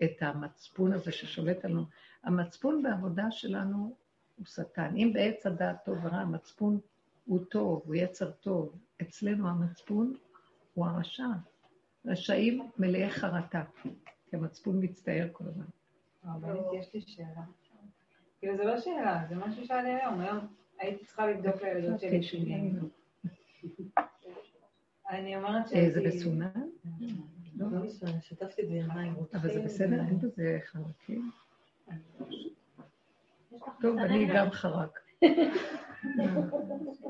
את 0.02 0.16
המצפון 0.20 0.92
הזה 0.92 1.12
ששולט 1.12 1.64
עלינו. 1.64 1.84
המצפון 2.24 2.82
בעבודה 2.82 3.30
שלנו 3.30 3.96
הוא 4.36 4.46
שטן. 4.46 4.96
אם 4.96 5.10
בעץ 5.14 5.46
הדעת 5.46 5.84
טוב 5.84 5.98
ורע, 6.04 6.16
המצפון 6.16 6.80
הוא 7.24 7.44
טוב, 7.44 7.82
הוא 7.86 7.94
יצר 7.94 8.30
טוב. 8.30 8.78
אצלנו 9.02 9.48
המצפון 9.48 10.14
הוא 10.74 10.86
הרשע. 10.86 11.28
רשעים 12.06 12.70
מלאי 12.78 13.10
חרטה, 13.10 13.64
כי 13.82 14.36
המצפון 14.36 14.84
מצטער 14.84 15.28
כל 15.32 15.44
הזמן. 15.48 15.64
הרבנית, 16.28 16.62
יש 16.80 16.94
לי 16.94 17.00
שאלה. 17.00 17.42
כאילו, 18.38 18.56
זה 18.56 18.64
לא 18.64 18.80
שאלה, 18.80 19.24
זה 19.28 19.34
משהו 19.34 19.66
שהיה 19.66 19.82
לי 19.82 19.90
היום. 19.90 20.20
היום 20.20 20.38
הייתי 20.78 21.04
צריכה 21.04 21.26
לבדוק 21.26 21.62
לילדות 21.62 22.00
שלי 22.00 22.22
שונים. 22.22 22.78
אני 25.10 25.36
אומרת 25.36 25.68
ש... 25.68 25.72
אה, 25.72 25.90
זה 25.90 26.00
בסונן? 26.06 26.68
לא, 27.56 27.66
שתפתי 28.20 28.62
את 28.62 28.68
זה 28.68 28.74
עם 28.74 28.88
מים. 28.94 29.14
אבל 29.34 29.52
זה 29.52 29.60
בסדר, 29.60 30.00
אין 30.08 30.18
בזה 30.18 30.58
חרקים. 30.64 31.30
טוב, 33.80 33.98
אני 33.98 34.26
גם 34.34 34.50
חרק. 34.50 35.00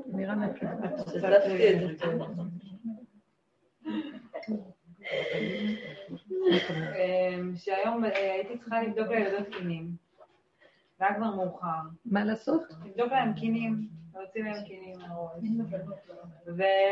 נראה 0.07 0.35
נקי. 0.35 0.67
שתפתי 1.07 1.75
את 1.75 1.99
זה. 1.99 2.05
אמ, 6.53 7.53
שהיום 7.57 8.05
אה, 8.05 8.33
הייתי 8.33 8.59
צריכה 8.59 8.83
לבדוק 8.83 9.09
לילדות 9.09 9.55
קינים. 9.59 9.89
והיה 11.01 11.15
כבר 11.15 11.35
מאוחר. 11.35 11.67
מה 12.05 12.25
לעשות? 12.25 12.63
לבדוק 12.85 13.13
להם 13.13 13.33
קינים, 13.35 13.89
להוציא 14.15 14.45
להם 14.45 14.65
קינים 14.67 14.99
מהראש. 14.99 15.33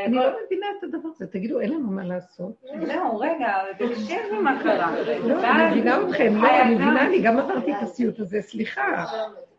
אני 0.06 0.14
לא 0.14 0.22
מבינה 0.46 0.66
את 0.78 0.84
הדבר 0.84 1.08
הזה. 1.08 1.26
תגידו, 1.26 1.60
אין 1.60 1.72
לנו 1.72 1.90
מה 1.90 2.04
לעשות. 2.04 2.62
זהו, 2.86 3.18
רגע, 3.18 3.54
תקשיבי 3.78 4.38
מה 4.42 4.62
קרה. 4.62 4.90
לא, 5.24 5.50
אני 5.50 5.70
מבינה 5.70 5.98
אתכם, 6.08 6.34
לא, 6.36 6.62
אני 6.62 6.74
מבינה, 6.74 7.06
אני 7.06 7.22
גם 7.22 7.38
עברתי 7.38 7.72
את 7.72 7.82
הסיוט 7.82 8.20
הזה, 8.20 8.42
סליחה. 8.42 9.04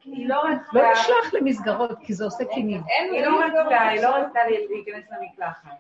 היא 0.06 0.30
לא 0.30 0.36
רצתה... 0.36 0.72
לא 0.74 0.92
נשלח 0.92 1.34
למסגרות, 1.34 2.00
כי 2.04 2.14
זה 2.14 2.26
עושה 2.26 2.46
קינים. 2.46 2.82
היא 3.12 3.26
לא 3.26 3.40
רצתה, 3.46 3.82
היא 3.82 4.02
לא 4.02 4.16
רצתה 4.16 4.40
להיכנס 4.70 5.06
למקלחת. 5.12 5.72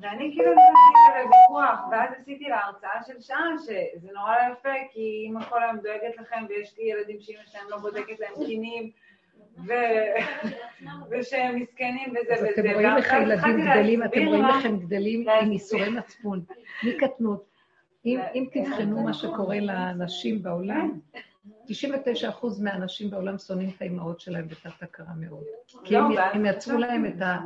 ואני 0.00 0.32
כאילו 0.34 0.52
נכנסתי 0.52 1.22
לוויכוח, 1.22 1.80
ואז 1.90 2.10
עשיתי 2.20 2.44
לה 2.44 2.60
הרצאה 2.64 3.02
של 3.06 3.20
שעה, 3.20 3.58
שזה 3.58 4.08
נורא 4.14 4.36
לא 4.36 4.52
יפה, 4.52 4.88
כי 4.92 5.22
אימא 5.24 5.44
כל 5.44 5.62
היום 5.62 5.76
דואגת 5.76 6.16
לכם, 6.18 6.44
ויש 6.48 6.78
לי 6.78 6.84
ילדים 6.90 7.20
שאימא 7.20 7.42
שלהם 7.46 7.64
לא 7.70 7.76
בודקת 7.76 8.20
להם 8.20 8.46
קינים, 8.46 8.90
ושהם 11.10 11.56
מסכנים 11.56 12.10
וזה 12.10 12.34
וזה. 12.34 12.50
אתם 12.50 12.70
רואים 12.70 12.96
איך 12.96 13.12
הילדים 13.12 13.60
גדלים, 13.60 14.04
אתם 14.04 14.26
רואים 14.26 14.46
איך 14.46 14.64
הם 14.64 14.78
גדלים 14.78 15.28
עם 15.28 15.52
ייסורי 15.52 15.88
מצפון, 15.88 16.44
מקטנות. 16.82 17.44
אם 18.06 18.46
תבחנו 18.52 19.02
מה 19.02 19.14
שקורה 19.14 19.56
לנשים 19.60 20.42
בעולם, 20.42 21.00
99% 21.66 21.70
מהאנשים 22.62 23.10
בעולם 23.10 23.38
שונאים 23.38 23.70
את 23.76 23.82
האימהות 23.82 24.20
שלהם 24.20 24.48
בתת 24.48 24.82
הכרה 24.82 25.14
מאוד. 25.16 25.44
כי 25.84 25.96
הם 26.32 26.46
יצרו 26.46 26.78
להם 26.78 27.06
את 27.06 27.22
ה... 27.22 27.38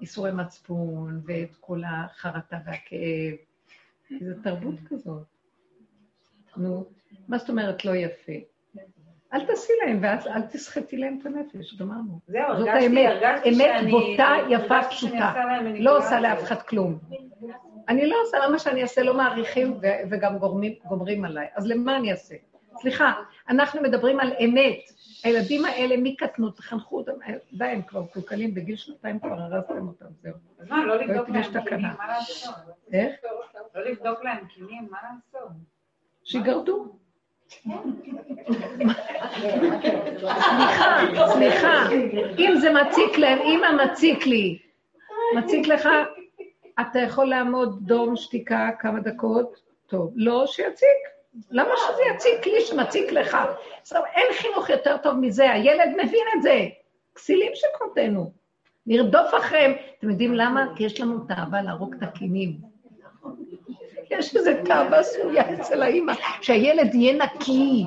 איסורי 0.00 0.32
מצפון, 0.32 1.20
ואת 1.24 1.56
כל 1.60 1.82
החרטה 1.86 2.58
והכאב. 2.66 3.34
זו 4.20 4.42
תרבות 4.42 4.74
כזאת. 4.88 5.22
נו, 6.56 6.84
מה 7.28 7.38
זאת 7.38 7.50
אומרת 7.50 7.84
לא 7.84 7.96
יפה? 7.96 8.32
אל 9.32 9.46
תעשי 9.46 9.72
להם, 9.84 9.98
ואז 10.02 10.26
אל 10.26 10.42
תסחטי 10.42 10.96
להם 10.96 11.18
את 11.20 11.26
הנפש, 11.26 11.74
גמרנו. 11.74 12.20
זהו, 12.26 12.42
הרגשתי, 12.42 13.06
הרגשתי 13.06 13.54
שאני... 13.54 13.80
אמת 13.80 13.90
בוטה, 13.90 14.34
יפה, 14.50 14.82
פשוטה. 14.90 15.34
לא 15.78 15.98
עושה 15.98 16.20
לאף 16.20 16.42
אחד 16.42 16.62
כלום. 16.62 16.98
אני 17.88 18.06
לא 18.06 18.16
עושה, 18.22 18.36
למה 18.46 18.58
שאני 18.58 18.82
אעשה? 18.82 19.02
לא 19.02 19.16
מעריכים 19.16 19.80
וגם 20.10 20.38
גומרים 20.88 21.24
עליי. 21.24 21.46
אז 21.54 21.66
למה 21.66 21.96
אני 21.96 22.10
אעשה? 22.10 22.34
סליחה, 22.82 23.12
אנחנו 23.48 23.82
מדברים 23.82 24.20
על 24.20 24.32
אמת. 24.44 24.78
הילדים 25.24 25.64
האלה 25.64 25.94
מקטנות, 25.98 26.56
תחנכו 26.56 26.96
אותם, 26.98 27.12
די, 27.52 27.64
הם 27.64 27.82
כבר 27.82 28.06
קלקלים, 28.12 28.54
בגיל 28.54 28.76
שנתיים 28.76 29.18
כבר 29.18 29.32
הרסתם 29.32 29.88
אותם, 29.88 30.06
זהו. 30.22 30.34
מה, 30.68 30.86
לא 30.86 30.96
לבדוק 30.96 31.28
להם 31.28 31.64
קינים, 31.64 31.90
מה 31.98 32.06
לעשות? 32.06 32.54
איך? 32.92 33.14
לא 33.74 33.84
לבדוק 33.84 34.24
להם 34.24 34.46
קינים, 34.46 34.88
מה 34.90 34.98
לעשות? 35.02 35.50
שיגרדו. 36.24 36.96
סליחה, 40.20 40.96
סליחה, 41.32 41.88
אם 42.38 42.54
זה 42.60 42.72
מציק 42.72 43.18
להם, 43.18 43.38
אמא 43.38 43.84
מציק 43.84 44.26
לי, 44.26 44.58
מציק 45.36 45.66
לך, 45.66 45.88
אתה 46.80 46.98
יכול 46.98 47.26
לעמוד 47.26 47.78
דום 47.86 48.16
שתיקה 48.16 48.70
כמה 48.78 49.00
דקות? 49.00 49.62
טוב. 49.86 50.12
לא, 50.16 50.46
שיציק. 50.46 51.11
למה 51.50 51.74
שזה 51.76 52.02
יציק 52.14 52.46
לי 52.46 52.60
שמציק 52.60 53.12
לך? 53.12 53.36
אין 53.92 54.26
חינוך 54.32 54.70
יותר 54.70 54.96
טוב 54.96 55.14
מזה, 55.14 55.50
הילד 55.52 55.88
מבין 55.96 56.26
את 56.36 56.42
זה. 56.42 56.60
כסילים 57.14 57.52
שכמותנו. 57.54 58.32
נרדוף 58.86 59.34
אחריהם. 59.38 59.72
אתם 59.98 60.10
יודעים 60.10 60.34
למה? 60.34 60.66
כי 60.76 60.84
יש 60.84 61.00
לנו 61.00 61.18
תאווה 61.18 61.62
להרוג 61.62 61.94
את 61.94 62.02
הקינים. 62.02 62.56
יש 64.10 64.36
איזו 64.36 64.50
תאווה 64.64 65.02
סמויה 65.02 65.54
אצל 65.54 65.82
האימא, 65.82 66.12
שהילד 66.40 66.94
יהיה 66.94 67.24
נקי. 67.24 67.84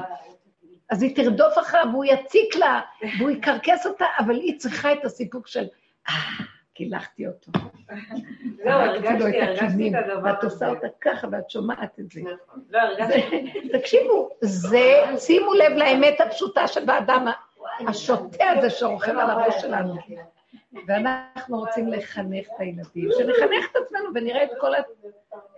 אז 0.89 1.03
היא 1.03 1.15
תרדוף 1.15 1.57
אחריו 1.57 1.85
והוא 1.91 2.05
יציק 2.05 2.55
לה, 2.55 2.81
והוא 3.19 3.29
יקרקס 3.29 3.85
אותה, 3.85 4.05
אבל 4.19 4.35
היא 4.35 4.59
צריכה 4.59 4.93
את 4.93 5.05
הסיפוק 5.05 5.47
של, 5.47 5.65
אה, 6.09 6.13
קילחתי 6.75 7.27
אותו. 7.27 7.51
זהו, 8.63 8.71
הרגשתי, 8.71 9.41
הרגשתי 9.41 9.89
את 9.89 9.95
הדבר 9.95 10.13
הזה. 10.13 10.23
ואת 10.23 10.43
עושה 10.43 10.69
אותה 10.69 10.87
ככה 11.01 11.27
ואת 11.31 11.49
שומעת 11.49 11.99
את 11.99 12.11
זה. 12.11 12.21
לא, 12.69 12.79
הרגשתי. 12.79 13.69
תקשיבו, 13.73 14.29
זה, 14.41 15.03
שימו 15.17 15.53
לב 15.53 15.71
לאמת 15.71 16.21
הפשוטה 16.21 16.67
שבאדם 16.67 17.27
השוטה 17.87 18.49
הזה 18.49 18.69
שרוכב 18.69 19.17
על 19.17 19.29
הראש 19.29 19.61
שלנו. 19.61 19.95
ואנחנו 20.87 21.57
רוצים 21.59 21.87
לחנך 21.87 22.47
את 22.47 22.59
הילדים, 22.59 23.09
שנחנך 23.17 23.71
את 23.71 23.75
עצמנו 23.75 24.09
ונראה 24.15 24.43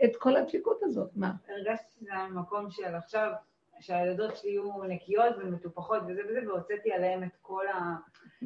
את 0.03 0.15
כל 0.20 0.36
הדפיקות 0.36 0.80
הזאת, 0.84 1.09
מה? 1.15 1.32
הרגשתי 1.49 1.86
שזה 1.99 2.13
המקום 2.13 2.72
של 2.72 2.95
עכשיו, 2.95 3.32
שהילדות 3.80 4.38
שלי 4.38 4.49
יהיו 4.49 4.84
נקיות 4.84 5.36
ומטופחות 5.39 6.01
וזה 6.07 6.21
וזה, 6.30 6.39
והוצאתי 6.47 6.91
עליהם 6.91 7.23
את 7.23 7.36
כל 7.41 7.67
ה... 7.67 7.95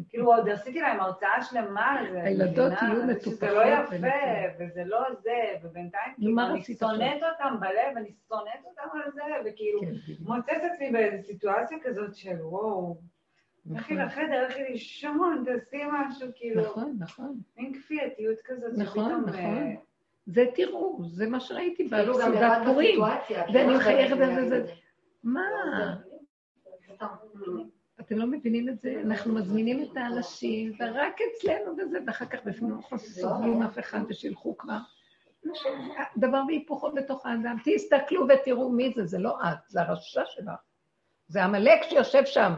כאילו, 0.10 0.34
עוד 0.34 0.50
עשיתי 0.50 0.80
להם 0.80 1.00
הרצאה 1.00 1.42
שלמה 1.42 1.86
על 1.86 2.12
זה. 2.12 2.24
הילדות 2.24 2.74
יהיו 2.82 3.04
מטופחות. 3.04 3.34
שזה 3.34 3.52
לא 3.52 3.62
יפה, 3.62 4.08
וזה 4.60 4.84
לא 4.86 5.00
זה, 5.22 5.38
ובינתיים 5.64 6.14
כאילו, 6.16 6.42
אני 6.42 6.64
שונאת 6.64 7.24
אותם 7.24 7.56
בלב, 7.60 7.98
אני 7.98 8.12
שונאת 8.28 8.66
אותם 8.66 8.98
על 8.98 9.12
זה, 9.12 9.22
וכאילו, 9.46 9.82
כן, 9.82 10.14
מוצאת 10.20 10.62
עצמי 10.74 10.92
באיזו 10.92 11.28
סיטואציה 11.28 11.78
כזאת 11.84 12.16
של 12.16 12.36
וואו, 12.42 12.98
לכי 13.66 13.94
נכון. 13.94 14.06
לחדר, 14.06 14.48
לכי 14.48 14.64
לישון, 14.64 15.44
תעשי 15.46 15.82
משהו, 15.92 16.28
כאילו, 16.36 16.62
נכון, 16.62 16.96
נכון. 17.00 17.40
מין 17.58 17.74
כפייתיות 17.74 18.38
כזאת, 18.46 18.72
נכון, 18.78 19.06
שפתאום... 19.06 19.24
נכון. 19.28 19.58
אה, 19.58 19.74
זה 20.26 20.46
תראו, 20.56 21.00
זה 21.04 21.30
מה 21.30 21.40
שראיתי 21.40 21.90
כאילו 21.90 22.20
לבד 22.20 22.62
פורים. 22.66 23.02
ואני 23.54 23.68
לא 23.68 23.78
מחייכת 23.78 24.18
את 24.44 24.50
זה. 24.50 24.66
מה? 25.24 25.42
אתם 28.00 28.18
לא 28.18 28.28
מבינים 28.28 28.70
את 28.70 28.80
זה? 28.80 29.02
אנחנו 29.06 29.34
מזמינים 29.34 29.84
את 29.84 29.98
האנשים, 29.98 30.74
ורק 30.80 31.18
אצלנו 31.22 31.78
וזה, 31.78 32.00
ואחר 32.08 32.26
כך 32.26 32.40
בפנים 32.46 32.76
סובלים 32.98 33.62
אף 33.62 33.80
אחד 33.80 34.00
ושילכו 34.10 34.58
כבר. 34.58 34.78
דבר 36.18 36.42
והיפוכו 36.48 36.92
בתוך 36.92 37.26
האדם. 37.26 37.58
תסתכלו 37.66 38.28
ותראו 38.30 38.70
מי 38.70 38.94
זה, 38.96 39.06
זה 39.06 39.20
לא 39.20 39.38
את, 39.44 39.58
זה 39.68 39.82
הרשע 39.82 40.22
שלך. 40.26 40.60
זה 41.28 41.44
עמלק 41.44 41.84
שיושב 41.90 42.26
שם. 42.26 42.54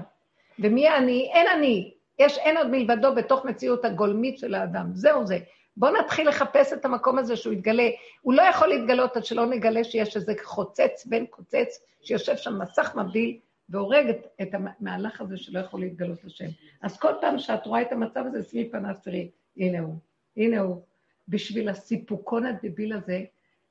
ומי 0.60 0.90
אני? 0.90 1.32
אין 1.34 1.48
אני. 1.48 1.94
יש 2.20 2.38
אין 2.38 2.58
עוד 2.58 2.68
מלבדו 2.68 3.16
בתוך 3.16 3.46
מציאות 3.46 3.86
הגולמית 3.86 4.38
של 4.38 4.56
האדם. 4.56 4.90
זהו 4.94 5.26
זה. 5.26 5.38
בואו 5.78 5.92
נתחיל 5.92 6.30
לחפש 6.30 6.74
את 6.74 6.86
המקום 6.86 7.20
הזה 7.20 7.36
שהוא 7.36 7.54
יתגלה. 7.54 7.90
הוא 8.22 8.34
לא 8.34 8.42
יכול 8.42 8.68
להתגלות 8.68 9.18
עד 9.18 9.26
שלא 9.26 9.46
נגלה 9.46 9.84
שיש 9.84 10.16
איזה 10.16 10.34
חוצץ, 10.44 11.06
בן 11.06 11.26
קוצץ, 11.26 11.86
שיושב 12.02 12.38
שם 12.38 12.60
מסך 12.62 12.96
מבדיל 12.96 13.40
והורג 13.70 14.10
את, 14.10 14.28
את 14.42 14.50
המהלך 14.54 15.22
הזה 15.22 15.38
שלא 15.38 15.60
יכול 15.60 15.80
להתגלות 15.80 16.26
השם. 16.26 16.50
אז 16.82 16.98
כל 16.98 17.14
פעם 17.22 17.40
שאת 17.40 17.66
רואה 17.66 17.82
את 17.82 17.92
המצב 17.92 18.24
הזה, 18.28 18.44
שימי 18.44 18.70
פנס, 18.70 18.98
תראי, 19.04 19.30
הנה 19.58 19.80
הוא, 19.80 19.96
הנה 20.38 20.60
הוא. 20.60 20.82
בשביל 21.28 21.70
הסיפוקון 21.70 22.46
הדביל 22.46 22.94
הזה, 22.94 23.24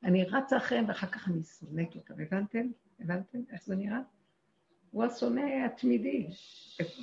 אני 0.04 0.24
רצה 0.24 0.56
אחריהם 0.56 0.88
ואחר 0.88 1.06
כך 1.06 1.28
אני 1.28 1.42
שונאת 1.42 1.96
אותם. 1.96 2.14
הבנתם? 2.22 2.66
הבנתם 3.00 3.38
איך 3.52 3.62
זה 3.64 3.76
נראה? 3.76 4.00
הוא 4.90 5.04
השונא 5.04 5.64
התמידי 5.66 6.26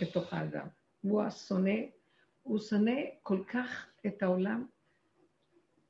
בתוך 0.02 0.34
האדם. 0.34 0.68
הוא 1.02 1.22
השונא, 1.22 1.76
הוא 2.44 2.60
שונא 2.60 3.02
כל 3.24 3.44
כך 3.54 3.86
את 4.06 4.24
העולם, 4.24 4.66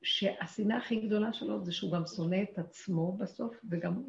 שהשנאה 0.01 0.77
הכי 0.77 1.07
גדולה 1.07 1.33
שלו 1.33 1.65
זה 1.65 1.71
שהוא 1.71 1.91
גם 1.91 2.05
שונא 2.05 2.43
את 2.43 2.59
עצמו 2.59 3.17
בסוף, 3.17 3.55
וגם 3.69 4.03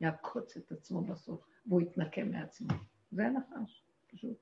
יעקוץ 0.00 0.56
את 0.56 0.72
עצמו 0.72 1.00
בסוף, 1.00 1.40
והוא 1.66 1.80
יתנקם 1.80 2.30
מעצמו. 2.30 2.68
זה 3.12 3.26
הנחש, 3.26 3.82
פשוט. 4.12 4.36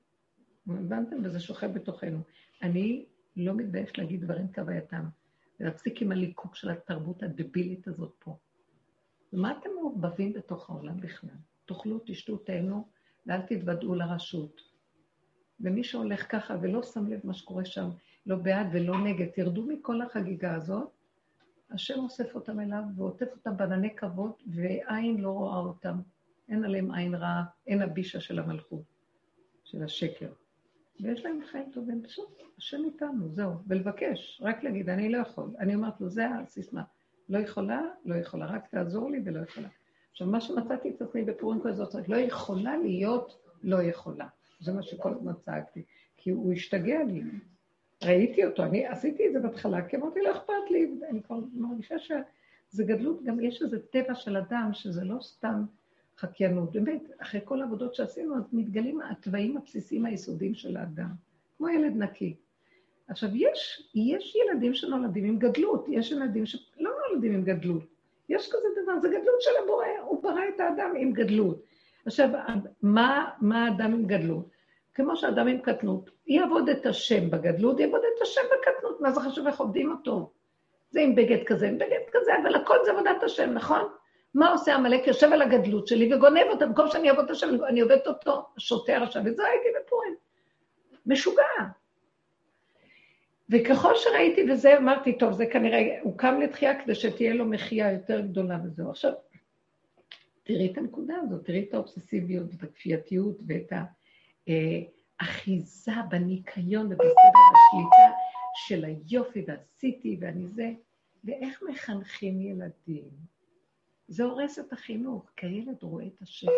הבנתם? 0.67 1.15
וזה 1.23 1.39
שוכב 1.39 1.73
בתוכנו. 1.73 2.19
אני 2.61 3.05
לא 3.35 3.53
מתבייש 3.53 3.97
להגיד 3.97 4.21
דברים 4.21 4.47
כהווייתם, 4.53 5.05
ולהפסיק 5.59 6.01
עם 6.01 6.11
הליקוק 6.11 6.55
של 6.55 6.69
התרבות 6.69 7.23
הדבילית 7.23 7.87
הזאת 7.87 8.15
פה. 8.19 8.37
ומה 9.33 9.57
אתם 9.59 9.69
מעורבבים 9.75 10.33
בתוך 10.33 10.69
העולם 10.69 11.01
בכלל? 11.01 11.35
תאכלו, 11.65 11.99
תשתו, 12.05 12.37
תהנו, 12.37 12.87
ואל 13.25 13.41
תתוודעו 13.41 13.95
לרשות. 13.95 14.61
ומי 15.59 15.83
שהולך 15.83 16.31
ככה 16.31 16.55
ולא 16.61 16.83
שם 16.83 17.07
לב 17.07 17.19
מה 17.23 17.33
שקורה 17.33 17.65
שם, 17.65 17.89
לא 18.25 18.35
בעד 18.35 18.67
ולא 18.73 18.97
נגד, 18.97 19.27
תרדו 19.27 19.63
מכל 19.63 20.01
החגיגה 20.01 20.55
הזאת, 20.55 20.89
השם 21.71 21.99
אוסף 21.99 22.35
אותם 22.35 22.59
אליו 22.59 22.83
ועוטף 22.95 23.27
אותם 23.31 23.57
בענני 23.57 23.95
כבוד, 23.95 24.31
ועין 24.47 25.17
לא 25.17 25.29
רואה 25.29 25.57
אותם. 25.57 25.99
אין 26.49 26.63
עליהם 26.63 26.91
עין 26.91 27.15
רעה, 27.15 27.43
אין 27.67 27.81
הבישה 27.81 28.19
של 28.19 28.39
המלכות, 28.39 28.83
של 29.63 29.83
השקר. 29.83 30.29
ויש 30.99 31.25
להם 31.25 31.39
חיים 31.51 31.71
טובים, 31.73 32.03
פשוט 32.03 32.43
השם 32.57 32.81
איתנו, 32.85 33.29
זהו. 33.29 33.51
ולבקש, 33.67 34.41
רק 34.43 34.63
להגיד, 34.63 34.89
אני 34.89 35.09
לא 35.09 35.17
יכול. 35.17 35.49
אני 35.59 35.75
אומרת 35.75 36.01
לו, 36.01 36.09
זה 36.09 36.29
הסיסמה. 36.29 36.83
לא 37.29 37.37
יכולה, 37.37 37.81
לא 38.05 38.15
יכולה, 38.15 38.45
רק 38.45 38.67
תעזור 38.67 39.11
לי 39.11 39.21
ולא 39.25 39.39
יכולה. 39.39 39.67
עכשיו, 40.11 40.27
מה 40.27 40.41
שמצאתי 40.41 40.89
את 40.89 41.01
עצמי 41.01 41.23
בפורים 41.23 41.61
כזאת, 41.63 42.09
לא 42.09 42.17
יכולה 42.17 42.77
להיות 42.77 43.39
לא 43.63 43.83
יכולה. 43.83 44.27
זה 44.59 44.73
מה 44.73 44.83
שכל 44.83 45.13
הזמן 45.13 45.33
צעקתי. 45.45 45.83
כי 46.17 46.29
הוא 46.29 46.53
השתגע 46.53 47.03
לי. 47.03 47.23
ראיתי 48.05 48.45
אותו, 48.45 48.63
אני 48.63 48.85
עשיתי 48.85 49.27
את 49.27 49.33
זה 49.33 49.39
בהתחלה, 49.39 49.81
כי 49.87 49.95
אמרתי, 49.95 50.21
לא 50.21 50.31
אכפת 50.31 50.71
לי, 50.71 50.91
אני 51.09 51.23
כבר 51.23 51.39
מרגישה 51.53 51.99
שזה 51.99 52.83
גדלות, 52.83 53.23
גם 53.23 53.39
יש 53.39 53.61
איזה 53.61 53.79
טבע 53.79 54.15
של 54.15 54.37
אדם, 54.37 54.69
שזה 54.73 55.03
לא 55.03 55.21
סתם 55.21 55.63
חקיינות. 56.17 56.71
באמת, 56.71 57.01
אחרי 57.17 57.41
כל 57.43 57.61
העבודות 57.61 57.95
שעשינו, 57.95 58.37
אז 58.37 58.43
מתגלים 58.53 59.01
התוואים 59.01 59.57
הבסיסיים 59.57 60.05
היסודיים 60.05 60.53
של 60.53 60.77
האדם, 60.77 61.09
כמו 61.57 61.69
ילד 61.69 61.95
נקי. 61.95 62.35
עכשיו, 63.07 63.29
יש, 63.35 63.89
יש 63.95 64.35
ילדים 64.35 64.73
שנולדים 64.73 65.25
עם 65.25 65.39
גדלות, 65.39 65.85
יש 65.89 66.11
ילדים 66.11 66.45
שלא 66.45 66.91
נולדים 67.09 67.33
עם 67.33 67.43
גדלות. 67.43 67.83
יש 68.29 68.47
כזה 68.47 68.67
דבר, 68.83 68.99
זה 69.01 69.07
גדלות 69.07 69.41
של 69.41 69.51
הבורא, 69.63 69.85
הוא 70.01 70.23
ברא 70.23 70.41
את 70.55 70.59
האדם 70.59 70.91
עם 70.97 71.13
גדלות. 71.13 71.61
עכשיו, 72.05 72.29
מה, 72.81 73.29
מה 73.41 73.65
האדם 73.65 73.93
עם 73.93 74.05
גדלות? 74.05 74.54
כמו 74.95 75.15
שאדם 75.15 75.47
עם 75.47 75.61
קטנות, 75.61 76.09
יעבוד 76.27 76.69
את 76.69 76.85
השם 76.85 77.29
בגדלות, 77.29 77.79
יעבוד 77.79 78.01
את 78.15 78.21
השם 78.21 78.41
בקטנות, 78.45 79.01
מה 79.01 79.11
זה 79.11 79.19
חשוב 79.19 79.47
איך 79.47 79.59
עובדים 79.59 79.91
אותו? 79.91 80.31
זה 80.89 81.01
עם 81.01 81.15
בגד 81.15 81.43
כזה, 81.45 81.67
עם 81.67 81.77
בגד 81.77 82.01
כזה, 82.11 82.31
אבל 82.43 82.55
הכל 82.55 82.77
זה 82.85 82.91
עבודת 82.91 83.23
השם, 83.23 83.53
נכון? 83.53 83.81
מה 84.33 84.51
עושה 84.51 84.75
עמלק? 84.75 85.07
יושב 85.07 85.33
על 85.33 85.41
הגדלות 85.41 85.87
שלי 85.87 86.13
וגונב 86.13 86.47
אותה, 86.49 86.65
במקום 86.65 86.87
שאני 86.87 87.09
אעבוד 87.09 87.25
את 87.25 87.31
השם, 87.31 87.65
אני 87.67 87.81
עובדת 87.81 88.07
אותו 88.07 88.45
שוטר 88.57 89.03
עכשיו, 89.03 89.21
וזה 89.25 89.45
הייתי 89.45 89.67
בפורים. 89.79 90.15
משוגע. 91.05 91.43
וככל 93.49 93.95
שראיתי 93.95 94.51
וזה, 94.51 94.77
אמרתי, 94.77 95.17
טוב, 95.17 95.33
זה 95.33 95.45
כנראה, 95.45 95.99
הוא 96.03 96.17
קם 96.17 96.39
לתחייה 96.41 96.83
כדי 96.83 96.95
שתהיה 96.95 97.33
לו 97.33 97.45
מחייה 97.45 97.91
יותר 97.91 98.19
גדולה 98.19 98.57
וזהו. 98.65 98.89
עכשיו, 98.89 99.11
תראי 100.43 100.71
את 100.71 100.77
הנקודה 100.77 101.15
הזאת, 101.23 101.45
תראי 101.45 101.65
את 101.69 101.73
האובססיביות 101.73 102.47
ואת 102.51 102.63
הכפייתיות 102.63 103.37
ואת 103.47 103.73
האחיזה 105.19 105.91
בניקיון 106.09 106.85
ובסדר 106.85 107.39
השליטה 107.53 108.17
של 108.55 108.85
היופי 108.85 109.45
ועשיתי 109.47 110.17
ואני 110.21 110.47
זה, 110.47 110.71
ואיך 111.23 111.63
מחנכים 111.69 112.41
ילדים. 112.41 113.09
זה 114.07 114.23
הורס 114.23 114.59
את 114.59 114.73
החינוך, 114.73 115.31
כי 115.37 115.45
הילד 115.45 115.83
רואה 115.83 116.05
את 116.07 116.21
השקר. 116.21 116.51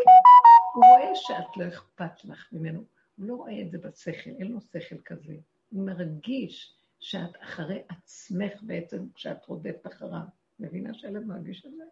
הוא 0.73 0.83
רואה 0.85 1.15
שאת 1.15 1.57
לא 1.57 1.67
אכפת 1.67 2.25
לך 2.25 2.47
ממנו. 2.51 2.83
הוא 3.17 3.27
לא 3.27 3.35
רואה 3.35 3.61
את 3.61 3.71
זה 3.71 3.77
בשכל, 3.77 4.29
אין 4.29 4.51
לו 4.51 4.61
שכל 4.61 4.97
כזה. 5.05 5.35
הוא 5.69 5.85
מרגיש 5.85 6.77
שאת 6.99 7.31
אחרי 7.39 7.81
עצמך 7.89 8.53
בעצם, 8.61 9.05
כשאת 9.15 9.45
רודפת 9.45 9.87
אחריו. 9.87 10.21
מבינה 10.59 10.93
שהילד 10.93 11.25
מרגיש 11.25 11.65
את 11.65 11.71
זה? 11.71 11.83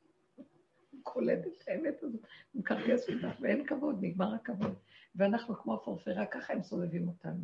הוא 1.06 1.14
קולט 1.14 1.40
את 1.48 1.68
האמת 1.68 2.04
הזאת, 2.04 2.22
הוא 2.54 2.60
מקרקס 2.60 3.10
אותך, 3.10 3.40
ואין 3.40 3.66
כבוד, 3.66 3.98
נגמר 4.02 4.34
הכבוד. 4.34 4.74
ואנחנו 5.16 5.56
כמו 5.56 5.74
הפורפרה, 5.74 6.26
ככה 6.26 6.54
הם 6.54 6.64
סובבים 6.64 7.08
אותנו. 7.08 7.44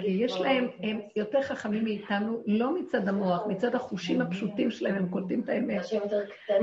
כי 0.00 0.06
יש 0.06 0.32
להם, 0.32 0.68
הם 0.78 1.00
יותר 1.16 1.42
חכמים 1.42 1.84
מאיתנו, 1.84 2.42
לא 2.46 2.74
מצד 2.80 3.08
המוח, 3.08 3.46
מצד 3.46 3.74
החושים 3.74 4.20
הפשוטים 4.20 4.70
שלהם, 4.70 4.94
הם 4.94 5.08
קולטים 5.08 5.40
את 5.40 5.48
האמת. 5.48 5.82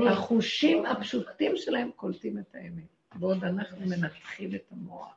החושים 0.08 0.86
הפשוטים 0.86 1.56
שלהם 1.56 1.90
קולטים 1.96 2.38
את 2.38 2.54
האמת, 2.54 2.84
בעוד 3.14 3.44
אנחנו 3.44 3.86
מנתחים 3.86 4.54
את 4.54 4.64
המוח. 4.72 5.14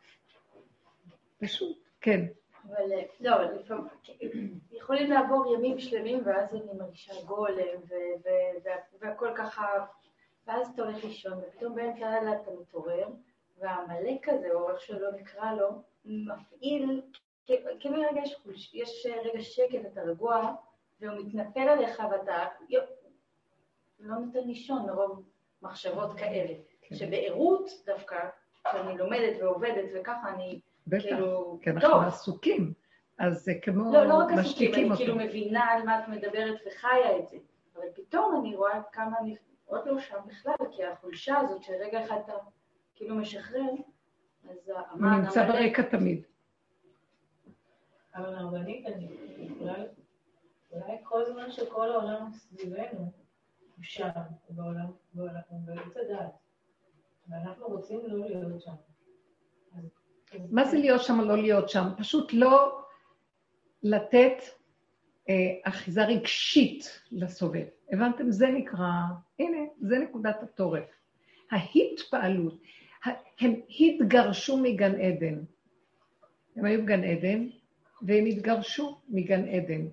פשוט, 1.40 1.78
כן. 2.02 2.26
אבל 2.68 2.92
לא, 3.20 3.36
אבל 3.36 3.56
לפעמים, 3.56 3.88
יכולים 4.72 5.12
לעבור 5.12 5.54
ימים 5.54 5.80
שלמים, 5.80 6.22
ואז 6.26 6.56
אני 6.56 6.74
מרגישה 6.78 7.14
גולם, 7.26 7.80
והכל 9.00 9.30
ככה, 9.36 9.86
ואז 10.48 10.70
אתה 10.70 10.82
הולך 10.84 11.04
לישון, 11.04 11.34
ופתאום 11.38 11.76
באמצע 11.76 12.08
הלילה 12.08 12.42
אתה 12.42 12.52
מתעורר, 12.62 13.08
והעמלק 13.58 14.30
הזה, 14.30 14.54
או 14.54 14.72
איך 14.72 14.82
שלא 14.82 15.12
נקרא 15.12 15.54
לו, 15.54 15.70
מפעיל 16.06 17.02
כאילו 17.80 18.02
רגע 18.12 18.22
יש, 18.22 18.72
יש 18.74 19.08
רגע 19.26 19.42
שקט, 19.42 19.86
אתה 19.94 20.02
רגוע, 20.02 20.54
והוא 21.02 21.18
מתנפל 21.18 21.60
עליך 21.60 22.04
ואתה 22.12 22.46
לא 24.00 24.16
נותן 24.16 24.40
לישון 24.40 24.86
מרוב 24.86 25.24
מחשבות 25.62 26.14
כאלה. 26.18 26.54
כן. 26.82 26.96
שבערות 26.96 27.70
דווקא, 27.86 28.30
כשאני 28.64 28.98
לומדת 28.98 29.42
ועובדת 29.42 29.90
וככה, 29.94 30.30
אני 30.30 30.60
בטח, 30.90 31.04
כאילו... 31.04 31.60
כי 31.62 31.70
אנחנו. 31.70 32.02
עסוקים, 32.02 32.74
אז 33.18 33.44
זה 33.44 33.54
כמו 33.62 33.94
לא, 33.94 34.06
לא 34.06 34.14
רק 34.14 34.32
עסוקים, 34.32 34.74
אני 34.74 34.84
אותו. 34.84 34.96
כאילו 34.96 35.16
מבינה 35.16 35.66
על 35.66 35.84
מה 35.84 36.00
את 36.00 36.08
מדברת 36.08 36.60
וחיה 36.68 37.18
את 37.20 37.28
זה. 37.28 37.38
אבל 37.76 37.86
פתאום 37.96 38.42
אני 38.42 38.56
רואה 38.56 38.82
כמה 38.92 39.20
אני 39.20 39.36
עוד 39.66 39.86
לא 39.86 40.00
שם 40.00 40.18
בכלל, 40.28 40.54
כי 40.72 40.84
החולשה 40.84 41.38
הזאת 41.38 41.64
שרגע 41.64 42.06
אחד 42.06 42.18
אתה 42.26 42.34
כאילו 42.96 43.16
משחרר, 43.16 43.72
אז 44.50 44.72
המן... 44.90 45.10
הוא 45.10 45.22
נמצא 45.22 45.48
ברקע 45.48 45.82
תמיד. 45.82 46.24
אבל 48.16 48.36
הרבנית, 48.36 48.86
אני 48.86 49.08
אולי, 49.60 49.82
אולי 50.72 50.98
כל 51.04 51.26
זמן 51.26 51.52
שכל 51.52 51.92
העולם 51.92 52.32
סביבנו 52.32 53.00
הוא 53.00 53.12
שם, 53.82 54.10
בעולם, 54.50 54.92
בעולם, 55.14 55.42
בעץ 55.50 55.98
הדעת, 55.98 56.32
ואנחנו 57.28 57.68
רוצים 57.68 58.00
לא 58.04 58.26
להיות 58.26 58.62
שם. 58.62 58.72
מה 60.50 60.66
זה 60.66 60.78
להיות 60.78 61.02
שם 61.04 61.20
או 61.20 61.26
לא 61.26 61.38
להיות 61.38 61.70
שם? 61.70 61.88
פשוט 61.98 62.34
לא 62.34 62.82
לתת 63.84 64.34
אה, 65.30 65.36
אחיזה 65.64 66.06
רגשית 66.06 67.02
לסובב. 67.12 67.66
הבנתם? 67.92 68.32
זה 68.32 68.48
נקרא, 68.48 68.90
הנה, 69.40 69.58
זה 69.82 70.00
נקודת 70.00 70.44
התורף. 70.44 70.84
ההתפעלות, 71.52 72.62
הם 73.40 73.54
התגרשו 73.80 74.58
מגן 74.58 75.02
עדן. 75.02 75.40
הם 76.56 76.66
היו 76.66 76.84
בגן 76.84 77.04
עדן, 77.04 77.48
והם 78.02 78.26
התגרשו 78.26 79.02
מגן 79.10 79.48
עדן. 79.48 79.88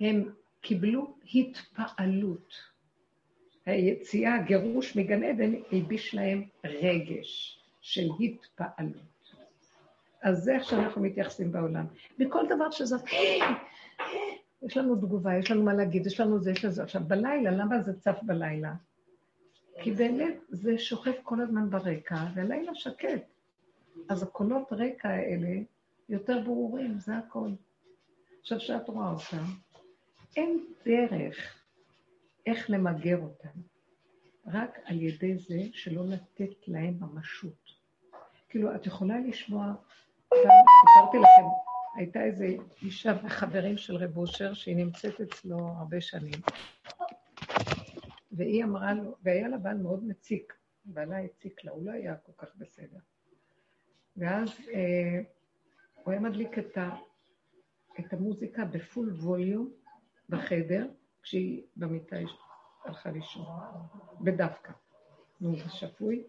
הם 0.00 0.32
קיבלו 0.60 1.14
התפעלות. 1.34 2.54
היציאה, 3.66 4.34
הגירוש 4.34 4.96
מגן 4.96 5.22
עדן, 5.22 5.54
הלביש 5.72 6.14
להם 6.14 6.44
רגש 6.64 7.60
של 7.80 8.08
התפעלות. 8.20 9.07
אז 10.22 10.38
זה 10.44 10.54
איך 10.54 10.64
שאנחנו 10.64 11.02
מתייחסים 11.02 11.52
בעולם. 11.52 11.86
בכל 12.18 12.46
דבר 12.48 12.70
שזאת, 12.70 13.02
יש 14.62 14.76
לנו 14.76 14.96
תגובה, 14.96 15.38
יש 15.38 15.50
לנו 15.50 15.62
מה 15.62 15.74
להגיד, 15.74 16.06
יש 16.06 16.20
לנו 16.20 16.38
זה, 16.38 16.50
יש 16.50 16.64
לנו 16.64 16.74
זה. 16.74 16.82
עכשיו, 16.82 17.02
בלילה, 17.06 17.50
למה 17.50 17.82
זה 17.82 18.00
צף 18.00 18.18
בלילה? 18.22 18.74
כי 19.82 19.90
באמת 19.90 20.34
זה 20.48 20.78
שוכב 20.78 21.12
כל 21.22 21.40
הזמן 21.40 21.70
ברקע, 21.70 22.16
והלילה 22.34 22.74
שקט. 22.74 23.22
אז 24.08 24.22
הקולות 24.22 24.72
רקע 24.72 25.08
האלה 25.08 25.60
יותר 26.08 26.40
ברורים, 26.44 26.98
זה 26.98 27.16
הכל. 27.16 27.48
עכשיו, 28.40 28.58
כשאת 28.58 28.88
רואה 28.88 29.10
אותם, 29.10 29.44
אין 30.36 30.64
דרך 30.86 31.58
איך 32.46 32.70
למגר 32.70 33.18
אותם, 33.22 33.60
רק 34.46 34.78
על 34.84 35.02
ידי 35.02 35.38
זה 35.38 35.60
שלא 35.72 36.04
לתת 36.06 36.68
להם 36.68 36.94
ממשות. 37.00 37.78
כאילו, 38.48 38.74
את 38.74 38.86
יכולה 38.86 39.18
לשמוע, 39.18 39.74
סיפרתי 40.34 41.18
לכם, 41.18 41.48
הייתה 41.94 42.24
איזו 42.24 42.44
אישה 42.82 43.12
וחברים 43.24 43.76
של 43.76 43.96
רב 43.96 44.16
אושר, 44.16 44.54
שהיא 44.54 44.76
נמצאת 44.76 45.20
אצלו 45.20 45.58
הרבה 45.58 46.00
שנים. 46.00 46.40
והיא 48.32 48.64
אמרה 48.64 48.94
לו, 48.94 49.16
והיה 49.22 49.48
לה 49.48 49.58
בעל 49.58 49.76
מאוד 49.76 50.04
מציק, 50.04 50.54
בעלה 50.84 51.18
הציק 51.18 51.64
לה, 51.64 51.72
הוא 51.72 51.86
לא 51.86 51.92
היה 51.92 52.16
כל 52.16 52.32
כך 52.38 52.56
בסדר. 52.56 52.98
ואז 54.16 54.48
אה, 54.74 55.20
הוא 56.04 56.12
היה 56.12 56.20
מדליק 56.20 56.58
את, 56.58 56.78
ה, 56.78 56.90
את 58.00 58.12
המוזיקה 58.12 58.64
בפול 58.64 59.12
ווליום 59.12 59.70
בחדר, 60.28 60.86
כשהיא 61.22 61.62
במיטה 61.76 62.16
הלכה 62.84 63.10
לישון, 63.10 63.46
בדווקא. 64.20 64.72
נו, 65.40 65.56
זה 65.56 65.68
שפוי. 65.68 66.24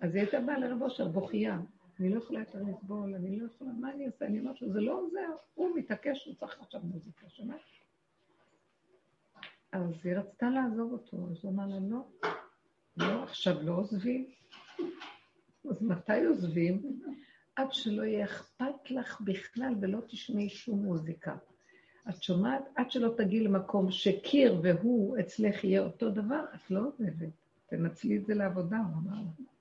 אז 0.00 0.14
היא 0.14 0.22
הייתה 0.22 0.40
באה 0.40 0.58
לרב 0.58 0.82
אושר, 0.82 1.08
בוכייה. 1.08 1.58
אני 2.00 2.08
לא 2.08 2.18
יכולה 2.18 2.40
יותר 2.40 2.62
לסבול, 2.62 3.14
אני 3.14 3.40
לא 3.40 3.46
יכולה, 3.46 3.70
מה 3.72 3.92
אני 3.92 4.06
אעשה? 4.06 4.26
אני 4.26 4.40
אומרת 4.40 4.62
לו, 4.62 4.72
זה 4.72 4.80
לא 4.80 5.00
עוזר, 5.00 5.30
הוא 5.54 5.76
מתעקש, 5.76 6.26
הוא 6.26 6.34
צריך 6.34 6.60
עכשיו 6.60 6.80
מוזיקה, 6.84 7.28
שמעת? 7.28 7.60
אז 9.72 9.82
היא 10.04 10.16
רצתה 10.16 10.50
לעזוב 10.50 10.92
אותו, 10.92 11.28
אז 11.30 11.36
הוא 11.42 11.52
אמר 11.52 11.66
לה, 11.66 11.78
לא, 11.80 12.04
לא, 12.96 13.22
עכשיו 13.22 13.62
לא 13.62 13.72
עוזבים. 13.72 14.30
אז 15.70 15.82
מתי 15.82 16.24
עוזבים? 16.24 17.00
עד 17.56 17.72
שלא 17.72 18.02
יהיה 18.02 18.24
אכפת 18.24 18.90
לך 18.90 19.20
בכלל 19.20 19.74
ולא 19.80 19.98
תשמעי 20.08 20.48
שום 20.48 20.78
מוזיקה. 20.78 21.36
את 22.08 22.22
שומעת? 22.22 22.62
עד 22.74 22.90
שלא 22.90 23.14
תגיעי 23.16 23.44
למקום 23.44 23.90
שקיר 23.90 24.60
והוא 24.62 25.18
אצלך 25.20 25.64
יהיה 25.64 25.82
אותו 25.82 26.10
דבר, 26.10 26.44
את 26.54 26.70
לא 26.70 26.80
עוזבת. 26.80 27.28
תנצלי 27.66 28.16
את 28.16 28.26
זה 28.26 28.34
לעבודה, 28.34 28.76
הוא 28.76 28.96
אמר 29.02 29.16
לה. 29.16 29.53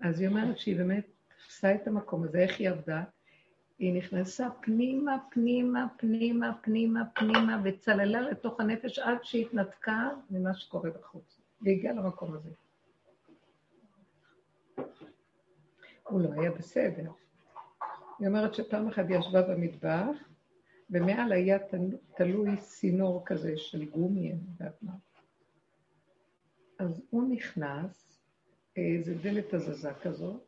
אז 0.00 0.20
היא 0.20 0.28
אומרת 0.28 0.58
שהיא 0.58 0.76
באמת 0.76 1.06
תפסה 1.28 1.74
את 1.74 1.86
המקום 1.86 2.24
הזה, 2.24 2.38
איך 2.38 2.58
היא 2.60 2.70
עבדה? 2.70 3.02
היא 3.78 3.94
נכנסה 3.94 4.48
פנימה, 4.60 5.16
פנימה, 5.30 5.86
פנימה, 5.98 6.52
פנימה, 6.62 7.04
פנימה, 7.14 7.60
וצללה 7.64 8.20
לתוך 8.20 8.60
הנפש 8.60 8.98
עד 8.98 9.18
שהתנתקה 9.22 10.08
ממה 10.30 10.54
שקורה 10.54 10.90
בחוץ. 10.90 11.40
והגיעה 11.62 11.94
למקום 11.94 12.34
הזה. 12.34 12.50
הוא 16.02 16.20
לא 16.20 16.32
היה 16.32 16.50
בסדר. 16.50 17.10
היא 18.18 18.28
אומרת 18.28 18.54
שפעם 18.54 18.88
אחת 18.88 19.04
היא 19.08 19.16
ישבה 19.18 19.42
במטבח, 19.42 20.16
ומעל 20.90 21.32
היה 21.32 21.58
תלוי 22.16 22.56
צינור 22.56 23.22
כזה 23.26 23.56
של 23.56 23.84
גומי, 23.84 24.32
אני 24.32 24.40
יודעת 24.52 24.82
מה. 24.82 24.92
אז 26.78 27.02
הוא 27.10 27.28
נכנס, 27.30 28.19
איזה 28.76 29.14
דלת 29.14 29.54
הזזה 29.54 29.94
כזאת, 30.02 30.42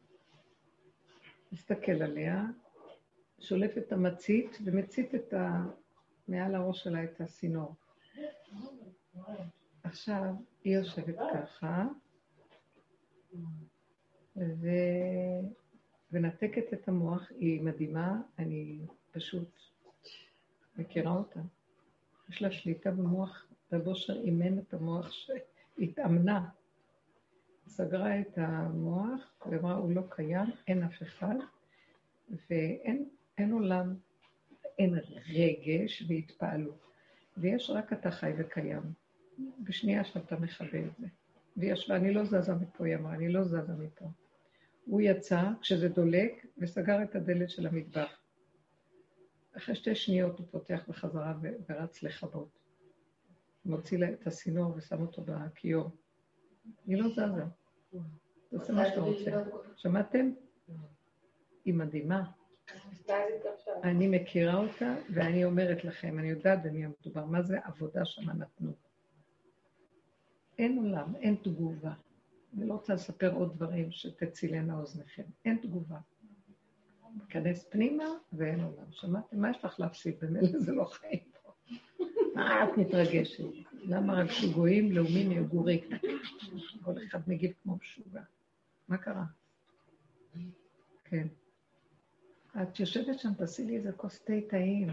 מסתכל 1.52 2.02
עליה, 2.02 2.44
שולף 3.40 3.78
את 3.78 3.92
המצית 3.92 4.58
ומצית 4.64 5.14
את 5.14 5.34
ה... 5.34 5.64
מעל 6.28 6.54
הראש 6.54 6.84
שלה 6.84 7.04
את 7.04 7.20
הצינור. 7.20 7.74
עכשיו, 9.82 10.34
היא 10.64 10.76
יושבת 10.76 11.16
ככה, 11.34 11.86
ו... 14.36 14.68
ונתקת 16.12 16.72
את 16.72 16.88
המוח, 16.88 17.30
היא 17.30 17.62
מדהימה, 17.62 18.20
אני 18.38 18.78
פשוט 19.10 19.48
מכירה 20.76 21.12
אותה. 21.12 21.40
יש 22.28 22.42
לה 22.42 22.52
שליטה 22.52 22.90
במוח, 22.90 23.46
רבושר 23.72 24.20
אימן 24.20 24.58
את 24.58 24.74
המוח 24.74 25.10
שהתאמנה. 25.10 26.48
סגרה 27.72 28.20
את 28.20 28.32
המוח 28.36 29.34
ואמרה, 29.46 29.74
הוא 29.74 29.92
לא 29.92 30.02
קיים, 30.10 30.50
אין 30.68 30.82
אף 30.82 31.02
אחד, 31.02 31.34
ואין 32.50 33.08
אין 33.38 33.52
עולם, 33.52 33.94
אין 34.78 34.94
רגש 35.34 36.04
והתפעלות. 36.08 36.86
ויש 37.36 37.70
רק 37.70 37.92
אתה 37.92 38.10
חי 38.10 38.32
וקיים. 38.38 38.82
בשנייה 39.58 40.04
שאתה 40.04 40.36
מכבה 40.36 40.78
את 40.78 40.96
זה. 40.98 41.06
והיא 41.56 41.72
ישבה, 41.72 41.96
אני 41.96 42.14
לא 42.14 42.24
זזה 42.24 42.54
מפה, 42.54 42.86
היא 42.86 42.96
אמרה, 42.96 43.14
אני 43.14 43.28
לא 43.28 43.44
זזה 43.44 43.72
מפה. 43.78 44.10
הוא 44.84 45.00
יצא 45.00 45.42
כשזה 45.60 45.88
דולק 45.88 46.46
וסגר 46.58 47.02
את 47.02 47.16
הדלת 47.16 47.50
של 47.50 47.66
המטבח. 47.66 48.20
אחרי 49.56 49.74
שתי 49.74 49.94
שניות 49.94 50.38
הוא 50.38 50.46
פותח 50.50 50.84
בחזרה 50.88 51.34
ורץ 51.68 52.02
לכבות. 52.02 52.58
מוציא 53.64 53.98
לה 53.98 54.12
את 54.12 54.26
הסינור 54.26 54.74
ושם 54.76 55.02
אותו 55.02 55.22
בכיור. 55.22 55.90
היא 56.86 56.96
לא 56.96 57.08
זזה. 57.08 57.44
תעשה 58.50 58.72
מה 58.72 58.84
שאתה 58.84 59.00
רוצה. 59.00 59.30
שמעתם? 59.76 60.30
היא 61.64 61.74
מדהימה. 61.74 62.24
אני 63.82 64.08
מכירה 64.08 64.56
אותה, 64.56 64.94
ואני 65.14 65.44
אומרת 65.44 65.84
לכם, 65.84 66.18
אני 66.18 66.30
יודעת 66.30 66.62
במי 66.62 66.84
המדובר, 66.84 67.24
מה 67.24 67.42
זה 67.42 67.58
עבודה 67.64 68.04
שמה 68.04 68.32
נתנו. 68.32 68.72
אין 70.58 70.78
עולם, 70.78 71.16
אין 71.16 71.36
תגובה. 71.42 71.92
אני 72.56 72.68
לא 72.68 72.74
רוצה 72.74 72.94
לספר 72.94 73.34
עוד 73.34 73.54
דברים 73.56 73.90
שתצילנה 73.90 74.78
אוזניכם. 74.78 75.22
אין 75.44 75.58
תגובה. 75.62 75.98
להיכנס 77.18 77.64
פנימה 77.70 78.04
ואין 78.32 78.60
עולם. 78.60 78.84
שמעתם? 78.90 79.40
מה 79.40 79.50
יש 79.50 79.64
לך 79.64 79.80
להפסיד? 79.80 80.14
במילא 80.20 80.58
זה 80.58 80.72
לא 80.72 80.84
חיים 80.84 81.20
פה. 81.42 81.52
מה 82.34 82.64
את 82.64 82.78
מתרגשת? 82.78 83.44
למה 83.82 84.14
רק 84.14 84.30
שוגויים 84.30 84.92
לאומים 84.92 85.32
יגורי? 85.32 85.80
כל 86.82 86.92
אחד 87.06 87.20
מגיב 87.26 87.52
כמו 87.62 87.76
משוגע. 87.82 88.22
מה 88.88 88.96
קרה? 88.96 89.24
כן. 91.04 91.26
את 92.62 92.80
יושבת 92.80 93.18
שם, 93.18 93.34
תעשי 93.34 93.64
לי 93.64 93.76
איזה 93.76 93.92
כוס 93.92 94.18
תה 94.18 94.32
טעים. 94.48 94.88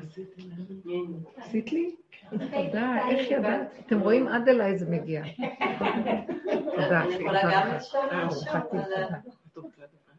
עשית 1.36 1.72
לי? 1.72 1.96
תודה, 2.30 3.10
איך 3.10 3.32
ידעת? 3.32 3.68
אתם 3.86 4.00
רואים 4.00 4.28
עד 4.28 4.50
אליי 4.50 4.78
זה 4.78 4.90
מגיע. 4.90 5.24
תודה. 6.76 7.04
אני 7.04 7.14
יכולה 7.14 7.42
גם 7.54 7.76
לשאול 7.76 8.06
משהו? 8.26 9.70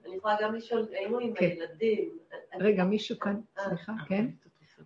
אני 0.06 0.16
יכולה 0.16 0.36
גם 0.42 0.54
לשאול, 0.54 0.86
היינו 0.90 1.18
עם 1.18 1.34
כן. 1.34 1.46
הילדים. 1.46 2.08
רגע, 2.60 2.84
מישהו 2.84 3.18
כאן, 3.18 3.40
סליחה, 3.58 3.92
כן? 4.08 4.26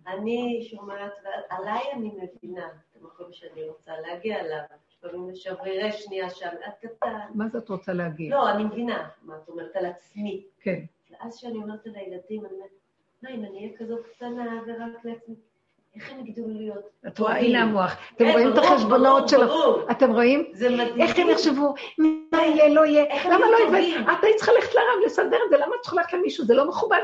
אני 0.07 0.67
שומעת, 0.69 1.11
ועליי 1.23 1.81
אני 1.93 2.11
מבינה 2.11 2.67
את 3.05 3.19
המקום 3.19 3.33
שאני 3.33 3.63
רוצה 3.63 3.91
להגיע 4.07 4.39
אליו. 4.39 4.59
לפעמים 5.03 5.29
יש 5.29 5.43
שברירי 5.43 5.91
שנייה 5.91 6.29
שם, 6.29 6.49
את 6.67 6.85
קטן. 6.85 7.19
מה 7.33 7.47
זה 7.47 7.57
את 7.57 7.69
רוצה 7.69 7.93
להגיד? 7.93 8.31
לא, 8.31 8.49
אני 8.49 8.63
מבינה 8.63 9.07
מה 9.23 9.35
את 9.43 9.49
אומרת 9.49 9.75
על 9.75 9.85
עצמי. 9.85 10.43
כן. 10.61 10.79
ואז 11.11 11.37
כשאני 11.37 11.57
אומרת 11.57 11.87
על 11.87 11.95
הילדים, 11.95 12.45
אני 12.45 12.53
אומרת, 12.53 12.69
מה 13.21 13.29
אם 13.29 13.45
אני 13.45 13.57
אהיה 13.57 13.77
כזאת 13.77 14.05
קטנה 14.15 14.61
ורק 14.67 15.05
לעצמי, 15.05 15.35
איך 15.95 16.11
הם 16.11 16.19
יגדלו 16.19 16.47
להיות? 16.49 16.89
את 17.07 17.19
רואה, 17.19 17.37
הנה 17.39 17.61
המוח. 17.61 17.97
אתם 18.15 18.25
כן, 18.25 18.31
רואים 18.31 18.53
את 18.53 18.57
החשבונות 18.57 19.29
שלו? 19.29 19.91
אתם 19.91 20.11
רואים? 20.11 20.49
זה 20.53 20.69
מדהים. 20.69 21.01
איך 21.01 21.19
הם 21.19 21.29
יחשבו, 21.29 21.73
מה 21.97 22.45
יהיה, 22.45 22.69
לא 22.69 22.85
יהיה, 22.85 23.25
למה 23.25 23.45
לא? 23.45 23.77
יהיה? 23.77 24.01
את 24.01 24.23
היית 24.23 24.35
צריכה 24.37 24.51
ללכת 24.51 24.75
לרב 24.75 25.05
לסדר 25.05 25.37
את 25.45 25.49
זה, 25.49 25.57
למה 25.57 25.75
את 25.75 25.81
צריכה 25.81 25.95
ללכת 25.95 26.13
למישהו? 26.13 26.45
זה 26.45 26.53
לא 26.53 26.67
מכובד. 26.67 27.01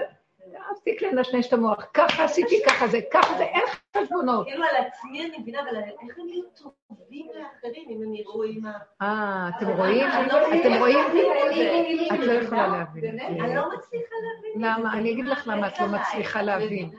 תפסיק 0.82 1.02
לנשנש 1.02 1.48
את 1.48 1.54
המוח, 1.54 1.86
ככה 1.94 2.24
עשיתי, 2.24 2.56
ככה 2.68 2.88
זה, 2.88 3.00
ככה 3.14 3.38
זה, 3.38 3.44
אין 3.44 3.64
חשבונות. 3.98 4.48
כאילו 4.48 4.64
על 4.64 4.86
עצמי 4.86 5.26
אני 5.26 5.38
מבינה, 5.38 5.62
אבל 5.62 5.76
איך 5.78 6.20
הם 6.20 6.30
יהיו 6.30 6.44
טובים 6.88 7.28
לאחרים 7.28 7.90
אם 7.90 8.02
הם 8.04 8.16
יראו 8.16 8.44
עם 8.44 8.66
ה... 8.66 8.72
אה, 9.02 9.50
אתם 9.58 9.68
רואים? 9.68 10.08
לא 10.28 10.48
אתם 10.48 10.74
רואים? 10.80 11.00
איך 11.00 12.14
את 12.14 12.20
לא 12.20 12.32
יכולה 12.32 12.68
להבין. 12.68 13.20
אני 13.20 13.56
לא 13.56 13.70
מצליחה 13.74 14.16
להבין. 14.24 14.62
למה? 14.62 14.94
אני 14.94 15.12
אגיד 15.12 15.26
לך 15.26 15.48
למה 15.48 15.68
את 15.68 15.80
לא 15.80 15.88
מצליחה 15.88 16.42
להבין. 16.42 16.90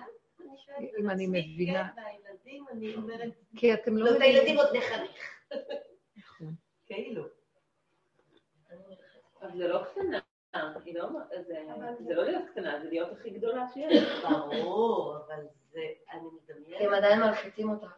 אם 0.98 1.10
אני 1.10 1.26
מבינה. 1.26 1.88
כן, 1.94 3.30
כי 3.56 3.74
אתם 3.74 3.96
לא 3.96 4.10
לא, 4.10 4.16
את. 4.16 4.22
הילדים 4.22 4.56
עוד 4.56 4.76
נחנך. 4.76 5.10
נכון. 6.16 6.54
כאילו. 6.86 7.22
אבל 9.42 9.56
זה 9.56 9.68
לא 9.68 9.84
קטנה. 9.84 10.18
היא 10.54 10.94
לא, 10.94 11.06
זה, 11.46 11.62
זה 12.06 12.14
לא 12.14 12.24
להיות 12.24 12.42
קטנה, 12.50 12.80
זה 12.82 12.88
להיות 12.88 13.12
הכי 13.12 13.30
גדולה 13.30 13.66
שיש. 13.74 14.24
ברור, 14.50 15.16
אבל 15.16 15.42
זה, 15.72 15.80
אני 16.12 16.20
כי 16.46 16.52
הם 16.52 16.60
מדמיינת. 16.60 16.92
עדיין 16.94 17.20
מלחיצים 17.20 17.70
אותך. 17.70 17.96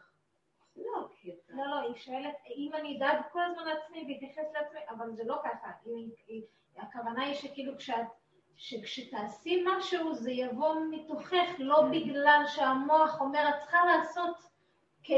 לא. 0.77 1.09
לא, 1.49 1.65
לא, 1.67 1.77
היא 1.81 1.95
שואלת, 1.95 2.35
אם 2.57 2.71
אני 2.75 2.97
אדאג 2.99 3.17
כל 3.33 3.41
הזמן 3.43 3.65
לעצמי 3.65 4.07
ואתייחס 4.15 4.53
לעצמי, 4.55 4.81
אבל 4.91 5.11
זה 5.13 5.25
לא 5.25 5.37
ככה. 5.45 5.71
הכוונה 6.77 7.25
היא 7.25 7.35
שכאילו 7.35 7.77
כשאת, 7.77 8.07
שכשתעשי 8.57 9.65
משהו 9.67 10.15
זה 10.15 10.31
יבוא 10.31 10.75
מתוכך, 10.91 11.55
לא 11.59 11.83
בגלל 11.91 12.43
שהמוח 12.47 13.21
אומר, 13.21 13.49
את 13.49 13.55
צריכה 13.61 13.79
לעשות 13.87 14.37
כ- 15.03 15.11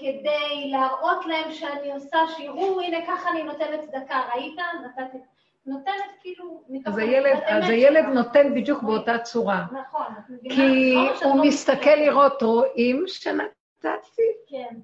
כדי 0.00 0.70
להראות 0.70 1.26
להם 1.26 1.52
שאני 1.52 1.92
עושה, 1.92 2.18
שיראו, 2.36 2.80
הנה 2.80 3.06
ככה 3.06 3.30
אני 3.30 3.42
נותנת 3.42 3.80
צדקה, 3.80 4.28
ראית? 4.34 4.58
נתתי, 4.84 5.18
נותנת 5.66 5.94
כאילו. 6.20 6.64
אז 6.86 6.98
הילד, 6.98 7.40
אז 7.46 7.64
הילד 7.64 8.04
שלך. 8.04 8.14
נותן 8.14 8.54
בדיוק 8.54 8.82
באותה 8.82 9.18
צורה. 9.18 9.66
נכון, 9.72 10.06
את 10.18 10.30
מבינה? 10.30 10.54
כי 10.54 10.94
שאת 11.18 11.22
הוא 11.22 11.36
לא 11.36 11.44
מסתכל. 11.44 11.94
לראות, 11.94 12.42
רואים 12.42 13.04
שנתתי. 13.06 14.22
כן. 14.48 14.76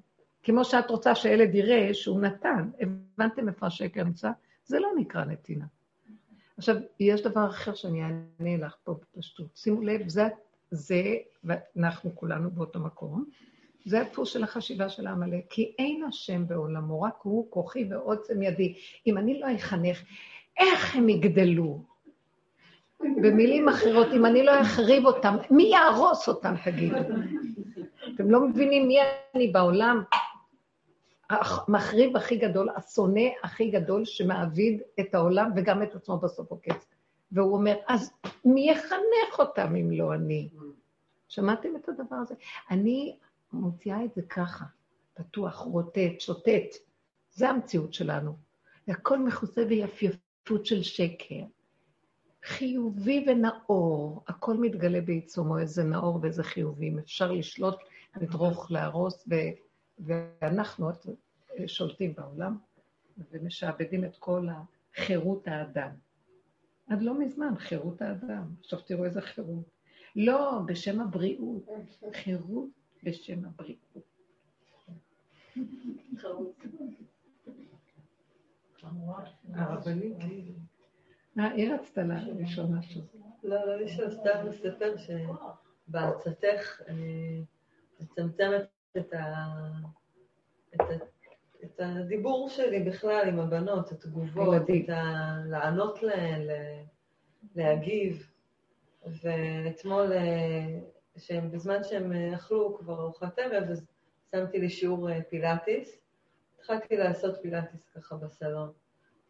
כמו 0.43 0.65
שאת 0.65 0.89
רוצה 0.89 1.15
שהילד 1.15 1.55
יראה 1.55 1.93
שהוא 1.93 2.21
נתן. 2.21 2.69
הבנתם 2.79 3.47
איפה 3.47 3.65
השקר 3.65 4.03
נמצא? 4.03 4.31
זה 4.65 4.79
לא 4.79 4.89
נקרא 4.95 5.25
נתינה. 5.25 5.65
עכשיו, 6.57 6.75
יש 6.99 7.21
דבר 7.21 7.49
אחר 7.49 7.73
שאני 7.73 8.01
אענה 8.03 8.65
לך 8.65 8.75
פה 8.83 8.95
בפשטות. 9.01 9.47
שימו 9.55 9.81
לב, 9.81 10.09
זה, 10.09 10.27
זה, 10.71 11.03
ואנחנו 11.43 12.15
כולנו 12.15 12.51
באותו 12.51 12.79
מקום, 12.79 13.25
זה 13.85 14.01
הדפוס 14.01 14.29
של 14.29 14.43
החשיבה 14.43 14.89
של 14.89 15.07
העמלק, 15.07 15.45
כי 15.49 15.75
אין 15.79 16.03
השם 16.03 16.47
בעולמו, 16.47 17.01
רק 17.01 17.15
הוא 17.21 17.51
כוחי 17.51 17.85
ועוצם 17.89 18.41
ידי. 18.41 18.75
אם 19.07 19.17
אני 19.17 19.39
לא 19.39 19.55
אחנך, 19.55 20.03
איך 20.57 20.95
הם 20.95 21.09
יגדלו? 21.09 21.81
במילים 22.99 23.69
אחרות, 23.69 24.07
אם 24.15 24.25
אני 24.25 24.43
לא 24.43 24.61
אחריב 24.61 25.05
אותם, 25.05 25.35
מי 25.51 25.63
יהרוס 25.63 26.27
אותם, 26.27 26.53
תגידו? 26.65 26.97
אתם 28.15 28.31
לא 28.31 28.47
מבינים 28.47 28.87
מי 28.87 28.97
אני 29.35 29.47
בעולם? 29.47 30.03
המחריב 31.29 32.17
הכי 32.17 32.37
גדול, 32.37 32.69
השונא 32.75 33.29
הכי 33.43 33.69
גדול 33.69 34.05
שמעביד 34.05 34.81
את 34.99 35.15
העולם 35.15 35.51
וגם 35.55 35.83
את 35.83 35.95
עצמו 35.95 36.17
בסוף 36.17 36.51
עוקץ. 36.51 36.85
והוא 37.31 37.53
אומר, 37.53 37.75
אז 37.87 38.13
מי 38.45 38.71
יחנך 38.71 39.39
אותם 39.39 39.75
אם 39.75 39.91
לא 39.91 40.13
אני? 40.13 40.49
שמעתם 41.27 41.75
את 41.75 41.89
הדבר 41.89 42.15
הזה? 42.15 42.35
אני 42.71 43.15
מוציאה 43.53 44.03
את 44.03 44.13
זה 44.15 44.21
ככה, 44.21 44.65
פתוח, 45.13 45.55
רוטט, 45.55 46.19
שוטט. 46.19 46.75
זה 47.31 47.49
המציאות 47.49 47.93
שלנו. 47.93 48.35
והכל 48.87 49.19
מכוסה 49.19 49.65
ביפייפות 50.43 50.65
של 50.65 50.83
שקר. 50.83 51.43
חיובי 52.43 53.25
ונאור, 53.27 54.23
הכל 54.27 54.57
מתגלה 54.57 55.01
בעיצומו, 55.01 55.59
איזה 55.59 55.83
נאור 55.83 56.19
ואיזה 56.21 56.43
חיובי. 56.43 56.89
אם 56.89 56.99
אפשר 56.99 57.31
לשלוט, 57.31 57.75
לדרוך, 58.21 58.71
להרוס, 58.71 59.27
ו... 59.29 59.35
ואנחנו 59.99 60.89
שולטים 61.67 62.13
בעולם 62.13 62.57
ומשעבדים 63.31 64.05
את 64.05 64.15
כל 64.19 64.47
חירות 64.95 65.47
האדם. 65.47 65.89
עד 66.87 67.01
לא 67.01 67.19
מזמן, 67.19 67.53
חירות 67.57 68.01
האדם. 68.01 68.43
עכשיו 68.59 68.79
תראו 68.81 69.05
איזה 69.05 69.21
חירות. 69.21 69.69
לא, 70.15 70.59
בשם 70.65 71.01
הבריאות. 71.01 71.65
חירות 72.13 72.69
בשם 73.03 73.45
הבריאות. 73.45 73.97
הרבנית. 79.53 80.17
אה, 81.39 81.51
היא 81.51 81.73
רצתה 81.73 82.01
לשאול 82.39 82.67
משהו. 82.67 83.01
לא, 83.43 83.65
לא 83.65 83.81
לשאול, 83.81 84.11
סתם 84.11 84.47
לספר 84.47 84.93
שבעצתך 84.97 86.81
מצמצמת 87.99 88.61
את 88.97 89.13
את 91.63 91.79
הדיבור 91.79 92.49
שלי 92.49 92.79
בכלל 92.79 93.27
עם 93.27 93.39
הבנות, 93.39 93.91
התגובות, 93.91 94.63
את 94.63 94.89
ה... 94.89 95.35
לענות 95.45 96.03
להן, 96.03 96.41
להגיב. 97.55 98.33
ואתמול, 99.05 100.13
אה, 100.13 100.79
שהם, 101.17 101.51
בזמן 101.51 101.83
שהם 101.83 102.13
אה, 102.13 102.35
אכלו 102.35 102.77
כבר 102.77 103.01
ארוחת 103.01 103.39
ערב, 103.39 103.63
אז 103.63 103.85
שמתי 104.31 104.59
לי 104.59 104.69
שיעור 104.69 105.09
אה, 105.09 105.23
פילאטיס. 105.29 106.02
התחלתי 106.63 106.97
לעשות 106.97 107.41
פילאטיס 107.41 107.89
ככה 107.89 108.15
בסלון. 108.15 108.71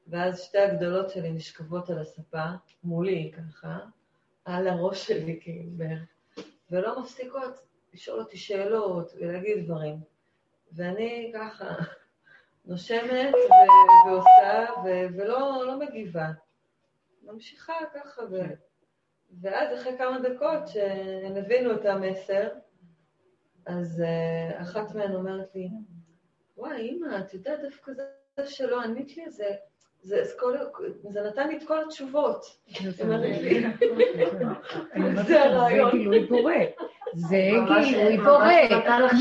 ואז 0.07 0.41
שתי 0.41 0.57
הגדולות 0.57 1.09
שלי 1.09 1.31
נשכבות 1.31 1.89
על 1.89 1.99
הספה, 1.99 2.45
מולי 2.83 3.31
ככה, 3.31 3.79
על 4.45 4.67
הראש 4.67 5.07
שלי 5.07 5.39
כאילו 5.41 5.85
ולא 6.71 7.01
מפסיקות 7.01 7.53
לשאול 7.93 8.19
אותי 8.19 8.37
שאלות 8.37 9.13
ולהגיד 9.15 9.65
דברים. 9.65 9.99
ואני 10.71 11.31
ככה 11.35 11.65
נושמת 12.65 13.33
ו- 13.33 14.09
ועושה 14.09 14.65
ו- 14.85 15.17
ולא 15.17 15.63
לא 15.67 15.79
מגיבה. 15.79 16.27
ממשיכה 17.23 17.73
ככה, 17.93 18.21
ו- 18.31 18.53
ואז 19.41 19.79
אחרי 19.79 19.97
כמה 19.97 20.19
דקות 20.19 20.67
שהן 20.67 21.37
הבינו 21.37 21.75
את 21.75 21.85
המסר, 21.85 22.49
אז 23.65 24.03
uh, 24.03 24.61
אחת 24.61 24.95
מהן 24.95 25.15
אומרת 25.15 25.55
לי, 25.55 25.69
וואי, 26.57 26.75
אימא, 26.75 27.17
את 27.19 27.33
יודעת, 27.33 27.61
דווקא 27.61 27.91
זה 28.37 28.47
שלא 28.47 28.81
ענית 28.81 29.17
לי, 29.17 29.29
זה, 29.29 29.45
זה, 30.01 30.23
זה, 30.23 30.33
כל, 30.39 30.57
זה 31.09 31.21
נתן 31.21 31.47
לי 31.47 31.57
את 31.57 31.63
כל 31.67 31.81
התשובות. 31.81 32.45
זה 35.27 35.43
הרעיון. 35.43 35.91
זה 35.91 35.97
גילוי 35.97 36.25
בורא. 36.25 36.53
זה 37.13 37.37
גילוי 37.81 38.17
בורא. 38.17 38.51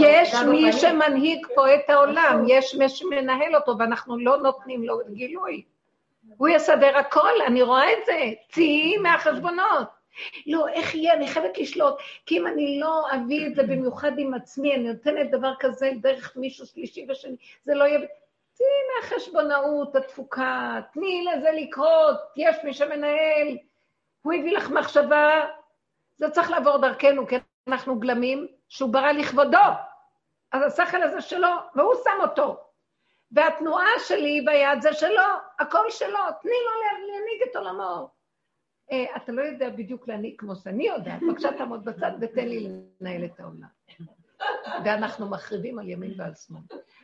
יש 0.01 0.35
מי 0.35 0.73
שמנהיג 0.73 1.47
פה 1.55 1.75
את 1.75 1.91
העולם, 1.91 2.45
יש 2.49 2.75
מי 2.75 2.89
שמנהל 2.89 3.57
אותו, 3.57 3.79
ואנחנו 3.79 4.19
לא 4.19 4.37
נותנים 4.37 4.85
לו 4.85 4.99
גילוי. 5.13 5.63
הוא 6.37 6.49
יסדר 6.49 6.99
הכל, 6.99 7.33
אני 7.47 7.63
רואה 7.63 7.93
את 7.93 8.07
זה. 8.07 8.31
צאי 8.49 8.97
מהחשבונות. 8.97 10.02
לא, 10.47 10.69
איך 10.69 10.95
יהיה? 10.95 11.15
אני 11.15 11.29
חייבת 11.29 11.59
לשלוט, 11.59 11.95
כי 12.27 12.39
אם 12.39 12.47
אני 12.47 12.81
לא 12.81 13.07
אביא 13.15 13.47
את 13.47 13.55
זה 13.55 13.63
במיוחד 13.63 14.13
עם 14.19 14.35
עצמי, 14.35 14.75
אני 14.75 14.93
נותנת 14.93 15.31
דבר 15.31 15.53
כזה 15.61 15.91
דרך 16.01 16.37
מישהו 16.37 16.67
שלישי 16.67 17.07
ושני, 17.09 17.37
זה 17.65 17.75
לא 17.75 17.85
יהיה... 17.85 18.01
צאי 18.53 18.67
מהחשבונאות, 18.97 19.97
התפוקה, 19.97 20.81
תני 20.93 21.25
לזה 21.25 21.51
לקרות, 21.53 22.17
יש 22.37 22.57
מי 22.65 22.75
שמנהל, 22.75 23.59
הוא 24.23 24.33
הביא 24.33 24.57
לך 24.57 24.71
מחשבה, 24.71 25.47
זה 26.17 26.31
צריך 26.31 26.51
לעבור 26.51 26.79
דרכנו, 26.79 27.27
כי 27.27 27.37
אנחנו 27.69 27.99
גלמים 27.99 28.47
שהוא 28.69 28.93
ברא 28.93 29.13
לכבודו. 29.13 29.59
אז 30.53 30.63
השכל 30.63 31.03
הזה 31.03 31.21
שלו, 31.21 31.49
והוא 31.75 31.95
שם 32.05 32.21
אותו. 32.21 32.57
והתנועה 33.33 33.99
שלי 34.07 34.41
ביד 34.41 34.83
זה 34.83 34.93
שלו, 34.93 35.23
הכל 35.59 35.91
שלו, 35.91 36.19
תני 36.43 36.53
לו 36.53 36.73
להנהיג 37.07 37.43
את 37.51 37.57
עולמו. 37.57 38.22
אה, 38.93 39.17
אתה 39.17 39.33
לא 39.33 39.43
יודע 39.43 39.71
בדיוק 39.71 40.09
להנהיג 40.09 40.35
כמו 40.39 40.57
שאני 40.57 40.87
יודעת, 40.87 41.21
בבקשה 41.29 41.49
תעמוד 41.59 41.85
בצד 41.85 42.13
ותן 42.21 42.49
לי 42.49 42.69
לנהל 43.01 43.25
את 43.25 43.41
העולם. 43.41 43.69
ואנחנו 44.85 45.31
מחריבים 45.31 45.79
על 45.79 45.89
ימין 45.89 46.13
ועל 46.17 46.35
שמאל. 46.35 46.63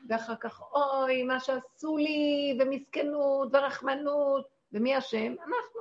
ואחר 0.09 0.37
כך, 0.37 0.63
אוי, 0.73 1.23
מה 1.23 1.41
שעשו 1.41 1.97
לי, 1.97 2.59
ומסכנות, 2.61 3.55
ורחמנות, 3.55 4.49
ומי 4.73 4.99
אשם? 4.99 5.33
אנחנו. 5.33 5.81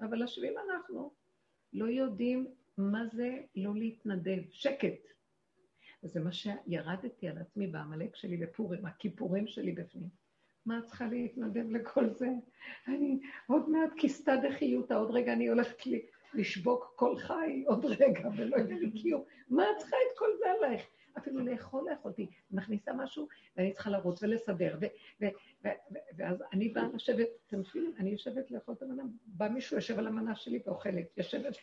אבל 0.00 0.22
אשמים 0.22 0.54
אנחנו. 0.58 1.10
לא 1.72 1.84
יודעים 1.84 2.46
מה 2.78 3.06
זה 3.12 3.36
לא 3.56 3.74
להתנדב, 3.74 4.42
שקט. 4.50 5.08
וזה 6.02 6.20
מה 6.20 6.32
שירדתי 6.32 7.28
על 7.28 7.38
עצמי 7.38 7.66
בעמלק 7.66 8.16
שלי 8.16 8.36
בפורים, 8.36 8.86
הכיפורים 8.86 9.46
שלי 9.46 9.72
בפנים. 9.72 10.08
מה 10.68 10.78
את 10.78 10.84
צריכה 10.84 11.06
להתנדב 11.06 11.70
לכל 11.70 12.10
זה? 12.10 12.28
אני 12.88 13.20
עוד 13.46 13.70
מעט 13.70 13.90
כיסתא 13.96 14.36
דחיותא, 14.36 14.94
עוד 14.94 15.10
רגע 15.10 15.32
אני 15.32 15.48
הולכת 15.48 15.86
לי 15.86 16.06
לשבוק 16.34 16.92
כל 16.96 17.16
חי, 17.16 17.64
עוד 17.66 17.84
רגע, 17.84 18.28
ולא 18.36 18.56
יהיה 18.56 18.78
לי 18.78 18.90
קיום. 18.90 19.24
מה 19.48 19.70
את 19.70 19.76
צריכה 19.78 19.96
את 19.96 20.18
כל 20.18 20.28
זה 20.38 20.44
עלייך? 20.50 20.82
אפילו 21.18 21.40
לאכול 21.40 21.90
לאכולתי. 21.90 22.26
מכניסה 22.50 22.92
משהו, 22.92 23.28
ואני 23.56 23.72
צריכה 23.72 23.90
לרוץ 23.90 24.22
ולסדר. 24.22 24.78
ואז 26.16 26.44
אני 26.52 26.68
באה 26.68 26.88
לשבת, 26.94 27.28
אתם 27.46 27.58
מבינים? 27.58 27.92
אני 27.98 28.10
יושבת 28.10 28.50
לאכול 28.50 28.74
את 28.74 28.82
המנה, 28.82 29.02
בא 29.26 29.48
מישהו, 29.48 29.76
יושב 29.76 29.98
על 29.98 30.06
המנה 30.06 30.34
שלי 30.34 30.60
ואוכלת. 30.66 31.06
יושבת, 31.16 31.56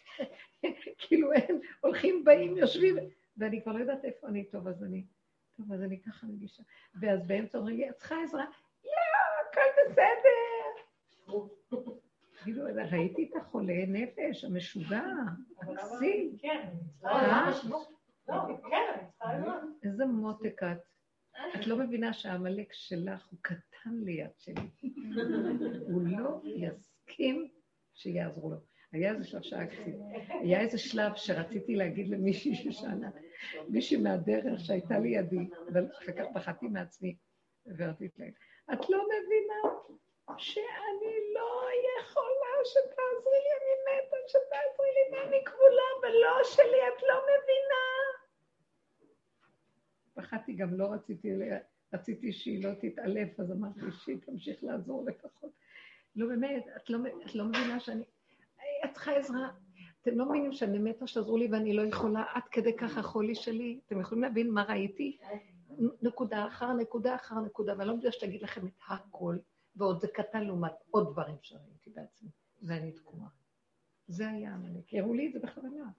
כאילו 0.99 1.33
הם 1.33 1.59
הולכים, 1.81 2.23
באים, 2.23 2.57
יושבים, 2.57 2.95
ואני 3.37 3.61
כבר 3.61 3.71
לא 3.71 3.79
יודעת 3.79 4.05
איפה 4.05 4.27
אני, 4.27 4.43
טוב, 4.43 4.67
אז 4.67 4.83
אני, 4.83 5.05
טוב, 5.57 5.73
אז 5.73 5.81
אני 5.81 6.01
ככה 6.01 6.27
מגישה. 6.27 6.63
ואז 6.99 7.27
באמצע 7.27 7.57
אומרים 7.57 7.77
לי, 7.77 7.89
את 7.89 7.95
צריכה 7.95 8.15
עזרה? 8.23 8.45
הכל 9.55 9.91
בסדר. 9.91 11.45
כאילו, 12.43 12.63
ראיתי 12.91 13.29
את 13.31 13.41
החולה 13.41 13.85
נפש, 13.87 14.43
המשוגע, 14.43 15.01
המקסים. 15.61 16.37
כן, 16.39 16.69
אה? 17.05 17.51
לא, 18.27 18.57
כן, 18.69 19.05
איזה 19.83 20.05
מותק 20.05 20.63
את. 20.63 20.77
את 21.55 21.67
לא 21.67 21.77
מבינה 21.77 22.13
שהעמלק 22.13 22.73
שלך 22.73 23.27
הוא 23.31 23.39
קטן 23.41 23.95
ליד 24.03 24.29
שלי. 24.37 24.69
הוא 25.87 26.01
לא 26.07 26.41
יסכים 26.45 27.47
שיעזרו 27.93 28.49
לו. 28.49 28.57
היה 28.91 29.11
איזה 29.11 29.23
שלב 29.23 29.41
שאגתי, 29.41 29.91
היה 30.41 30.61
איזה 30.61 30.77
שלב 30.77 31.11
שרציתי 31.15 31.75
להגיד 31.75 32.07
למישהי 32.07 32.55
ששאלה, 32.55 33.09
מישהי 33.69 33.97
מהדרך 33.97 34.59
שהייתה 34.59 34.99
לידי, 34.99 35.49
אבל 35.73 35.87
אחר 35.97 36.11
כך 36.11 36.25
פחדתי 36.33 36.67
מעצמי, 36.67 37.15
ורציתי 37.77 38.21
להגיד, 38.21 38.35
את 38.73 38.89
לא 38.89 39.03
מבינה 39.05 39.61
שאני 40.37 41.15
לא 41.33 41.69
יכולה 41.99 42.65
שתעזרי 42.65 43.39
לי, 43.43 43.51
אני 43.57 43.73
מתה 43.85 44.17
שתעזרי 44.27 44.87
לי 44.95 45.17
ואני 45.17 45.45
כבולה, 45.45 45.89
ולא 46.01 46.43
שלי, 46.43 46.87
את 46.87 47.03
לא 47.03 47.21
מבינה. 47.23 47.85
פחדתי, 50.13 50.53
גם 50.53 50.73
לא 50.73 50.85
רציתי, 50.91 51.29
רציתי 51.93 52.33
שהיא 52.33 52.67
לא 52.67 52.73
תתעלף, 52.73 53.39
אז 53.39 53.51
אמרתי 53.51 53.79
שהיא 54.03 54.17
תמשיך 54.25 54.63
לעזור 54.63 55.05
לפחות. 55.05 55.51
לא, 56.15 56.27
באמת, 56.27 56.65
את 56.75 56.89
לא, 56.89 56.97
את 57.25 57.35
לא 57.35 57.45
מבינה 57.45 57.79
שאני... 57.79 58.03
את 58.85 58.93
צריכה 58.93 59.11
עזרה. 59.11 59.49
אתם 60.01 60.17
לא 60.17 60.25
מבינים 60.25 60.53
שאני 60.53 60.79
מתה 60.79 61.07
שתעזרו 61.07 61.37
לי 61.37 61.47
ואני 61.51 61.73
לא 61.73 61.81
יכולה, 61.81 62.23
עד 62.33 62.43
כדי 62.51 62.77
ככה 62.77 63.01
חולי 63.01 63.35
שלי. 63.35 63.79
אתם 63.85 63.99
יכולים 63.99 64.23
להבין 64.23 64.51
מה 64.51 64.63
ראיתי? 64.63 65.17
נקודה 66.01 66.47
אחר 66.47 66.73
נקודה 66.73 67.15
אחר 67.15 67.39
נקודה, 67.39 67.73
ואני 67.77 67.87
לא 67.87 67.93
יודעת 67.93 68.13
שתגיד 68.13 68.41
לכם 68.41 68.67
את 68.67 68.79
הכל, 68.87 69.37
ועוד 69.75 69.99
זה 69.99 70.07
קטן 70.07 70.43
לעומת 70.43 70.73
עוד 70.91 71.11
דברים 71.11 71.35
שראיתי 71.41 71.89
בעצמי, 71.89 72.29
ואני 72.61 72.91
תקועה. 72.91 73.27
זה 74.07 74.29
היה 74.29 74.53
עמלק. 74.53 74.93
הראו 74.93 75.13
לי 75.13 75.27
את 75.27 75.33
זה 75.33 75.39
בכוונה. 75.39 75.89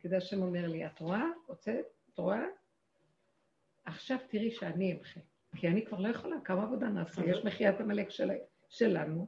כדי 0.00 0.16
השם 0.16 0.42
אומר 0.42 0.66
לי, 0.66 0.86
את 0.86 1.00
רואה? 1.00 1.24
הוצאת? 1.46 1.84
את 2.12 2.18
רואה? 2.18 2.44
עכשיו 3.84 4.18
תראי 4.28 4.50
שאני 4.50 4.92
אמחה, 4.92 5.20
כי 5.56 5.68
אני 5.68 5.86
כבר 5.86 5.98
לא 5.98 6.08
יכולה, 6.08 6.36
כמה 6.44 6.62
עבודה 6.62 6.88
נעשה, 6.88 7.24
יש 7.24 7.44
מחיית 7.44 7.80
עמלק 7.80 8.10
של... 8.10 8.30
שלנו, 8.68 9.26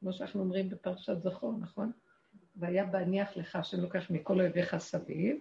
כמו 0.00 0.12
שאנחנו 0.12 0.40
אומרים 0.40 0.68
בפרשת 0.68 1.22
זכור, 1.22 1.54
נכון? 1.60 1.92
והיה 2.56 2.86
בהניח 2.86 3.36
לך 3.36 3.56
השם 3.56 3.80
לוקח 3.80 4.10
מכל 4.10 4.40
אויביך 4.40 4.76
סביב, 4.78 5.36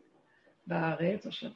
בארץ, 0.67 1.27
עכשיו, 1.27 1.51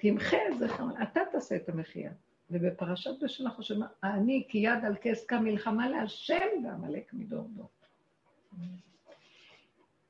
תמחה 0.00 0.36
את 0.52 0.58
זה, 0.58 0.66
אתה 1.02 1.20
תעשה 1.32 1.56
את 1.56 1.68
המחיה. 1.68 2.10
ובפרשת 2.50 3.22
בשנה 3.22 3.50
חושב, 3.50 3.74
אני 4.04 4.46
כי 4.48 4.58
יד 4.58 4.84
על 4.84 4.96
כס 5.00 5.26
מלחמה 5.32 5.88
להשם 5.88 6.64
ועמלק 6.64 7.12
מדור 7.12 7.48
דור. 7.54 7.68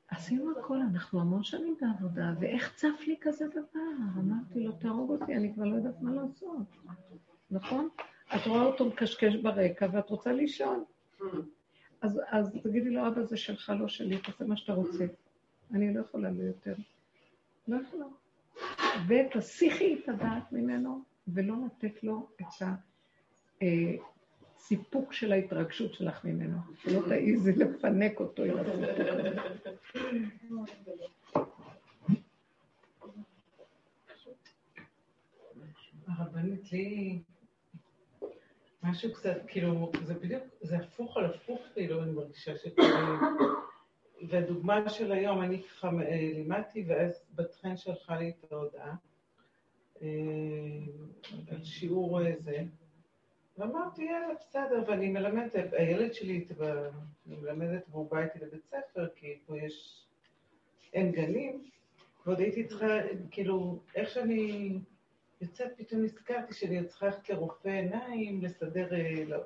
עשינו 0.07 0.59
הכל, 0.59 0.77
אנחנו 0.77 1.21
המון 1.21 1.43
שנים 1.43 1.75
בעבודה, 1.81 2.33
ואיך 2.39 2.75
צף 2.75 3.07
לי 3.07 3.15
כזה 3.21 3.47
דבר? 3.47 3.79
אמרתי 4.17 4.59
לו, 4.59 4.71
תהרוג 4.71 5.09
אותי, 5.09 5.35
אני 5.35 5.53
כבר 5.53 5.65
לא 5.65 5.75
יודעת 5.75 6.01
מה 6.01 6.11
לעשות. 6.11 6.57
נכון? 7.51 7.89
את 8.35 8.47
רואה 8.47 8.61
אותו 8.61 8.85
מקשקש 8.85 9.35
ברקע 9.35 9.87
ואת 9.91 10.09
רוצה 10.09 10.31
לישון. 10.33 10.83
אז, 12.01 12.21
אז 12.27 12.51
תגידי 12.63 12.89
לו, 12.89 13.07
אבא, 13.07 13.23
זה 13.23 13.37
שלך, 13.37 13.71
לא 13.79 13.87
שלי, 13.87 14.17
תעשה 14.17 14.45
מה 14.45 14.57
שאתה 14.57 14.73
רוצה. 14.73 15.05
אני 15.73 15.93
לא 15.93 15.99
יכולה 15.99 16.31
לו 16.31 16.43
יותר. 16.43 16.75
לא 17.67 17.77
יכולה. 17.81 18.05
ותסיחי 19.07 19.99
את 20.03 20.09
הדעת 20.09 20.51
ממנו, 20.51 21.03
ולא 21.27 21.55
לתת 21.65 22.03
לו 22.03 22.29
את 22.35 22.67
הסיפוק 24.57 25.13
של 25.13 25.31
ההתרגשות 25.31 25.93
שלך 25.93 26.25
ממנו. 26.25 26.57
שלא 26.77 27.01
תעיזי 27.07 27.51
לפנק 27.51 28.19
אותו 28.19 28.43
עם 28.43 28.57
הסיפוק. 28.57 28.81
הרבנית 36.07 36.71
לי 36.71 37.19
משהו 38.83 39.13
קצת, 39.13 39.37
כאילו, 39.47 39.91
זה 40.03 40.13
בדיוק, 40.13 40.43
זה 40.61 40.77
הפוך 40.77 41.17
על 41.17 41.25
הפוך, 41.25 41.61
כאילו, 41.73 42.03
אני 42.03 42.11
מרגישה 42.11 42.57
שכאילו... 42.57 43.17
והדוגמה 44.29 44.89
של 44.89 45.11
היום, 45.11 45.41
אני 45.41 45.63
ככה 45.63 45.87
אה, 45.87 46.31
לימדתי, 46.33 46.83
ואז 46.87 47.23
בת 47.35 47.55
חן 47.55 47.77
שלחה 47.77 48.17
לי 48.17 48.29
את 48.29 48.51
ההודעה 48.51 48.95
אה, 50.01 50.07
על 51.51 51.63
שיעור 51.63 52.19
זה, 52.39 52.63
ואמרתי, 53.57 54.03
יאללה, 54.03 54.33
בסדר, 54.39 54.83
ואני 54.87 55.09
מלמדת, 55.09 55.73
הילד 55.73 56.13
שלי, 56.13 56.47
אני 57.27 57.35
מלמדת 57.35 57.83
והוא 57.89 58.11
בא 58.11 58.19
איתי 58.19 58.39
לבית 58.39 58.65
ספר, 58.65 59.07
כי 59.15 59.39
פה 59.45 59.57
יש, 59.57 60.05
אין 60.93 61.11
גנים, 61.11 61.69
ועוד 62.25 62.39
הייתי 62.39 62.67
צריכה, 62.67 62.97
כאילו, 63.31 63.79
איך 63.95 64.09
שאני 64.09 64.79
יוצאת, 65.41 65.71
פתאום 65.77 66.01
נזכרתי 66.03 66.53
שאני 66.53 66.85
צריכה 66.85 67.05
ללכת 67.05 67.29
לרופא 67.29 67.69
עיניים, 67.69 68.41
לסדר... 68.41 68.93
אה, 68.93 69.25
לא. 69.27 69.37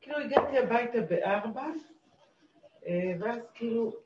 כאילו 0.00 0.18
הגעתי 0.18 0.58
הביתה 0.58 1.00
בארבע, 1.00 1.66
אה, 2.86 3.12
ואז 3.20 3.50
כאילו, 3.54 3.96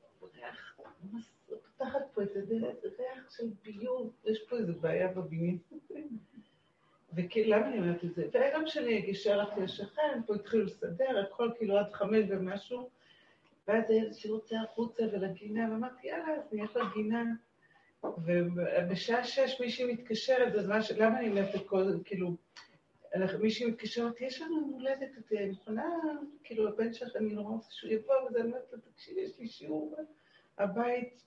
פותחת 1.49 2.01
פה 2.15 2.23
הדלת, 2.23 2.85
ריח 2.85 3.31
של 3.37 3.47
ביוב, 3.65 4.13
יש 4.25 4.39
פה 4.49 4.57
איזו 4.57 4.73
בעיה 4.81 5.09
בבניין. 5.09 5.59
וכאילו, 7.17 7.57
למה 7.57 7.67
אני 7.67 7.79
אומרת 7.79 8.05
את 8.05 8.15
זה? 8.15 8.29
והערב 8.33 8.67
שלי 8.67 8.93
ישר 8.93 9.41
הלכתי 9.41 9.61
לשכן, 9.61 10.21
פה 10.27 10.35
התחילו 10.35 10.65
לסדר, 10.65 11.19
הכל 11.19 11.51
כאילו 11.59 11.79
עד 11.79 11.93
חמש 11.93 12.25
ומשהו, 12.29 12.91
ואז 13.69 13.91
הילד 13.91 14.13
שרוצה 14.13 14.57
החוצה 14.61 15.03
ולגינה, 15.13 15.71
ואמרתי, 15.71 16.07
יאללה, 16.07 16.37
אז 16.37 16.43
נלך 16.53 16.77
לגינה. 16.77 17.25
ובשעה 18.25 19.25
שש 19.25 19.61
מישהי 19.61 19.93
מתקשרת, 19.93 20.53
בזמן 20.53 20.83
ש... 20.83 20.91
למה 20.91 21.19
אני 21.19 21.29
אומרת 21.29 21.55
את 21.55 21.67
כל 21.67 21.85
זה, 21.85 21.97
כאילו, 22.05 22.37
מישהי 23.41 23.67
מתקשרת, 23.67 24.21
יש 24.21 24.43
לנו 24.43 24.57
יום 24.57 24.71
הולדת, 24.71 25.11
את 25.19 25.33
מוכנה, 25.49 25.91
כאילו, 26.45 26.69
הבן 26.69 26.95
שלך, 26.95 27.17
אני 27.17 27.35
נורא 27.35 27.51
רוצה 27.53 27.69
שהוא 27.71 27.91
יבוא, 27.91 28.15
וזה 28.15 28.43
אומרת 28.43 28.73
לו, 28.73 28.79
תקשיב, 28.93 29.19
יש 29.19 29.39
לי 29.39 29.49
שיעור 29.49 29.97
הבית. 30.59 31.23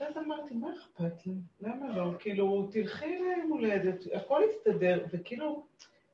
ואז 0.00 0.16
אמרתי, 0.16 0.54
מה 0.54 0.68
אכפת 0.74 1.26
לי? 1.26 1.32
למה 1.60 1.96
לא? 1.96 2.12
כאילו, 2.18 2.68
תלכי 2.72 3.06
ליום 3.06 3.50
הולדת, 3.50 4.04
הכל 4.14 4.42
יסתדר, 4.48 5.04
וכאילו, 5.12 5.66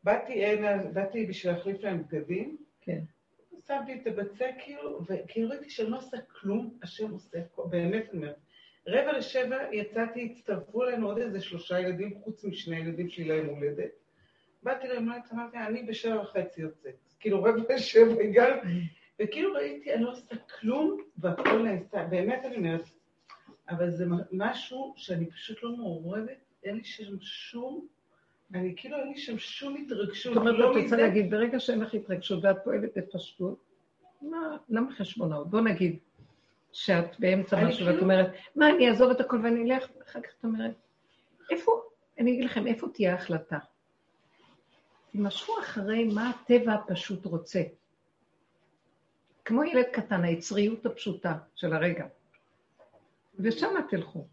באתי 0.04 0.44
הנה, 0.44 0.82
באתי 0.92 1.26
בשביל 1.26 1.52
להחליף 1.52 1.82
להם 1.82 2.02
בגדים. 2.02 2.56
כן. 2.80 3.00
שמתי 3.66 3.94
את 3.94 4.06
הבצק, 4.06 4.50
כאילו, 4.64 5.00
וכאילו 5.06 5.48
ראיתי 5.48 5.70
שאני 5.70 5.90
לא 5.90 5.96
עושה 5.96 6.16
כלום, 6.20 6.78
השם 6.82 7.10
עושה, 7.10 7.38
באמת 7.70 8.08
אני 8.10 8.18
אומרת. 8.18 8.36
רבע 8.86 9.18
לשבע 9.18 9.58
יצאתי, 9.72 10.32
הצטרפו 10.32 10.84
אלינו 10.84 11.06
עוד 11.06 11.18
איזה 11.18 11.40
שלושה 11.40 11.80
ילדים, 11.80 12.14
חוץ 12.24 12.44
משני 12.44 12.76
ילדים 12.78 13.08
שלי 13.08 13.24
ליום 13.24 13.46
הולדת. 13.46 13.90
באתי 14.62 14.88
ליום 14.88 15.08
הולדת, 15.08 15.32
אמרתי, 15.32 15.56
אני 15.56 15.82
בשבע 15.82 16.20
וחצי 16.20 16.60
יוצאת. 16.60 16.94
כאילו 17.20 17.42
רבע 17.42 17.74
לשבע 17.74 18.22
הגענו, 18.22 18.60
וכאילו 19.20 19.52
ראיתי, 19.54 19.94
אני 19.94 20.02
לא 20.02 20.10
עושה 20.10 20.36
כלום, 20.36 21.00
והכל 21.18 21.62
נעשה, 21.62 22.04
באמת 22.04 22.44
אני 22.44 22.56
אומרת, 22.56 22.88
אבל 23.68 23.90
זה 23.90 24.04
משהו 24.32 24.94
שאני 24.96 25.30
פשוט 25.30 25.62
לא 25.62 25.76
מעורבת, 25.76 26.38
אין 26.64 26.76
לי 26.76 26.84
שם 26.84 27.20
שום, 27.20 27.86
אני 28.54 28.74
כאילו 28.76 28.96
אין 28.96 29.08
לי 29.08 29.18
שם 29.18 29.38
שום 29.38 29.76
התרגשות. 29.76 30.34
זאת 30.34 30.40
אומרת, 30.40 30.76
את 30.76 30.82
רוצה 30.82 30.96
להגיד, 30.96 31.30
ברגע 31.30 31.60
שאין 31.60 31.80
לך 31.80 31.94
התרגשות 31.94 32.44
ואת 32.44 32.56
פועלת 32.64 32.90
בפשטות, 32.96 33.58
מה, 34.22 34.56
למה 34.68 34.92
חשבונאות? 34.92 35.50
בוא 35.50 35.60
נגיד, 35.60 35.98
שאת 36.72 37.20
באמצע 37.20 37.64
משהו 37.64 37.86
ואת 37.86 37.94
כאילו- 37.94 38.00
אומרת, 38.00 38.30
מה, 38.56 38.70
אני 38.70 38.88
אעזוב 38.88 39.10
את 39.10 39.20
הכל 39.20 39.40
ואני 39.42 39.72
אלך, 39.74 39.88
ואחר 39.98 40.20
כך 40.20 40.30
את 40.38 40.44
אומרת, 40.44 40.74
איפה, 41.50 41.82
אני 42.18 42.32
אגיד 42.32 42.44
לכם, 42.44 42.66
איפה 42.66 42.88
תהיה 42.94 43.12
ההחלטה? 43.12 43.58
תימשכו 45.12 45.52
אחרי 45.60 46.04
מה 46.04 46.30
הטבע 46.30 46.72
הפשוט 46.72 47.24
רוצה. 47.24 47.62
כמו 49.48 49.64
ילד 49.64 49.84
קטן, 49.92 50.24
היצריות 50.24 50.86
הפשוטה 50.86 51.34
של 51.54 51.72
הרגע. 51.72 52.06
ושם 53.38 53.68
תלכו. 53.90 54.26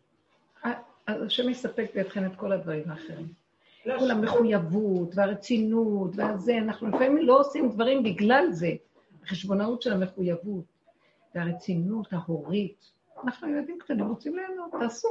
אז 1.07 1.21
השם 1.21 1.49
יספק 1.49 1.85
בידכם 1.93 2.25
את 2.25 2.35
כל 2.35 2.51
הדברים 2.51 2.83
האחרים. 2.91 3.27
כל 3.83 4.11
המחויבות 4.11 5.09
והרצינות 5.15 6.11
והזה, 6.15 6.57
אנחנו 6.57 6.87
לפעמים 6.87 7.17
לא 7.17 7.39
עושים 7.39 7.69
דברים 7.69 8.03
בגלל 8.03 8.45
זה, 8.51 8.71
החשבונאות 9.23 9.81
של 9.81 9.93
המחויבות. 9.93 10.65
והרצינות 11.35 12.07
ההורית. 12.13 12.91
אנחנו 13.23 13.49
ילדים 13.49 13.79
קטנים, 13.79 14.07
רוצים 14.07 14.35
ליהנות, 14.35 14.71
תעשו, 14.79 15.07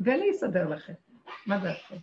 ואני 0.00 0.30
אסדר 0.30 0.68
לכם. 0.68 0.92
מה 1.46 1.58
דעתכם? 1.58 1.96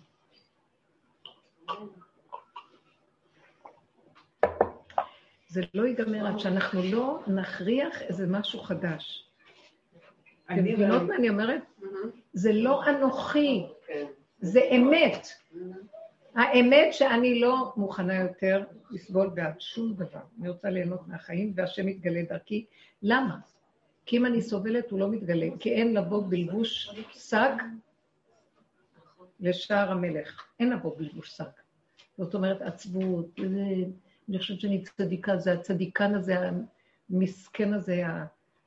זה 5.51 5.61
לא 5.73 5.87
ייגמר 5.87 6.27
עד 6.27 6.39
שאנחנו 6.39 6.81
לא 6.83 7.19
נכריח 7.27 8.01
איזה 8.01 8.27
משהו 8.27 8.59
חדש. 8.59 9.29
אתם 10.45 10.63
מבינות 10.63 11.01
מה 11.01 11.15
אני 11.15 11.29
אומרת? 11.29 11.61
זה 12.33 12.53
לא 12.53 12.89
אנוכי, 12.89 13.65
כן. 13.87 14.05
זה 14.39 14.59
אמת. 14.75 15.27
האמת 16.35 16.93
שאני 16.93 17.39
לא 17.39 17.73
מוכנה 17.77 18.15
יותר 18.15 18.63
לסבול 18.91 19.29
בעד 19.29 19.61
שום 19.61 19.93
דבר. 19.93 20.19
אני 20.39 20.49
רוצה 20.49 20.69
ליהנות 20.69 21.07
מהחיים, 21.07 21.53
והשם 21.55 21.87
יתגלה 21.87 22.21
דרכי. 22.29 22.65
למה? 23.01 23.37
כי 24.05 24.17
אם 24.17 24.25
אני 24.25 24.41
סובלת, 24.41 24.91
הוא 24.91 24.99
לא 24.99 25.09
מתגלה, 25.09 25.47
כי 25.59 25.73
אין 25.73 25.93
לבוא 25.93 26.23
בלבוש 26.29 26.95
שק 27.11 27.51
לשער 29.39 29.91
המלך. 29.91 30.45
אין 30.59 30.69
לבוא 30.69 30.97
בלבוש 30.97 31.29
שק. 31.29 31.61
זאת 32.17 32.33
אומרת, 32.33 32.61
עצבות, 32.61 33.39
אני 34.30 34.39
חושבת 34.39 34.59
שאני 34.59 34.84
צדיקה, 34.84 35.38
זה 35.38 35.53
הצדיקן 35.53 36.15
הזה, 36.15 36.36
המסכן 37.09 37.74
הזה, 37.74 38.03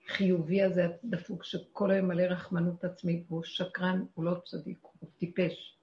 החיובי 0.09 0.63
הזה, 0.63 0.87
הדפוק, 1.05 1.45
שכל 1.45 1.91
היום 1.91 2.09
מלא 2.09 2.23
רחמנות 2.23 2.85
עצמית, 2.85 3.25
והוא 3.29 3.43
שקרן, 3.45 4.05
הוא 4.15 4.25
לא 4.25 4.35
צדיק, 4.45 4.79
הוא 4.83 5.09
טיפש. 5.19 5.77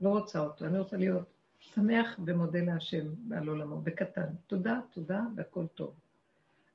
לא 0.00 0.08
רוצה 0.08 0.40
אותו, 0.40 0.64
אני 0.64 0.78
רוצה 0.78 0.96
להיות 0.96 1.34
שמח 1.60 2.18
ומודה 2.26 2.60
להשם 2.60 3.06
בעל 3.18 3.48
עולמו, 3.48 3.80
בקטן. 3.80 4.26
תודה, 4.46 4.80
תודה, 4.90 5.20
והכל 5.36 5.66
טוב. 5.66 5.94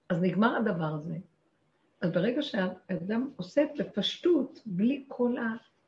אז 0.10 0.22
נגמר 0.22 0.56
הדבר 0.56 0.94
הזה. 0.94 1.18
אז 2.02 2.12
ברגע 2.12 2.42
שהאדם 2.42 3.30
עושה 3.36 3.64
את 3.64 3.70
בפשטות, 3.80 4.60
בלי 4.66 5.06
כל 5.08 5.36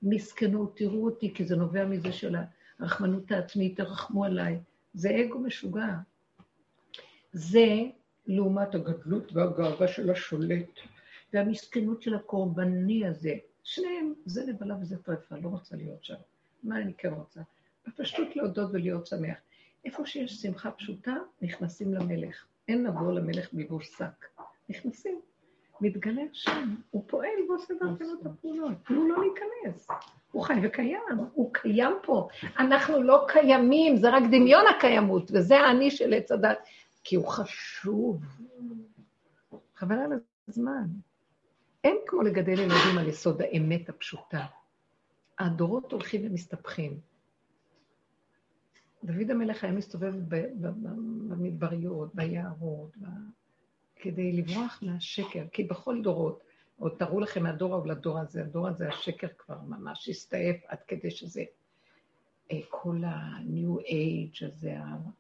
המסכנות, 0.04 0.78
תראו 0.78 1.06
אותי, 1.06 1.34
כי 1.34 1.46
זה 1.46 1.56
נובע 1.56 1.86
מזה 1.86 2.12
של 2.12 2.36
הרחמנות 2.80 3.32
העצמית, 3.32 3.78
תרחמו 3.78 4.26
עליי, 4.26 4.60
זה 4.94 5.22
אגו 5.26 5.40
משוגע. 5.40 5.96
זה 7.34 7.68
לעומת 8.28 8.76
הגדלות 8.76 9.34
והגאווה 9.34 9.88
של 9.88 10.10
השולט, 10.10 10.80
והמסכנות 11.34 12.02
של 12.02 12.16
הקורבני 12.16 13.08
הזה. 13.08 13.36
שניהם, 13.64 14.14
זה 14.26 14.46
נבלה 14.46 14.76
וזה 14.82 14.98
טרפה, 14.98 15.36
לא 15.42 15.50
רוצה 15.50 15.76
להיות 15.76 16.04
שם. 16.04 16.16
מה 16.64 16.78
אני 16.78 16.94
כן 16.98 17.14
רוצה? 17.14 17.42
בפשטות 17.88 18.36
להודות 18.36 18.70
ולהיות 18.74 19.08
שמח. 19.08 19.38
איפה 19.86 20.06
שיש 20.06 20.42
שמחה 20.42 20.72
פשוטה, 20.72 21.16
נכנסים 21.42 21.94
למלך. 21.94 22.46
אין 22.68 22.84
לבוא 22.84 23.14
למלך 23.14 23.54
בלבוש 23.54 23.88
שק. 23.88 24.26
נכנסים. 24.70 25.22
מתגלה 25.82 26.22
השם, 26.32 26.76
הוא 26.92 27.04
פועל 27.08 27.30
ועושה 27.50 27.74
דרכנו 27.74 28.14
את 28.22 28.26
הפעולות, 28.26 28.72
תנו 28.86 29.08
לו 29.08 29.16
להיכנס. 29.22 29.88
הוא 30.32 30.44
חי 30.44 30.54
וקיים, 30.64 31.00
הוא 31.34 31.54
קיים 31.54 31.94
פה. 32.04 32.28
אנחנו 32.60 33.04
לא 33.04 33.26
קיימים, 33.28 33.98
זה 33.98 34.10
רק 34.10 34.24
דמיון 34.32 34.66
הקיימות, 34.76 35.32
וזה 35.34 35.60
האני 35.60 35.92
של 35.92 36.14
עץ 36.14 36.32
הדת, 36.32 36.58
כי 37.04 37.16
הוא 37.16 37.28
חשוב. 37.28 38.24
חבל 39.76 39.96
על 39.96 40.12
הזמן. 40.48 40.88
אין 41.84 41.98
כמו 42.08 42.22
לגדל 42.22 42.60
ילדים 42.60 42.98
על 43.00 43.08
יסוד 43.08 43.42
האמת 43.42 43.90
הפשוטה. 43.90 44.46
הדורות 45.40 45.92
הולכים 45.92 46.26
ומסתבכים. 46.26 47.00
דוד 49.04 49.32
המלך 49.32 49.64
היה 49.64 49.74
מסתובב 49.74 50.14
במדבריות, 51.30 52.16
ביערות, 52.16 52.98
כדי 53.96 54.32
לברוח 54.32 54.80
מהשקר, 54.82 55.44
כי 55.52 55.64
בכל 55.64 56.02
דורות, 56.04 56.44
עוד 56.80 56.96
תראו 57.00 57.20
לכם 57.20 57.44
מהדור 57.44 57.74
ההוא 57.74 57.88
לדור 57.88 58.20
הזה, 58.20 58.42
הדור 58.42 58.68
הזה, 58.68 58.90
השקר 58.90 59.28
כבר 59.38 59.62
ממש 59.68 60.10
הסתעף 60.10 60.56
עד 60.68 60.78
כדי 60.88 61.12
שזה 61.12 61.44
אה, 62.52 62.60
כל 62.70 63.04
ה-new 63.04 63.82
age 63.82 64.46
הזה 64.46 64.76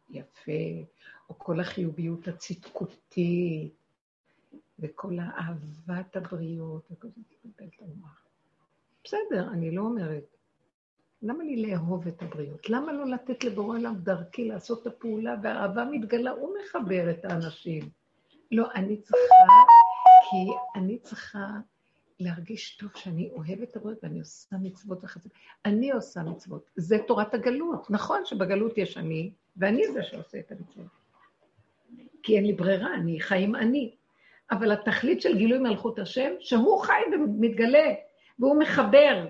היפה, 0.09 0.85
או 1.31 1.39
כל 1.39 1.59
החיוביות 1.59 2.27
הצדקותית, 2.27 3.73
וכל 4.79 5.17
האהבת 5.21 6.15
הבריות, 6.15 6.91
וכל 6.91 7.07
זה 7.07 7.21
תתבלבל 7.29 7.71
את 7.75 7.81
המוח. 7.81 8.25
בסדר, 9.03 9.49
אני 9.51 9.71
לא 9.71 9.81
אומרת. 9.81 10.23
למה 11.21 11.43
לי 11.43 11.61
לאהוב 11.61 12.07
את 12.07 12.21
הבריות? 12.21 12.69
למה 12.69 12.93
לא 12.93 13.05
לתת 13.05 13.43
לבורא 13.43 13.77
עולם 13.77 13.95
דרכי 13.95 14.47
לעשות 14.47 14.81
את 14.81 14.87
הפעולה, 14.87 15.35
והאהבה 15.43 15.85
מתגלה, 15.85 16.31
הוא 16.31 16.53
מחבר 16.63 17.11
את 17.11 17.25
האנשים. 17.25 17.89
לא, 18.51 18.71
אני 18.75 18.97
צריכה, 18.97 19.53
כי 20.29 20.79
אני 20.79 20.99
צריכה 20.99 21.47
להרגיש 22.19 22.77
טוב 22.77 22.89
שאני 22.95 23.29
אוהבת 23.31 23.69
את 23.69 23.75
הבריות 23.75 24.03
ואני 24.03 24.19
עושה 24.19 24.55
מצוות 24.61 25.03
וחסד. 25.03 25.29
אני 25.65 25.91
עושה 25.91 26.23
מצוות. 26.23 26.69
זה 26.75 26.97
תורת 27.07 27.33
הגלות. 27.33 27.91
נכון 27.91 28.25
שבגלות 28.25 28.77
יש 28.77 28.97
אני, 28.97 29.31
ואני 29.57 29.91
זה 29.93 30.03
שעושה 30.03 30.39
את 30.39 30.51
המצוות. 30.51 31.00
כי 32.23 32.35
אין 32.35 32.45
לי 32.45 32.53
ברירה, 32.53 32.93
אני 32.93 33.19
חי 33.19 33.43
עם 33.43 33.55
אני. 33.55 33.95
אבל 34.51 34.71
התכלית 34.71 35.21
של 35.21 35.37
גילוי 35.37 35.57
מלכות 35.57 35.99
השם, 35.99 36.31
שהוא 36.39 36.81
חי 36.81 37.01
ומתגלה, 37.13 37.93
והוא 38.39 38.59
מחבר, 38.59 39.27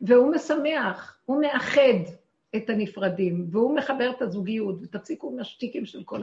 והוא 0.00 0.34
משמח, 0.34 1.18
הוא 1.24 1.40
מאחד 1.40 2.12
את 2.56 2.70
הנפרדים, 2.70 3.46
והוא 3.50 3.76
מחבר 3.76 4.10
את 4.10 4.22
הזוגיות, 4.22 4.76
ותפסיקו 4.82 5.32
עם 5.32 5.38
השטיקים 5.38 5.86
של 5.86 6.04
כל 6.04 6.20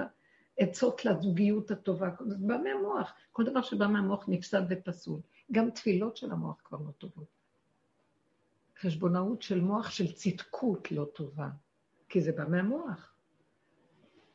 העצות 0.58 1.06
לזוגיות 1.06 1.72
הטובה. 1.72 2.10
זה 2.28 2.36
בא 2.40 2.58
מהמוח. 2.64 3.14
כל 3.32 3.44
דבר 3.44 3.62
שבא 3.62 3.88
מהמוח 3.88 4.26
נפסד 4.28 4.62
ופסול. 4.70 5.20
גם 5.52 5.70
תפילות 5.70 6.18
של 6.18 6.32
המוח 6.32 6.62
כבר 6.64 6.78
לא 6.78 6.92
טובות. 6.92 7.28
חשבונאות 8.80 9.42
של 9.42 9.62
מוח 9.62 9.90
של 9.90 10.14
צדקות 10.14 10.92
לא 10.92 11.06
טובה, 11.14 11.50
כי 12.10 12.22
זה 12.22 12.32
בא 12.32 12.44
מהמוח. 12.50 13.13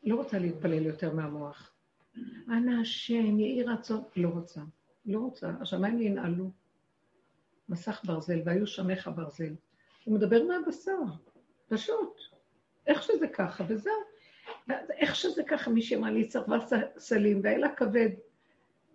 לא 0.08 0.14
רוצה 0.14 0.38
להתפלל 0.38 0.86
יותר 0.86 1.14
מהמוח. 1.14 1.72
אנא 2.48 2.80
השם, 2.80 3.40
יהי 3.40 3.62
רצון. 3.62 4.02
לא 4.16 4.28
רוצה, 4.28 4.60
לא 5.06 5.18
רוצה. 5.18 5.50
השמיים 5.60 6.02
ינעלו. 6.02 6.50
מסך 7.68 8.00
ברזל, 8.04 8.40
והיו 8.44 8.66
שמך 8.66 9.10
ברזל. 9.14 9.54
הוא 10.04 10.14
מדבר 10.14 10.42
מהבשר, 10.44 10.98
פשוט. 11.68 12.20
איך 12.86 13.02
שזה 13.02 13.28
ככה, 13.28 13.64
וזהו. 13.68 13.92
איך 14.90 15.14
שזה 15.14 15.42
ככה, 15.42 15.70
מישהי 15.70 15.96
אמרה 15.96 16.10
לי, 16.10 16.28
צרבה 16.28 16.58
סלים, 16.98 17.40
והיה 17.42 17.58
לה 17.58 17.74
כבד. 17.74 18.08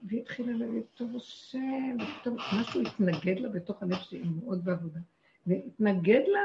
והיא 0.04 0.22
התחילה 0.22 0.54
להגיד, 0.54 0.84
טוב 0.96 1.16
השם, 1.16 1.98
ופתאום 2.02 2.38
משהו 2.60 2.82
התנגד 2.82 3.40
לה 3.40 3.50
בתוך 3.50 3.84
הלב 3.84 3.96
שלי, 3.96 4.24
מאוד 4.44 4.66
בעבודה. 4.66 5.00
והתנגד 5.48 6.22
לה, 6.28 6.42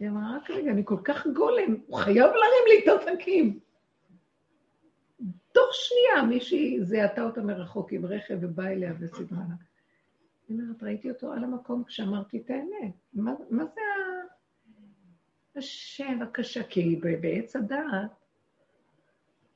היא 0.00 0.08
אמרה, 0.08 0.36
רק 0.36 0.50
רגע, 0.50 0.70
אני 0.70 0.82
כל 0.84 0.98
כך 1.04 1.26
גולם, 1.26 1.76
הוא 1.86 1.98
חייב 1.98 2.26
להרים 2.26 2.64
לי 2.68 2.82
את 2.82 2.88
העותקים. 2.88 3.58
תוך 5.54 5.68
שנייה 5.72 6.22
מישהי 6.28 6.84
זיהתה 6.84 7.22
אותה 7.22 7.42
מרחוק 7.42 7.92
עם 7.92 8.06
רכב 8.06 8.38
ובאה 8.40 8.72
אליה 8.72 8.92
וסידרה 9.00 9.38
לה. 9.38 9.54
היא 10.48 10.58
אומרת, 10.60 10.82
ראיתי 10.82 11.10
אותו 11.10 11.32
על 11.32 11.44
המקום 11.44 11.84
כשאמרתי 11.84 12.38
את 12.38 12.50
האמת. 12.50 12.94
מה, 13.12 13.34
מה 13.50 13.64
זה 13.64 13.80
השם 15.56 16.22
הקשה? 16.22 16.62
כי 16.62 17.00
בעץ 17.20 17.56
הדעת 17.56 18.10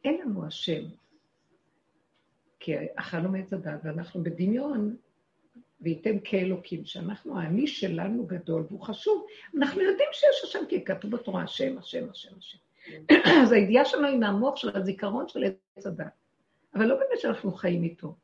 אין 0.05 0.21
לנו 0.21 0.47
השם. 0.47 0.83
כי 2.61 2.73
אכלנו 2.95 3.29
מעץ 3.29 3.53
הדעת 3.53 3.81
ואנחנו 3.85 4.23
בדמיון, 4.23 4.97
וייתן 5.81 6.17
כאלוקים, 6.25 6.85
שאנחנו, 6.85 7.41
האני 7.41 7.67
שלנו 7.67 8.27
גדול 8.27 8.67
והוא 8.69 8.81
חשוב. 8.81 9.27
אנחנו 9.59 9.81
יודעים 9.81 10.09
שיש 10.13 10.45
השם, 10.45 10.67
כי 10.69 10.85
כתוב 10.85 11.11
בתורה 11.11 11.43
השם, 11.43 11.79
השם, 11.79 12.11
השם, 12.11 12.39
השם. 12.39 12.59
אז 13.43 13.53
הידיעה 13.53 13.85
שלנו 13.85 14.07
היא 14.07 14.19
מהמוח 14.19 14.57
של 14.57 14.77
הזיכרון 14.77 15.29
של 15.29 15.45
עץ 15.45 15.87
הדת. 15.87 16.07
אבל 16.75 16.87
לא 16.87 16.95
באמת 16.95 17.21
שאנחנו 17.21 17.53
חיים 17.53 17.83
איתו. 17.83 18.15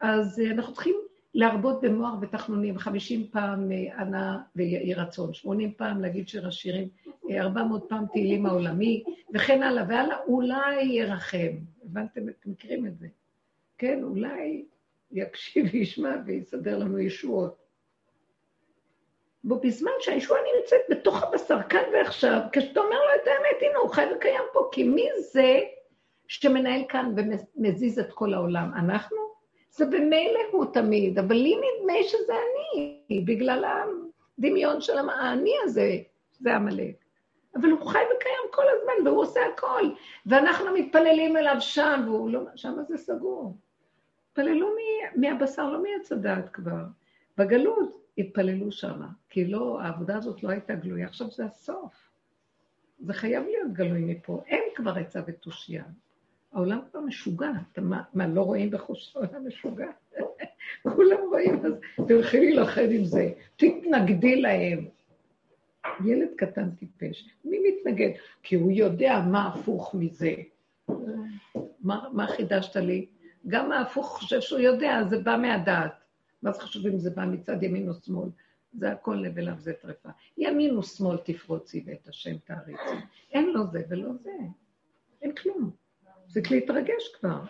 אז 0.00 0.40
אה, 0.40 0.50
אנחנו 0.50 0.72
צריכים 0.72 0.96
להרבות 1.34 1.80
במוח 1.80 2.14
ותחנונים, 2.20 2.78
50 2.78 3.26
פעם 3.30 3.70
ענה 3.98 4.34
אה, 4.34 4.40
ויהי 4.56 4.94
רצון, 4.94 5.34
80 5.34 5.72
פעם 5.76 6.00
להגיד 6.00 6.28
שיר 6.28 6.48
השירים, 6.48 6.88
400 7.30 7.86
פעם 7.88 8.04
תהילים 8.12 8.46
העולמי, 8.46 9.04
וכן 9.34 9.62
הלאה 9.62 9.84
והלאה, 9.88 10.16
אולי 10.28 10.82
ירחם. 10.82 11.56
הבנתם? 11.84 12.28
אתם 12.28 12.50
מכירים 12.50 12.86
את 12.86 12.98
זה. 12.98 13.08
כן, 13.78 14.00
אולי 14.02 14.64
יקשיב 15.12 15.66
וישמע 15.72 16.16
ויסדר 16.26 16.78
לנו 16.78 16.98
ישועות. 16.98 17.67
בו 19.44 19.60
בזמן 19.60 19.90
שהישועה 20.00 20.40
נמצאת 20.56 20.80
בתוך 20.90 21.22
הבשר, 21.22 21.62
כאן 21.68 21.82
ועכשיו, 21.92 22.40
כשאתה 22.52 22.80
אומר 22.80 22.96
לו 22.96 23.22
את 23.22 23.28
האמת, 23.28 23.62
הנה, 23.62 23.78
הוא 23.78 23.90
חי 23.90 24.04
וקיים 24.16 24.42
פה, 24.52 24.68
כי 24.72 24.84
מי 24.84 25.08
זה 25.32 25.60
שמנהל 26.28 26.82
כאן 26.88 27.14
ומזיז 27.16 27.98
את 27.98 28.12
כל 28.12 28.34
העולם? 28.34 28.70
אנחנו? 28.74 29.16
זה 29.70 29.86
במילא 29.86 30.40
הוא 30.50 30.64
תמיד, 30.72 31.18
אבל 31.18 31.36
לי 31.36 31.56
נדמה 31.56 32.02
שזה 32.02 32.32
אני, 32.32 33.24
בגלל 33.24 33.64
הדמיון 34.38 34.80
של 34.80 34.98
האני 34.98 35.54
הזה, 35.64 35.96
זה 36.40 36.56
עמלק. 36.56 36.94
אבל 37.56 37.70
הוא 37.70 37.86
חי 37.86 37.98
וקיים 38.16 38.50
כל 38.50 38.62
הזמן, 38.68 39.06
והוא 39.06 39.22
עושה 39.22 39.40
הכל. 39.46 39.82
ואנחנו 40.26 40.74
מתפללים 40.74 41.36
אליו 41.36 41.56
שם, 41.60 42.02
והוא 42.06 42.30
לא... 42.30 42.40
שם 42.56 42.74
זה 42.88 42.96
סגור. 42.96 43.56
התפללו 44.30 44.68
מהבשר, 45.14 45.70
לא 45.70 45.82
מעץ 45.82 46.12
הדעת 46.12 46.48
כבר. 46.48 46.82
בגלות 47.38 48.07
התפללו 48.18 48.72
שם, 48.72 49.00
כי 49.28 49.44
לא, 49.44 49.80
העבודה 49.80 50.16
הזאת 50.16 50.42
לא 50.42 50.48
הייתה 50.48 50.74
גלויה. 50.74 51.06
עכשיו 51.06 51.30
זה 51.30 51.44
הסוף. 51.44 51.92
זה 52.98 53.12
חייב 53.12 53.44
להיות 53.44 53.72
גלוי 53.72 54.04
מפה. 54.04 54.42
אין 54.46 54.62
כבר 54.74 54.98
עצה 54.98 55.20
ותושייה. 55.26 55.84
העולם 56.52 56.80
כבר 56.90 57.00
משוגע. 57.00 57.50
אתה 57.72 57.80
מה, 57.80 58.02
מה 58.14 58.26
לא 58.26 58.42
רואים 58.42 58.70
בחוש 58.70 59.16
העולם 59.16 59.46
משוגע? 59.46 59.90
כולם 60.94 61.18
רואים, 61.28 61.66
אז 61.66 61.72
תלכי 62.08 62.40
להילחם 62.40 62.86
עם 62.90 63.04
זה. 63.04 63.32
תתנגדי 63.56 64.40
להם. 64.40 64.88
ילד 66.04 66.28
קטן 66.36 66.70
טיפש. 66.70 67.28
מי 67.44 67.58
מתנגד? 67.68 68.10
כי 68.42 68.56
הוא 68.56 68.72
יודע 68.72 69.20
מה 69.30 69.48
הפוך 69.48 69.94
מזה. 69.94 70.34
מה, 71.80 72.08
מה 72.12 72.26
חידשת 72.26 72.76
לי? 72.76 73.06
גם 73.48 73.72
ההפוך 73.72 74.06
חושב 74.06 74.40
שהוא 74.40 74.60
יודע, 74.60 75.04
זה 75.10 75.18
בא 75.18 75.36
מהדעת. 75.42 75.92
מה 76.42 76.52
זה 76.52 76.60
חשוב 76.60 76.86
אם 76.86 76.98
זה 76.98 77.10
בא 77.10 77.24
מצד 77.24 77.62
ימין 77.62 77.88
או 77.88 77.94
שמאל? 77.94 78.28
זה 78.72 78.92
הכל 78.92 79.14
לב 79.14 79.38
אליו 79.38 79.54
זה 79.58 79.72
טרפה. 79.72 80.08
ימין 80.36 80.76
או 80.76 80.82
שמאל 80.82 81.16
תפרוצי 81.16 81.84
ואת 81.86 82.08
השם 82.08 82.38
תעריצי. 82.38 83.04
אין 83.32 83.52
לו 83.52 83.66
זה 83.66 83.82
ולא 83.88 84.12
זה. 84.22 84.32
אין 85.22 85.34
כלום. 85.34 85.70
זה 86.28 86.40
להתרגש 86.50 87.08
כבר. 87.20 87.40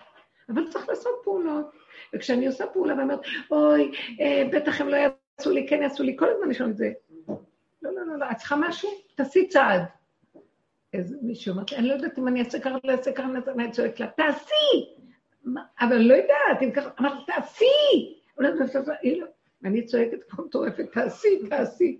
אבל 0.49 0.69
צריך 0.71 0.89
לעשות 0.89 1.13
פעולות. 1.25 1.71
וכשאני 2.15 2.47
עושה 2.47 2.67
פעולה 2.67 2.95
ואומרת, 2.99 3.21
אוי, 3.51 3.93
אה, 4.21 4.49
בטח 4.53 4.81
הם 4.81 4.89
לא 4.89 4.97
יעשו 4.97 5.51
לי, 5.51 5.67
כן 5.69 5.83
יעשו 5.83 6.03
לי, 6.03 6.17
כל 6.19 6.29
הזמן 6.31 6.51
יש 6.51 6.61
לנו 6.61 6.71
את 6.71 6.77
זה. 6.77 6.93
לא, 7.29 7.37
לא, 7.83 8.07
לא, 8.07 8.19
לא, 8.19 8.31
את 8.31 8.37
צריכה 8.37 8.57
משהו? 8.57 8.91
תעשי 9.15 9.49
צעד. 9.49 9.83
איזה 10.93 11.17
מישהו 11.23 11.55
אמר, 11.55 11.63
אני 11.77 11.89
לא 11.89 11.95
יודעת 11.95 12.19
אם 12.19 12.29
אני 12.29 12.41
אעשה 12.41 12.61
ככה, 12.61 12.77
לא 12.85 12.93
אעשה 12.93 13.13
ככה, 13.13 13.29
אני 13.55 13.71
צועק 13.71 14.01
לה, 14.01 14.07
תעשי! 14.07 14.95
אבל 15.81 15.97
אני 15.97 16.09
לא 16.09 16.15
יודעת, 16.15 16.63
אם 16.63 16.71
ככה, 16.73 16.91
אמרתי, 17.01 17.33
תעשי! 17.33 18.18
ואני 19.63 19.85
צועקת 19.85 20.25
כמו 20.29 20.45
מטורפת, 20.45 20.93
תעשי, 20.93 21.49
תעשי. 21.49 21.99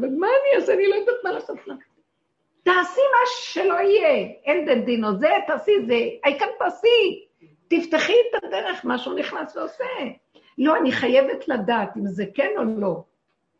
אבל 0.00 0.08
מה 0.08 0.26
אני 0.26 0.60
אעשה? 0.60 0.74
אני 0.74 0.88
לא 0.88 0.94
יודעת 0.94 1.14
מה 1.24 1.32
לעשות 1.32 1.66
לה. 1.66 1.74
תעשי 2.62 3.00
מה 3.12 3.26
שלא 3.26 3.74
יהיה, 3.74 4.28
אין 4.44 4.84
דינו, 4.84 5.18
זה, 5.18 5.28
תעשי 5.46 5.72
זה, 5.86 5.94
העיקר 6.24 6.46
תעשי, 6.58 7.26
תפתחי 7.68 8.12
את 8.12 8.44
הדרך, 8.44 8.84
משהו 8.84 9.14
נכנס 9.14 9.56
ועושה. 9.56 9.84
לא, 10.58 10.76
אני 10.76 10.92
חייבת 10.92 11.48
לדעת 11.48 11.96
אם 11.96 12.06
זה 12.06 12.24
כן 12.34 12.50
או 12.56 12.62
לא. 12.64 13.04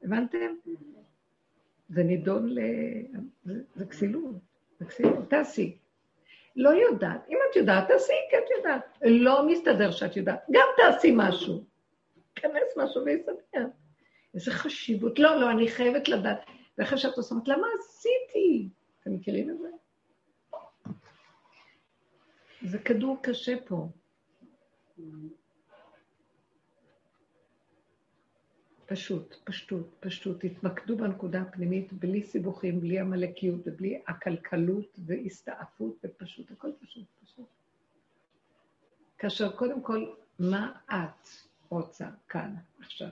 הבנתם? 0.05 0.55
זה 1.89 2.03
נידון 2.03 2.49
ל... 2.49 2.59
זה, 3.45 3.55
זה 3.75 3.87
כסילות, 3.87 4.35
זה 4.79 4.85
כסילות, 4.85 5.31
תעשי. 5.31 5.77
לא 6.57 6.71
יודעת. 6.71 7.29
אם 7.29 7.39
את 7.51 7.57
יודעת, 7.57 7.89
תעשי 7.89 8.13
כי 8.31 8.37
את 8.39 8.51
יודעת. 8.59 8.99
לא 9.03 9.47
מסתדר 9.47 9.91
שאת 9.91 10.17
יודעת, 10.17 10.41
גם 10.51 10.67
תעשי 10.77 11.13
משהו. 11.17 11.65
כנס 12.35 12.77
משהו 12.77 13.05
ויסתדר. 13.05 13.67
איזה 14.35 14.51
חשיבות. 14.51 15.19
לא, 15.19 15.41
לא, 15.41 15.51
אני 15.51 15.69
חייבת 15.69 16.09
לדעת. 16.09 16.41
ואחרי 16.79 16.99
שאת 16.99 17.17
עושה, 17.17 17.35
למה 17.47 17.67
עשיתי? 17.81 18.69
אתם 19.01 19.15
מכירים 19.15 19.51
את 19.51 19.59
זה? 19.59 19.69
זה 22.63 22.79
כדור 22.79 23.17
קשה 23.23 23.57
פה. 23.67 23.89
פשוט, 28.87 29.35
פשטות, 29.45 29.95
פשטות. 30.01 30.41
תתמקדו 30.41 30.97
בנקודה 30.97 31.43
הפנימית, 31.43 31.93
בלי 31.93 32.23
סיבוכים, 32.23 32.81
בלי 32.81 32.99
עמלקיות 32.99 33.61
ובלי 33.67 34.03
עקלקלות 34.07 34.99
והסתעפות, 35.07 35.97
ופשוט, 36.05 36.51
הכל 36.51 36.71
פשוט, 36.81 37.05
פשוט. 37.25 37.47
כאשר 39.19 39.57
קודם 39.57 39.83
כל, 39.83 40.15
מה 40.39 40.73
את 40.89 41.29
רוצה 41.73 42.09
כאן, 42.29 42.55
עכשיו? 42.81 43.09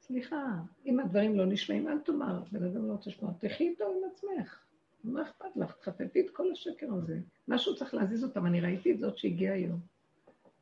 סליחה, 0.00 0.54
אם 0.86 1.00
הדברים 1.00 1.38
לא 1.38 1.46
נשמעים, 1.46 1.88
אל 1.88 1.98
תאמר, 1.98 2.42
בן 2.52 2.64
אדם 2.64 2.88
לא 2.88 2.92
רוצה 2.92 3.10
לשמוע, 3.10 3.32
תחי 3.38 3.68
איתו 3.68 3.84
עם 3.84 4.10
עצמך. 4.12 4.58
מה 5.04 5.22
אכפת 5.22 5.56
לך? 5.56 5.76
תחטטי 5.76 6.20
את 6.20 6.30
כל 6.30 6.52
השקר 6.52 6.92
הזה. 6.92 7.20
משהו 7.48 7.76
צריך 7.76 7.94
להזיז 7.94 8.24
אותם, 8.24 8.46
אני 8.46 8.60
ראיתי 8.60 8.92
את 8.92 8.98
זאת 8.98 9.18
שהגיעה 9.18 9.54
היום. 9.54 9.80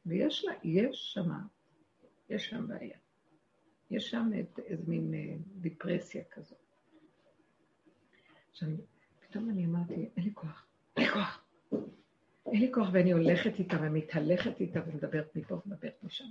ויש 0.06 0.44
לה, 0.44 0.52
יש 0.64 1.12
שמה, 1.14 1.40
יש 2.30 2.48
שם 2.48 2.68
בעיה. 2.68 2.98
יש 3.90 4.10
שם 4.10 4.30
איזה 4.66 4.82
מין 4.86 5.14
אה, 5.14 5.36
דיפרסיה 5.60 6.24
כזאת. 6.30 6.58
עכשיו, 8.50 8.68
פתאום 9.20 9.50
אני 9.50 9.66
אמרתי, 9.66 9.94
אין 9.94 10.24
לי 10.24 10.30
כוח, 10.34 10.66
אין 10.96 11.04
לי 11.06 11.12
כוח. 11.12 11.47
אין 12.52 12.60
לי 12.60 12.72
כוח, 12.74 12.88
ואני 12.92 13.12
הולכת 13.12 13.58
איתה 13.58 13.76
ומתהלכת 13.80 14.60
איתה 14.60 14.80
ומדברת 14.86 15.36
מפה 15.36 15.60
ומדברת 15.66 15.96
משם. 16.02 16.24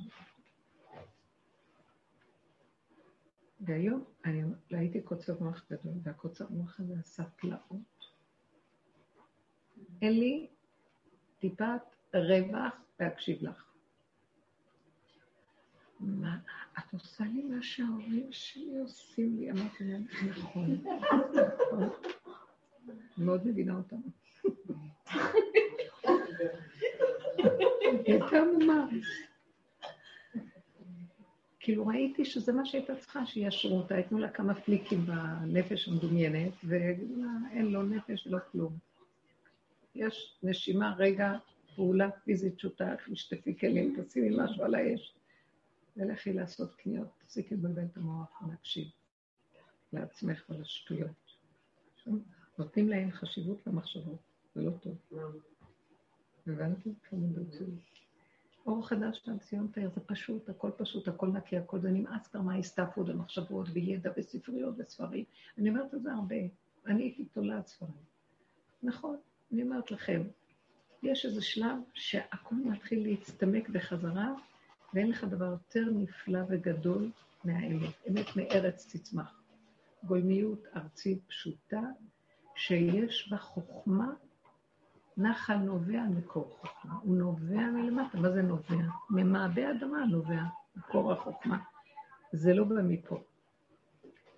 והיום 3.60 4.03
אני 4.26 4.41
לא 4.72 4.77
הייתי 4.77 5.02
קוצר 5.02 5.34
מוח 5.39 5.65
גדול, 5.72 5.94
והקוצר 6.03 6.45
מוח 6.49 6.80
הזה 6.80 6.94
עשה 6.99 7.23
פלאות. 7.23 8.06
אין 10.02 10.19
לי 10.19 10.48
טיפת 11.39 11.81
רווח 12.14 12.73
להקשיב 12.99 13.44
לך. 13.44 13.64
מה, 15.99 16.38
את 16.80 16.94
עושה 16.94 17.23
לי 17.23 17.44
מה 17.44 17.61
שההורים 17.61 18.27
שלי 18.31 18.77
עושים 18.80 19.38
לי? 19.38 19.52
אמרתי 19.52 19.84
להם, 19.84 20.06
נכון. 20.30 20.84
אני 23.18 23.26
מאוד 23.26 23.48
מבינה 23.48 23.76
אותם. 23.77 24.02
הייתה 28.05 28.38
ממש. 28.59 29.05
כאילו 31.59 31.88
ראיתי 31.88 32.26
שזה 32.26 32.53
מה 32.53 32.65
שהייתה 32.65 32.95
צריכה, 32.95 33.26
שיאשרו 33.26 33.77
אותה, 33.77 33.97
ייתנו 33.97 34.18
לה 34.18 34.30
כמה 34.30 34.55
פליקים 34.61 35.05
בנפש 35.05 35.88
המדומיינת, 35.88 36.53
ויגידו 36.64 37.22
לה, 37.22 37.27
אין 37.51 37.65
לו 37.65 37.84
נפש, 37.84 38.27
לא 38.27 38.38
כלום. 38.51 38.77
יש 39.95 40.39
נשימה, 40.43 40.95
רגע, 40.97 41.38
פעולה 41.76 42.11
פיזית 42.11 42.57
פשוטה, 42.57 42.95
תשטפי 43.11 43.57
כלים, 43.59 44.03
תשימי 44.03 44.30
משהו 44.38 44.64
על 44.64 44.76
האש. 44.76 45.14
ולכי 45.97 46.34
לעשות 46.34 46.76
קניות, 46.76 47.07
תפסיקי 47.18 47.55
לבלבל 47.55 47.85
את 47.91 47.97
המוח 47.97 48.41
ולהקשיב 48.41 48.88
לעצמך 49.93 50.43
ולשטויות. 50.49 51.11
נותנים 52.57 52.89
להן 52.89 53.11
חשיבות 53.11 53.68
למחשבות, 53.68 54.19
זה 54.55 54.61
לא 54.61 54.72
טוב. 54.72 54.97
הבנתי? 56.49 56.94
שלי. 57.10 57.65
אור 58.65 58.88
חדש 58.88 59.22
של 59.26 59.38
ציון 59.38 59.68
תאיר, 59.68 59.90
זה 59.95 60.02
פשוט, 60.02 60.49
הכל 60.49 60.72
פשוט, 60.78 61.07
הכל 61.07 61.28
נקי, 61.28 61.57
הכל 61.57 61.80
זה 61.80 61.91
נמאס 61.91 62.28
כבר 62.28 62.41
מההסתעפות 62.41 63.10
ומחשבות 63.10 63.68
וידע 63.74 64.11
וספריות 64.18 64.76
וספרים. 64.78 65.26
אני 65.57 65.69
אומרת 65.69 65.94
את 65.94 66.02
זה 66.02 66.14
הרבה, 66.14 66.36
אני 66.86 67.03
הייתי 67.03 67.26
תולעת 67.26 67.68
ספרים. 67.68 67.94
נכון, 68.84 69.18
אני 69.52 69.64
אומרת 69.64 69.91
לכם, 69.91 70.22
יש 71.03 71.26
איזה 71.26 71.41
שלב 71.41 71.78
שהכל 71.94 72.56
מתחיל 72.56 73.07
להצטמק 73.07 73.69
בחזרה, 73.69 74.34
ואין 74.94 75.10
לך 75.10 75.24
דבר 75.24 75.45
יותר 75.45 75.86
נפלא 75.94 76.40
וגדול 76.49 77.11
מהאמת. 77.44 77.94
אמת 78.10 78.36
מארץ 78.36 78.95
תצמח. 78.95 79.41
גולמיות 80.03 80.64
ארצית 80.76 81.19
פשוטה, 81.28 81.82
שיש 82.56 83.30
בה 83.32 83.38
חוכמה, 83.38 84.14
נחל 85.18 85.56
נובע 85.56 86.03
מקור 86.03 86.57
חוכמה. 86.61 86.94
הוא 87.03 87.15
נובע 87.15 87.61
מלמטה. 87.72 88.18
מה 88.18 88.31
זה 88.31 88.41
נובע? 88.41 88.76
ממעבה 89.10 89.72
אדמה 89.72 90.06
נובע 90.06 90.44
מקור 90.76 91.11
החוכמה. 91.11 91.57
זה 92.34 92.53
לא 92.53 92.64
בא 92.64 92.76
מפה. 92.84 93.23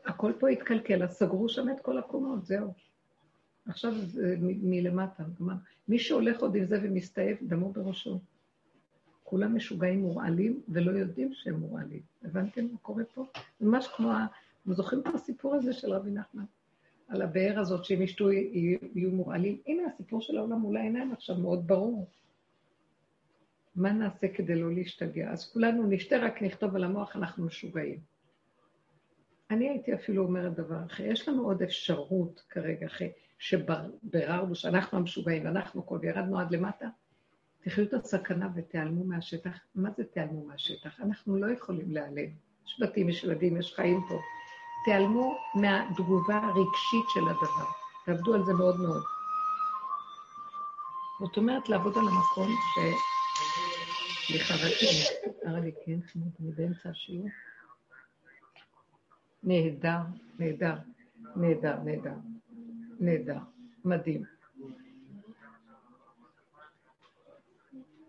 הכל 0.06 0.34
פה 0.39 0.49
התקלקל, 0.49 1.03
אז 1.03 1.11
סגרו 1.11 1.49
שם 1.49 1.69
את 1.69 1.80
כל 1.80 1.97
הקומות, 1.97 2.45
זהו. 2.45 2.73
עכשיו 3.68 3.93
זה 4.06 4.35
מלמטה. 4.41 5.23
מי 5.88 5.99
שהולך 5.99 6.39
עוד 6.39 6.56
עם 6.56 6.65
זה 6.65 6.80
ומסתעף, 6.84 7.41
דמו 7.41 7.72
בראשו. 7.72 8.19
כולם 9.23 9.56
משוגעים 9.56 10.01
מורעלים 10.01 10.61
ולא 10.69 10.91
יודעים 10.91 11.34
שהם 11.34 11.56
מורעלים. 11.56 12.01
הבנתם 12.23 12.65
מה 12.72 12.77
קורה 12.81 13.03
פה? 13.14 13.26
ממש 13.61 13.88
כמו. 13.88 14.11
אתם 14.64 14.73
זוכרים 14.73 15.01
את 15.01 15.15
הסיפור 15.15 15.56
הזה 15.56 15.73
של 15.73 15.93
רבי 15.93 16.11
נחמן? 16.11 16.45
על 17.10 17.22
הבאר 17.22 17.60
הזאת 17.60 17.86
שאם 17.86 18.02
ישתו 18.02 18.31
יהיו 18.31 19.11
מורעלים? 19.11 19.57
הנה 19.68 19.84
הסיפור 19.94 20.22
של 20.22 20.38
העולם 20.38 20.60
מול 20.60 20.77
העיניים 20.77 21.11
עכשיו 21.11 21.36
מאוד 21.36 21.68
ברור. 21.68 22.07
מה 23.76 23.91
נעשה 23.91 24.27
כדי 24.27 24.56
לא 24.56 24.73
להשתגע? 24.73 25.31
אז 25.31 25.53
כולנו 25.53 25.88
נשתה, 25.88 26.18
רק 26.18 26.41
נכתוב 26.41 26.76
על 26.76 26.84
המוח, 26.84 27.15
אנחנו 27.15 27.45
משוגעים. 27.45 27.99
אני 29.52 29.69
הייתי 29.69 29.94
אפילו 29.94 30.26
אומרת 30.26 30.53
דבר 30.53 30.86
אחר, 30.86 31.03
יש 31.03 31.27
לנו 31.27 31.45
עוד 31.45 31.61
אפשרות 31.61 32.44
כרגע, 32.49 32.88
אחרי 32.88 33.11
שבררנו 33.40 34.56
שאנחנו 34.56 34.98
המשוגעים 34.98 35.45
ואנחנו 35.45 35.86
כל 35.86 35.99
וירדנו 36.02 36.40
עד 36.40 36.52
למטה, 36.52 36.88
תחיו 37.64 37.84
את 37.84 37.94
הסכנה 37.94 38.49
ותיעלמו 38.56 39.03
מהשטח. 39.03 39.60
מה 39.76 39.90
זה 39.98 40.03
תיעלמו 40.03 40.45
מהשטח? 40.45 41.02
אנחנו 41.02 41.38
לא 41.38 41.52
יכולים 41.52 41.91
להיעלם. 41.91 42.30
יש 42.65 42.81
בתים, 42.81 43.10
יש 43.10 43.23
ילדים, 43.23 43.57
יש 43.57 43.73
חיים 43.73 43.99
פה. 44.10 44.19
תיעלמו 44.85 45.38
מהתגובה 45.56 46.38
הרגשית 46.38 47.06
של 47.10 47.27
הדבר. 47.30 47.65
תעבדו 48.06 48.34
על 48.34 48.45
זה 48.45 48.53
מאוד 48.53 48.80
מאוד. 48.80 49.03
זאת 51.19 51.38
אומרת, 51.38 51.69
לעבוד 51.69 51.97
על 51.97 52.07
המקום 52.07 52.51
ש... 52.51 52.80
סליחה, 54.27 54.53
רק 54.53 54.81
לי, 55.64 55.72
כן, 55.85 55.99
חמוד, 56.07 56.31
אני 56.39 56.51
באמצע 56.51 56.89
השיעור. 56.89 57.27
נהדר, 59.43 59.99
נהדר, 60.39 60.76
נהדר, 61.35 61.76
נהדר, 61.84 62.15
נהדר, 62.99 63.39
מדהים. 63.85 64.23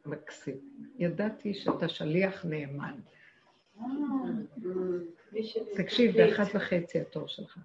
מקסים. 0.06 0.56
ידעתי 0.98 1.55
שאתה 1.55 1.88
שליח 1.88 2.44
נאמן. 2.44 3.01
תקשיב, 5.77 6.16
באחת 6.16 6.55
וחצי 6.55 7.01
התור 7.01 7.28
שלך. 7.28 7.59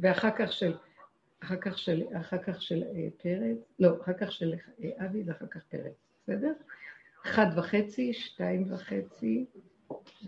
ואחר 0.00 0.30
כך 0.38 0.52
של, 0.52 0.74
אחר 1.42 1.56
כך 1.56 1.78
של, 1.78 2.02
אחר 2.20 2.38
כך 2.38 2.62
של 2.62 2.82
אה, 2.82 3.08
פרץ, 3.22 3.58
לא, 3.78 3.96
אחר 4.02 4.12
כך 4.12 4.32
של 4.32 4.54
אה, 4.84 5.06
אבי 5.06 5.22
ואחר 5.26 5.46
כך 5.46 5.60
פרץ, 5.68 5.92
בסדר? 6.22 6.52
אחת 7.26 7.48
וחצי, 7.56 8.12
שתיים 8.12 8.72
וחצי 8.72 9.46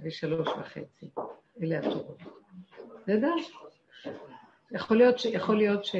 ושלוש 0.02 0.48
וחצי. 0.48 1.11
אלה 1.62 1.78
התורות. 1.78 2.19
בסדר? 3.02 3.32
יכול 4.70 4.97
להיות 4.97 5.19
ש... 5.19 5.24
יכול 5.24 5.56
להיות 5.56 5.85
ש... 5.85 5.94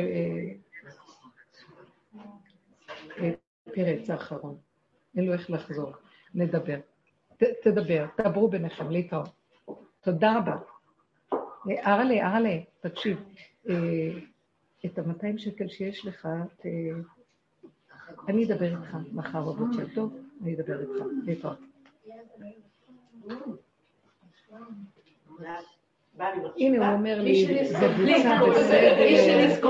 אה, 3.19 3.31
פרץ 3.75 4.11
האחרון. 4.11 4.59
אין 5.17 5.25
לו 5.25 5.33
איך 5.33 5.51
לחזור. 5.51 5.93
נדבר. 6.35 6.79
ת, 7.37 7.43
תדבר, 7.63 8.07
תעברו 8.17 8.49
ביניכם, 8.49 8.91
להתראות. 8.91 9.29
תודה 10.01 10.39
רבה. 10.39 10.57
ארלה, 11.87 12.27
ארלה, 12.27 12.59
תקשיב, 12.81 13.23
אה, 13.69 13.75
את 14.85 14.99
ה-200 14.99 15.39
שקל 15.39 15.69
שיש 15.69 16.07
לך, 16.07 16.29
ת... 16.61 16.67
אני 18.29 18.45
אדבר 18.45 18.67
איתך 18.67 18.97
מחר 19.13 19.43
בבוקר, 19.43 19.85
טוב? 19.95 20.17
אני 20.43 20.55
אדבר 20.55 20.81
איתך, 20.81 21.05
להתראות. 21.25 21.59
הנה, 26.57 26.89
הוא 26.89 26.97
אומר 26.97 27.23
לי, 27.23 27.65
זה 27.65 27.89
בוצע 27.89 28.41
בסדר. 28.51 29.61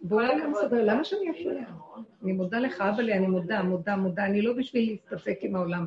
בואו 0.00 0.26
גם 0.42 0.52
סדר, 0.54 0.84
למה 0.84 1.04
שאני 1.04 1.30
אפריע? 1.30 1.64
אני 2.22 2.32
מודה 2.32 2.58
לך, 2.58 2.80
אבא 2.80 3.02
לי, 3.02 3.12
אני 3.12 3.26
מודה, 3.26 3.62
מודה, 3.62 3.96
מודה. 3.96 4.26
אני 4.26 4.42
לא 4.42 4.52
בשביל 4.52 4.90
להסתפק 4.90 5.38
עם 5.42 5.56
העולם. 5.56 5.86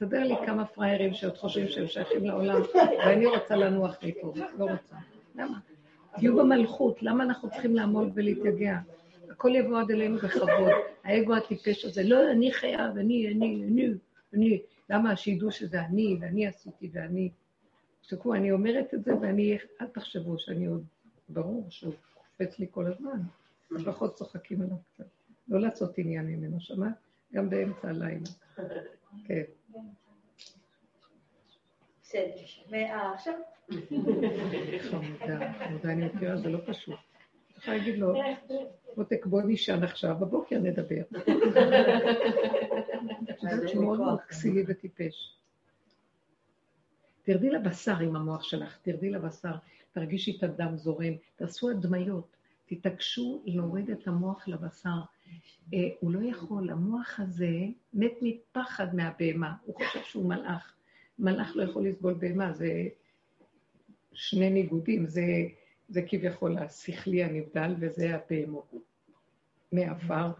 תסדר 0.00 0.24
לי 0.24 0.34
כמה 0.46 0.66
פראיירים 0.66 1.14
שעוד 1.14 1.36
חושבים 1.38 1.68
שהם 1.68 1.86
שייכים 1.86 2.24
לעולם, 2.24 2.60
ואני 2.98 3.26
רוצה 3.26 3.56
לנוח 3.56 3.98
מפה, 4.02 4.32
לא 4.58 4.64
רוצה. 4.64 4.96
למה? 5.34 5.58
תהיו 6.14 6.36
במלכות, 6.36 7.02
למה 7.02 7.24
אנחנו 7.24 7.50
צריכים 7.50 7.74
לעמוד 7.74 8.12
ולהתייגע? 8.14 8.78
הכל 9.30 9.54
יבוא 9.54 9.80
עד 9.80 9.90
אלינו 9.90 10.16
בכבוד. 10.16 10.72
האגו 11.04 11.34
הטיפש 11.34 11.84
הזה, 11.84 12.02
לא, 12.02 12.30
אני 12.30 12.52
חייב, 12.52 12.96
אני, 12.96 13.32
אני, 13.32 13.64
אני, 13.64 13.88
אני. 14.34 14.62
למה? 14.90 15.16
שידעו 15.16 15.50
שזה 15.50 15.84
אני, 15.84 16.18
ואני 16.20 16.46
עשיתי, 16.46 16.90
ואני... 16.92 17.30
תשתקו, 18.00 18.34
אני 18.34 18.52
אומרת 18.52 18.94
את 18.94 19.04
זה, 19.04 19.16
ואני, 19.20 19.58
אל 19.80 19.86
תחשבו 19.86 20.38
שאני 20.38 20.66
עוד, 20.66 20.84
ברור 21.28 21.66
שהוא 21.70 21.92
קופץ 22.14 22.58
לי 22.58 22.66
כל 22.70 22.86
הזמן. 22.86 23.20
לפחות 23.70 24.14
צוחקים 24.14 24.62
עליו 24.62 24.76
קצת. 24.94 25.04
לא 25.48 25.60
לעשות 25.60 25.98
עניין 25.98 26.26
ממנו, 26.26 26.60
שמעת? 26.60 26.94
גם 27.34 27.50
באמצע 27.50 27.88
הלילה. 27.88 28.26
כן. 29.24 29.42
בסדר. 32.02 32.24
ועכשיו? 32.70 33.34
חמודה, 34.90 35.52
חמודה, 35.58 35.92
אני 35.92 36.06
מכירה, 36.06 36.36
זה 36.36 36.48
לא 36.48 36.58
פשוט. 36.66 36.98
יכולה 37.58 37.76
להגיד 37.76 37.98
לו, 37.98 38.12
מותק, 38.96 39.26
בוא 39.26 39.42
נשען 39.46 39.82
עכשיו, 39.82 40.16
בבוקר 40.20 40.58
נדבר. 40.58 41.02
את 43.30 43.42
יודעת 43.42 43.68
שהוא 43.68 43.84
מאוד 43.84 44.00
מאוד 44.00 44.20
כסילי 44.20 44.64
וטיפש. 44.68 45.36
תרדי 47.22 47.50
לבשר 47.50 47.98
עם 47.98 48.16
המוח 48.16 48.42
שלך, 48.42 48.78
תרדי 48.82 49.10
לבשר, 49.10 49.54
תרגישי 49.92 50.36
את 50.38 50.42
הדם 50.42 50.76
זורם, 50.76 51.12
תעשו 51.36 51.70
הדמיות, 51.70 52.36
תתעקשו 52.66 53.42
להוריד 53.46 53.90
את 53.90 54.08
המוח 54.08 54.48
לבשר. 54.48 54.98
אה, 55.74 55.88
הוא 56.00 56.10
לא 56.10 56.20
יכול, 56.22 56.70
המוח 56.70 57.20
הזה 57.20 57.50
מת 57.94 58.12
מפחד 58.22 58.94
מהבהמה, 58.94 59.54
הוא 59.64 59.74
חושב 59.74 60.00
שהוא 60.04 60.28
מלאך. 60.28 60.74
מלאך 61.18 61.56
לא 61.56 61.62
יכול 61.62 61.88
לסבול 61.88 62.14
בהמה, 62.14 62.52
זה 62.52 62.88
שני 64.12 64.50
ניגודים, 64.50 65.06
זה, 65.06 65.22
זה 65.88 66.02
כביכול 66.08 66.58
השכלי 66.58 67.24
הנבדל 67.24 67.74
וזה 67.80 68.14
הבהמות 68.14 68.74
מעבר, 69.72 70.32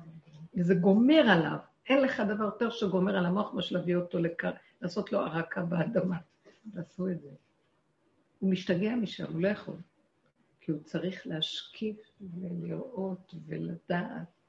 וזה 0.55 0.75
גומר 0.75 1.21
עליו. 1.31 1.57
אין 1.89 2.03
לך 2.03 2.23
דבר 2.29 2.45
יותר 2.45 2.71
שגומר 2.71 3.17
על 3.17 3.27
המוח 3.27 3.55
מאשר 3.55 3.77
להביא 3.77 3.97
אותו 3.97 4.19
לק... 4.19 4.43
לעשות 4.83 5.13
לו 5.13 5.19
ערקה 5.19 5.63
באדמה. 5.63 6.17
תעשו 6.75 7.09
את 7.09 7.21
זה. 7.21 7.29
הוא 8.39 8.51
משתגע 8.51 8.97
משם, 8.97 9.33
הוא 9.33 9.43
לא 9.43 9.49
יכול. 9.49 9.77
כי 10.61 10.73
הוא 10.73 10.81
צריך 10.85 11.27
להשקיף 11.27 11.97
ולראות 12.21 13.35
ולדעת. 13.47 14.40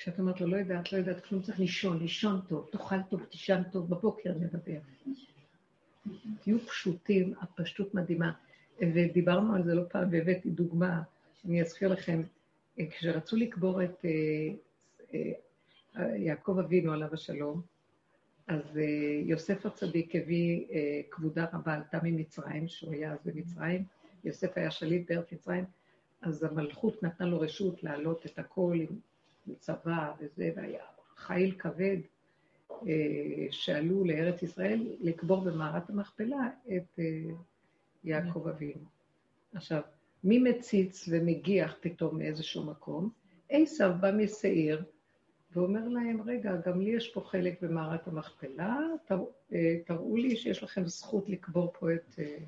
כשאת 0.00 0.18
אומרת 0.18 0.40
לו, 0.40 0.46
לא 0.46 0.56
יודעת, 0.56 0.92
לא 0.92 0.98
יודעת 0.98 1.24
כלום, 1.24 1.42
צריך 1.42 1.60
לישון, 1.60 1.98
לישון 1.98 2.40
טוב, 2.48 2.68
תאכל 2.72 3.02
טוב, 3.10 3.24
תישן 3.24 3.62
טוב, 3.72 3.90
בבוקר 3.90 4.32
נדבר. 4.40 4.78
תהיו 6.42 6.58
פשוטים, 6.58 7.34
הפשטות 7.40 7.94
מדהימה. 7.94 8.32
ודיברנו 8.80 9.54
על 9.54 9.62
זה 9.64 9.74
לא 9.74 9.82
פעם, 9.90 10.08
והבאתי 10.12 10.50
דוגמה, 10.50 11.02
אני 11.44 11.62
אזכיר 11.62 11.88
לכם, 11.88 12.22
כשרצו 12.90 13.36
לקבור 13.36 13.84
את 13.84 14.04
אה, 14.04 14.10
אה, 15.96 16.16
יעקב 16.16 16.58
אבינו 16.58 16.92
עליו 16.92 17.14
השלום, 17.14 17.62
אז 18.46 18.78
אה, 18.78 18.82
יוסף 19.24 19.66
הצדיק 19.66 20.16
הביא 20.16 20.66
כבודה 21.10 21.46
רבה, 21.52 21.74
עלתה 21.74 21.98
ממצרים, 22.02 22.68
שהוא 22.68 22.92
היה 22.92 23.12
אז 23.12 23.18
במצרים, 23.24 23.84
יוסף 24.24 24.52
היה 24.56 24.70
שליט 24.70 25.10
בארץ 25.10 25.32
מצרים, 25.32 25.64
אז 26.22 26.42
המלכות 26.42 27.02
נתנה 27.02 27.26
לו 27.26 27.40
רשות 27.40 27.82
להעלות 27.82 28.26
את 28.26 28.38
הכל 28.38 28.76
עם 28.80 29.09
צבא 29.58 30.12
וזה, 30.20 30.50
והיה 30.56 30.84
חיל 31.16 31.54
כבד, 31.58 31.96
שעלו 33.50 34.04
לארץ 34.04 34.42
ישראל 34.42 34.86
לקבור 35.00 35.40
במערת 35.40 35.90
המכפלה 35.90 36.48
את 36.76 36.98
יעקב 38.04 38.48
אבינו. 38.48 38.84
עכשיו, 39.54 39.82
מי 40.24 40.38
מציץ 40.38 41.08
ומגיח 41.10 41.76
פתאום 41.80 42.18
מאיזשהו 42.18 42.64
מקום? 42.64 43.10
עשו 43.48 43.84
בא 44.00 44.10
משעיר 44.12 44.84
ואומר 45.52 45.88
להם, 45.88 46.22
רגע, 46.22 46.56
גם 46.66 46.80
לי 46.80 46.90
יש 46.90 47.08
פה 47.14 47.20
חלק 47.20 47.62
במערת 47.62 48.08
המכפלה, 48.08 48.78
אה, 49.52 49.76
תראו 49.86 50.16
לי 50.16 50.36
שיש 50.36 50.62
לכם 50.62 50.86
זכות 50.86 51.28
לקבור 51.28 51.72
פה 51.78 51.94
את 51.94 52.14
אה, 52.18 52.38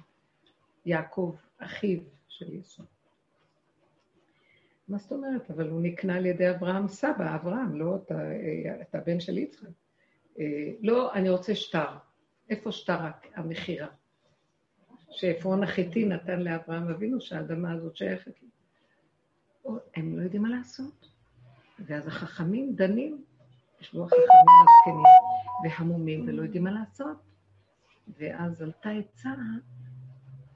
יעקב, 0.86 1.36
אחיו 1.58 2.00
של 2.28 2.54
יסוד. 2.54 2.86
מה 4.92 4.98
זאת 4.98 5.12
אומרת? 5.12 5.50
אבל 5.50 5.68
הוא 5.68 5.80
נקנה 5.80 6.16
על 6.16 6.26
ידי 6.26 6.50
אברהם 6.50 6.88
סבא, 6.88 7.34
אברהם, 7.34 7.80
לא 7.80 7.96
את, 7.96 8.12
אה, 8.12 8.82
את 8.82 8.94
הבן 8.94 9.20
של 9.20 9.38
יצחק. 9.38 9.68
לא, 10.82 11.14
אני 11.14 11.30
רוצה 11.30 11.54
שטר. 11.54 11.88
איפה 12.50 12.72
שטר 12.72 12.98
המכירה? 13.34 13.88
שעפרון 15.10 15.62
החיטי 15.62 16.04
נתן 16.04 16.40
לאברהם 16.40 16.88
אבינו, 16.88 17.20
שהאדמה 17.20 17.72
הזאת 17.72 17.96
שייכת 17.96 18.32
לו. 18.42 19.78
הם 19.96 20.18
לא 20.18 20.22
יודעים 20.22 20.42
מה 20.42 20.48
לעשות. 20.48 21.08
ואז 21.78 22.06
החכמים 22.06 22.74
דנים, 22.74 23.24
ישבו 23.80 24.04
החכמים 24.04 24.22
הזקנים 24.62 25.04
והמומים 25.64 26.28
ולא 26.28 26.42
יודעים 26.42 26.64
מה 26.64 26.70
לעשות. 26.70 27.16
ואז 28.18 28.62
עלתה 28.62 28.90
עצה, 28.90 29.30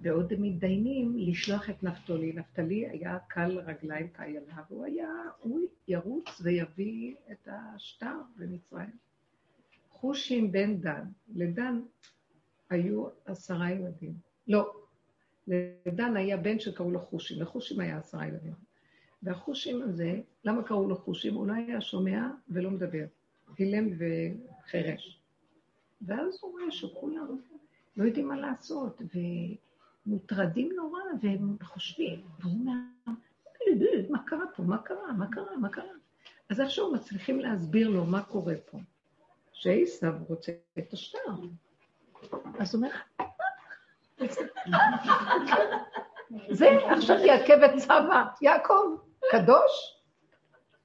בעוד 0.06 0.32
הם 0.32 0.42
מתדיינים, 0.42 1.16
לשלוח 1.16 1.70
את 1.70 1.82
נפתולי. 1.82 2.32
נפתלי 2.32 2.88
היה 2.88 3.18
קל 3.28 3.58
רגליים 3.58 4.08
כאיילה, 4.08 4.62
והוא 4.70 4.84
היה, 4.84 5.08
הוא 5.40 5.60
ירוץ 5.88 6.40
ויביא 6.40 7.14
את 7.32 7.48
השטר 7.52 8.14
במצרים. 8.36 8.90
חושים 9.90 10.52
בן 10.52 10.80
דן, 10.80 11.04
לדן 11.34 11.80
היו 12.70 13.06
עשרה 13.24 13.70
ילדים. 13.70 14.14
לא, 14.48 14.72
לדן 15.46 16.16
היה 16.16 16.36
בן 16.36 16.58
שקראו 16.58 16.90
לו 16.90 17.00
חושים, 17.00 17.42
לחושים 17.42 17.80
היה 17.80 17.98
עשרה 17.98 18.26
ילדים. 18.26 18.54
והחושים 19.22 19.82
הזה, 19.82 20.20
למה 20.44 20.62
קראו 20.62 20.88
לו 20.88 20.96
חושים? 20.96 21.34
הוא 21.34 21.46
לא 21.46 21.52
היה 21.52 21.80
שומע 21.80 22.28
ולא 22.48 22.70
מדבר, 22.70 23.04
אילם 23.58 23.88
וחירש. 23.98 25.20
ואז 26.02 26.38
הוא 26.42 26.52
רואה 26.52 26.70
שכולם 26.70 27.40
לא 27.96 28.04
יודעים 28.04 28.28
מה 28.28 28.36
לעשות, 28.36 29.02
ומוטרדים 30.06 30.72
נורא, 30.76 31.00
והם 31.22 31.56
חושבים, 31.62 32.22
והוא 32.40 32.52
אומר, 32.52 32.72
מה 34.08 34.18
קרה 34.26 34.46
פה? 34.56 34.62
מה 34.62 34.78
קרה? 34.78 35.12
מה 35.12 35.26
קרה? 35.30 35.56
מה 35.56 35.68
קרה? 35.68 35.92
אז 36.50 36.60
איכשהו 36.60 36.92
מצליחים 36.92 37.40
להסביר 37.40 37.88
לו 37.88 38.04
מה 38.04 38.22
קורה 38.22 38.54
פה. 38.70 38.78
שעשו 39.52 40.06
רוצה 40.28 40.52
את 40.78 40.92
השטר. 40.92 41.18
אז 42.58 42.74
הוא 42.74 42.84
אומר, 42.84 42.90
זה 46.50 46.68
עכשיו 46.90 47.16
יעכב 47.16 47.58
את 47.58 47.78
סבא, 47.78 48.24
יעקב, 48.40 48.96
קדוש. 49.30 50.02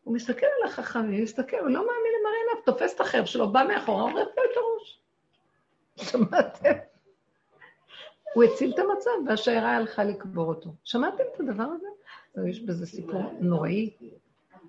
הוא 0.03 0.15
מסתכל 0.15 0.45
על 0.45 0.69
החכמים, 0.69 1.13
הוא 1.13 1.23
מסתכל, 1.23 1.57
הוא 1.57 1.69
לא 1.69 1.79
מאמין 1.79 2.13
למראה 2.19 2.35
עיניו, 2.49 2.63
תופס 2.65 2.95
את 2.95 3.01
החרב 3.01 3.25
שלו, 3.25 3.51
בא 3.51 3.63
מאחורה, 3.67 4.01
עורף 4.01 4.15
לו 4.15 4.43
את 4.51 4.57
הראש. 4.57 5.01
שמעתם? 6.09 6.90
הוא 8.33 8.43
הציל 8.43 8.71
את 8.73 8.79
המצב, 8.79 9.09
והשיירה 9.27 9.75
הלכה 9.75 10.03
לקבור 10.03 10.45
אותו. 10.45 10.73
שמעתם 10.83 11.23
את 11.35 11.39
הדבר 11.39 11.63
הזה? 11.63 11.87
יש 12.49 12.61
בזה 12.61 12.85
סיפור 12.85 13.23
נוראי. 13.39 13.89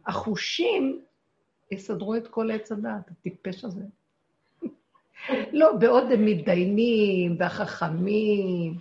החושים 0.06 1.02
יסדרו 1.70 2.16
את 2.16 2.28
כל 2.28 2.50
עץ 2.50 2.72
הדעת, 2.72 3.10
הטיפש 3.10 3.64
הזה. 3.64 3.84
לא, 5.52 5.72
בעוד 5.76 6.12
הם 6.12 6.26
מתדיינים, 6.26 7.36
והחכמים, 7.38 8.74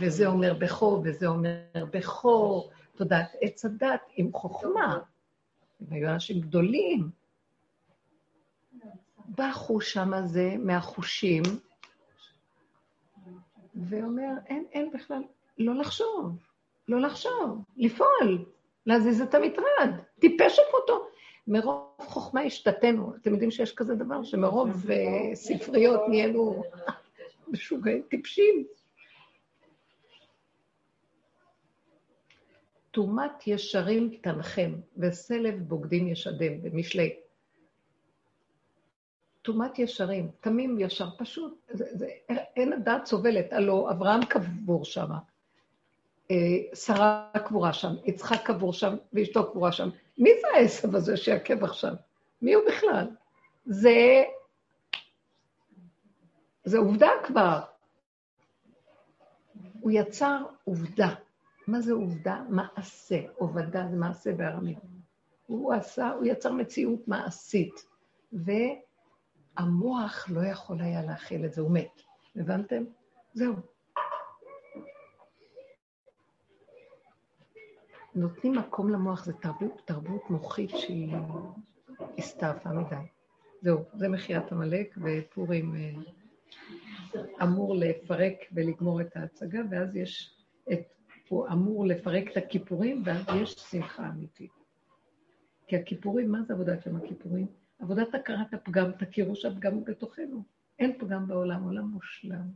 וזה 0.00 0.26
אומר 0.26 0.54
בכור, 0.54 1.02
וזה 1.04 1.26
אומר 1.26 1.56
בכור. 1.92 2.70
תודעת 2.96 3.36
עץ 3.40 3.64
הדת 3.64 4.00
עם 4.16 4.32
חוכמה. 4.32 4.98
הם 5.80 5.86
היו 5.90 6.08
אנשים 6.08 6.40
גדולים. 6.40 7.10
בא 9.24 9.44
החוש 9.44 9.92
שם 9.92 10.14
הזה 10.14 10.54
מהחושים, 10.58 11.42
ואומר, 13.74 14.30
אין, 14.46 14.64
אין 14.72 14.90
בכלל, 14.90 15.22
לא 15.58 15.74
לחשוב, 15.74 16.36
לא 16.88 17.00
לחשוב, 17.00 17.64
לפעול, 17.76 18.44
להזיז 18.86 19.20
את 19.20 19.34
המטרד, 19.34 19.90
טיפש 20.20 20.58
אותו. 20.74 21.06
מרוב 21.46 21.86
חוכמה 21.98 22.40
השתתנו. 22.40 23.14
אתם 23.16 23.30
יודעים 23.30 23.50
שיש 23.50 23.74
כזה 23.74 23.94
דבר, 23.94 24.22
שמרוב 24.22 24.90
אה, 24.90 25.34
ספריות 25.34 26.00
נהיינו 26.08 26.62
משוגעים, 27.48 28.02
טיפשים. 28.08 28.66
תומת 32.90 33.46
ישרים 33.46 34.18
תנחם, 34.20 34.72
וסלב 34.96 35.54
בוגדים 35.58 36.08
ישדם, 36.08 36.62
במשלי. 36.62 37.16
תומת 39.42 39.78
ישרים, 39.78 40.30
תמים 40.40 40.76
ישר, 40.80 41.08
פשוט, 41.18 41.54
זה, 41.70 41.84
זה, 41.90 42.06
אין 42.56 42.72
הדעת 42.72 43.06
סובלת, 43.06 43.52
הלוא 43.52 43.90
אברהם 43.90 44.24
קבור 44.24 44.84
שם, 44.84 45.08
אה, 46.30 46.36
שרה 46.74 47.30
קבורה 47.46 47.72
שם, 47.72 47.94
יצחק 48.04 48.46
קבור 48.46 48.72
שם, 48.72 48.94
ואשתו 49.12 49.50
קבורה 49.50 49.72
שם. 49.72 49.88
מי 50.18 50.30
זה 50.40 50.46
העשב 50.54 50.94
הזה 50.94 51.16
שיעכב 51.16 51.64
עכשיו? 51.64 51.94
מי 52.42 52.54
הוא 52.54 52.64
בכלל? 52.68 53.06
זה... 53.66 54.22
זה 56.64 56.78
עובדה 56.78 57.10
כבר. 57.24 57.60
הוא 59.80 59.90
יצר 59.94 60.38
עובדה. 60.64 61.14
מה 61.66 61.80
זה 61.80 61.92
עובדה? 61.92 62.42
מעשה. 62.48 63.20
עובדה 63.34 63.86
זה 63.90 63.96
מעשה 63.96 64.32
בארמית. 64.32 64.78
הוא 65.46 65.72
עשה, 65.74 66.10
הוא 66.10 66.24
יצר 66.24 66.52
מציאות 66.52 67.08
מעשית. 67.08 67.84
והמוח 69.56 70.30
לא 70.30 70.40
יכול 70.40 70.80
היה 70.80 71.02
להכיל 71.02 71.44
את 71.44 71.52
זה, 71.52 71.60
הוא 71.60 71.70
מת. 71.70 72.02
הבנתם? 72.36 72.84
זהו. 73.34 73.54
נותנים 78.14 78.52
מקום 78.52 78.90
למוח, 78.90 79.24
זו 79.24 79.32
תרבות, 79.32 79.82
תרבות 79.84 80.30
מוחית 80.30 80.70
שהיא 80.70 81.16
הסתעפה 82.18 82.70
מדי. 82.72 82.96
זהו, 83.62 83.84
זה 83.94 84.08
מחיית 84.08 84.52
עמלק, 84.52 84.98
ופורים 85.02 85.74
אה, 85.76 85.92
אמור 87.42 87.76
לפרק 87.76 88.34
ולגמור 88.52 89.00
את 89.00 89.16
ההצגה, 89.16 89.60
ואז 89.70 89.96
יש 89.96 90.36
את, 90.72 90.80
הוא 91.28 91.48
אמור 91.48 91.86
לפרק 91.86 92.32
את 92.32 92.36
הכיפורים, 92.36 93.02
ואז 93.04 93.24
יש 93.42 93.52
שמחה 93.52 94.08
אמיתית. 94.08 94.50
כי 95.66 95.76
הכיפורים, 95.76 96.32
מה 96.32 96.42
זה 96.42 96.54
עבודת 96.54 96.86
יום 96.86 96.96
הכיפורים? 96.96 97.61
עבודת 97.82 98.14
הכרת 98.14 98.54
הפגם, 98.54 98.92
תכירו 98.92 99.36
שהפגם 99.36 99.74
הוא 99.74 99.86
בתוכנו. 99.86 100.42
אין 100.78 100.98
פגם 100.98 101.26
בעולם, 101.26 101.62
עולם 101.64 101.84
מושלם. 101.84 102.46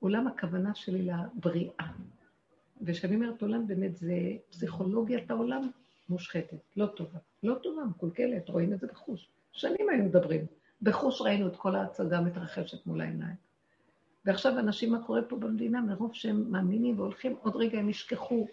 עולם 0.00 0.26
הכוונה 0.26 0.74
שלי 0.74 1.02
לבריאה. 1.02 1.86
וכשאני 2.82 3.14
אומרת 3.14 3.42
עולם, 3.42 3.66
באמת 3.66 3.96
זה 3.96 4.14
פסיכולוגיית 4.50 5.30
העולם 5.30 5.70
מושחתת, 6.08 6.58
לא 6.76 6.86
טובה. 6.86 7.18
לא 7.42 7.54
טובה, 7.62 7.84
מקולקלת, 7.84 8.48
רואים 8.48 8.72
את 8.72 8.80
זה 8.80 8.86
בחוש. 8.86 9.28
שנים 9.52 9.88
היינו 9.88 10.04
מדברים. 10.04 10.46
בחוש 10.82 11.20
ראינו 11.20 11.46
את 11.46 11.56
כל 11.56 11.76
ההצגה 11.76 12.20
מתרחשת 12.20 12.86
מול 12.86 13.00
העיניים. 13.00 13.36
ועכשיו 14.24 14.58
אנשים, 14.58 14.92
מה 14.92 15.02
קורה 15.06 15.22
פה 15.22 15.36
במדינה, 15.36 15.80
מרוב 15.80 16.14
שהם 16.14 16.50
מאמינים 16.50 16.98
והולכים, 16.98 17.36
עוד 17.42 17.56
רגע 17.56 17.78
הם 17.78 17.88
ישכחו 17.88 18.46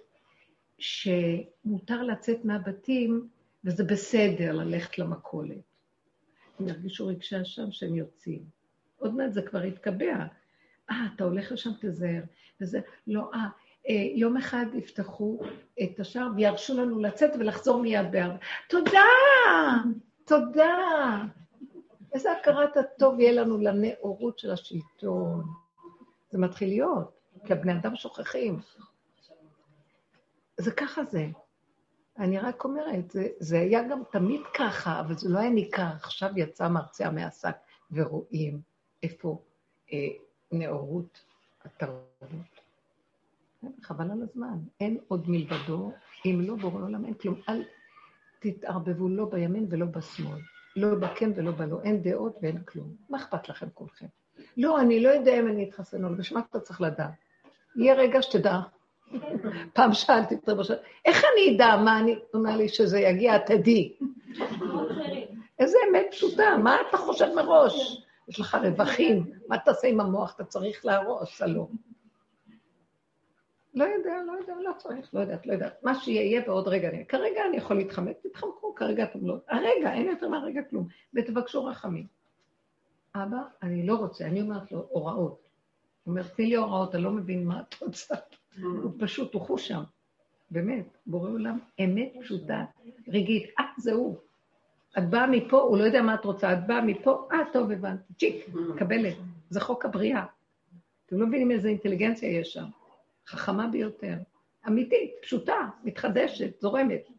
שמותר 0.77 2.03
לצאת 2.03 2.45
מהבתים, 2.45 3.27
וזה 3.65 3.83
בסדר 3.83 4.51
ללכת 4.51 4.97
למכולת. 4.99 5.57
הם 6.59 6.67
ירגישו 6.67 7.07
רגשי 7.07 7.41
אשם 7.41 7.71
שהם 7.71 7.95
יוצאים. 7.95 8.43
עוד 8.97 9.15
מעט 9.15 9.33
זה 9.33 9.41
כבר 9.41 9.65
יתקבע. 9.65 10.25
אה, 10.91 11.07
אתה 11.15 11.23
הולך 11.23 11.51
לשם, 11.51 11.69
תזהר. 11.81 12.21
וזה, 12.61 12.79
לא, 13.07 13.29
אה, 13.33 13.47
אה, 13.89 14.11
יום 14.15 14.37
אחד 14.37 14.65
יפתחו 14.73 15.39
את 15.83 15.99
השער 15.99 16.27
וירשו 16.35 16.77
לנו 16.77 16.99
לצאת 16.99 17.31
ולחזור 17.39 17.81
מיד 17.81 18.11
בארבע. 18.11 18.37
תודה! 18.69 18.99
תודה! 20.25 21.21
איזה 22.13 22.31
הכרת 22.31 22.77
הטוב 22.77 23.19
יהיה 23.19 23.31
לנו 23.31 23.57
לנאורות 23.57 24.39
של 24.39 24.51
השלטון. 24.51 25.43
זה 26.29 26.39
מתחיל 26.39 26.69
להיות, 26.69 27.19
כי 27.45 27.53
הבני 27.53 27.73
אדם 27.73 27.95
שוכחים. 27.95 28.59
זה 30.57 30.71
ככה 30.71 31.01
זה. 31.05 31.27
אני 32.19 32.39
רק 32.39 32.65
אומרת, 32.65 33.11
זה, 33.11 33.27
זה 33.39 33.59
היה 33.59 33.87
גם 33.87 34.01
תמיד 34.11 34.41
ככה, 34.53 34.99
אבל 34.99 35.17
זה 35.17 35.29
לא 35.29 35.39
היה 35.39 35.49
ניכר. 35.49 35.91
עכשיו 36.01 36.29
יצא 36.35 36.67
מרצע 36.67 37.09
מהשק 37.09 37.55
ורואים 37.91 38.61
איפה 39.03 39.41
אה, 39.93 39.97
נאורות 40.51 41.25
התרבות. 41.65 42.63
חבל 43.81 44.11
על 44.11 44.21
הזמן. 44.21 44.57
אין 44.79 44.97
עוד 45.07 45.29
מלבדו, 45.29 45.91
אם 46.25 46.41
לא 46.43 46.55
בורא 46.55 46.81
עולם, 46.81 47.05
אין 47.05 47.13
כלום. 47.13 47.41
אל 47.49 47.63
תתערבבו 48.39 49.09
לא 49.09 49.25
בימין 49.25 49.67
ולא 49.69 49.85
בשמאל. 49.85 50.39
לא 50.75 50.95
בכן 50.95 51.31
ולא 51.35 51.51
בלא. 51.51 51.81
אין 51.83 52.01
דעות 52.01 52.37
ואין 52.41 52.63
כלום. 52.63 52.95
מה 53.09 53.17
אכפת 53.17 53.49
לכם 53.49 53.67
כולכם? 53.73 54.05
לא, 54.57 54.81
אני 54.81 55.03
לא 55.03 55.09
יודע 55.09 55.39
אם 55.39 55.47
אני 55.47 55.69
אתחסן 55.69 56.03
או 56.03 56.09
לא, 56.09 56.17
בשביל 56.17 56.39
מה 56.39 56.45
אתה 56.49 56.59
צריך 56.59 56.81
לדעת? 56.81 57.13
יהיה 57.75 57.93
רגע 57.93 58.21
שתדע. 58.21 58.59
פעם 59.73 59.93
שאלתי 59.93 60.35
את 60.35 60.49
רבו 60.49 60.61
איך 61.05 61.23
אני 61.33 61.55
אדע 61.55 61.75
מה 61.85 61.99
אני, 61.99 62.15
אומר 62.33 62.57
לי 62.57 62.69
שזה 62.69 62.99
יגיע, 62.99 63.37
תדעי. 63.37 63.97
איזה 65.59 65.77
אמת 65.89 66.05
פשוטה, 66.11 66.57
מה 66.63 66.77
אתה 66.89 66.97
חושב 66.97 67.27
מראש? 67.35 68.03
יש 68.27 68.39
לך 68.39 68.57
רווחים, 68.63 69.31
מה 69.47 69.57
תעשה 69.57 69.87
עם 69.87 69.99
המוח? 69.99 70.35
אתה 70.35 70.43
צריך 70.43 70.85
להרוס, 70.85 71.41
הלא. 71.41 71.67
לא 73.73 73.83
יודע, 73.83 74.13
לא 74.27 74.31
יודע, 74.31 74.53
לא 74.63 74.71
צריך, 74.77 75.13
לא 75.13 75.19
יודעת, 75.19 75.45
לא 75.47 75.53
יודעת. 75.53 75.83
מה 75.83 75.95
שיהיה 75.95 76.41
בעוד 76.41 76.67
רגע. 76.67 76.89
אני... 76.89 77.05
כרגע 77.05 77.45
אני 77.49 77.57
יכול 77.57 77.77
להתחמק, 77.77 78.17
תתחמקו, 78.23 78.75
כרגע 78.75 79.03
אתם 79.03 79.27
לא... 79.27 79.35
הרגע, 79.49 79.93
אין 79.93 80.07
יותר 80.07 80.29
מהרגע 80.29 80.61
כלום. 80.69 80.87
ותבקשו 81.13 81.65
רחמים. 81.65 82.07
אבא, 83.15 83.37
אני 83.63 83.85
לא 83.85 83.95
רוצה, 83.95 84.25
אני 84.25 84.41
אומרת 84.41 84.71
לו, 84.71 84.87
הוראות. 84.89 85.43
הוא 86.03 86.11
אומר, 86.11 86.23
תני 86.23 86.45
לי 86.45 86.55
הוראות, 86.55 86.95
אני 86.95 87.03
לא 87.03 87.11
מבין 87.11 87.47
מה 87.47 87.61
את 87.61 87.75
רוצה. 87.81 88.15
הוא 88.61 88.91
פשוט, 88.99 89.33
הוא 89.33 89.41
חוש 89.41 89.67
שם. 89.67 89.83
באמת, 90.51 90.97
בורא 91.05 91.29
עולם, 91.29 91.59
אמת 91.83 92.13
פשוטה, 92.21 92.65
רגעית. 93.07 93.49
אה, 93.59 93.65
זה 93.77 93.93
הוא. 93.93 94.17
את 94.97 95.09
באה 95.09 95.27
מפה, 95.27 95.61
הוא 95.61 95.77
לא 95.77 95.83
יודע 95.83 96.01
מה 96.01 96.13
את 96.13 96.25
רוצה, 96.25 96.53
את 96.53 96.67
באה 96.67 96.81
מפה, 96.81 97.27
אה, 97.31 97.37
טוב, 97.53 97.71
הבנתי, 97.71 98.13
צ'יק, 98.19 98.45
מקבלת. 98.53 99.17
זה 99.49 99.61
חוק 99.61 99.85
הבריאה. 99.85 100.25
אתם 101.05 101.17
לא 101.17 101.27
מבינים 101.27 101.51
איזה 101.51 101.67
אינטליגנציה 101.67 102.29
יש 102.29 102.53
שם. 102.53 102.65
חכמה 103.27 103.67
ביותר. 103.67 104.17
אמיתית, 104.67 105.11
פשוטה, 105.21 105.69
מתחדשת, 105.83 106.61
זורמת. 106.61 107.09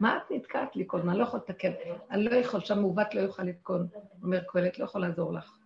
מה 0.00 0.16
את 0.16 0.22
נתקעת 0.30 0.76
לי 0.76 0.86
הזמן? 0.92 1.10
אני 1.10 1.18
לא 1.18 1.24
יכול 1.24 1.40
לתקן. 1.40 1.72
אני 2.10 2.24
לא 2.24 2.30
יכול, 2.30 2.60
שם 2.60 2.78
מעוות 2.78 3.14
לא 3.14 3.20
יוכל 3.20 3.42
לתקון. 3.42 3.86
אומר 4.22 4.40
קהלת, 4.48 4.78
לא 4.78 4.84
יכול 4.84 5.00
לעזור 5.00 5.32
לך. 5.32 5.58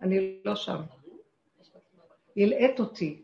אני 0.00 0.40
לא 0.44 0.56
שם. 0.56 0.80
ילעט 2.36 2.80
אותי. 2.80 3.22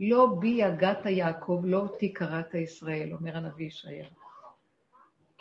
לא 0.00 0.36
בי 0.38 0.48
יגעת 0.48 1.06
יעקב, 1.06 1.62
לא 1.64 1.78
אותי 1.78 2.12
קראת 2.12 2.54
ישראל, 2.54 3.12
אומר 3.12 3.36
הנביא 3.36 3.66
ישעיה. 3.66 4.06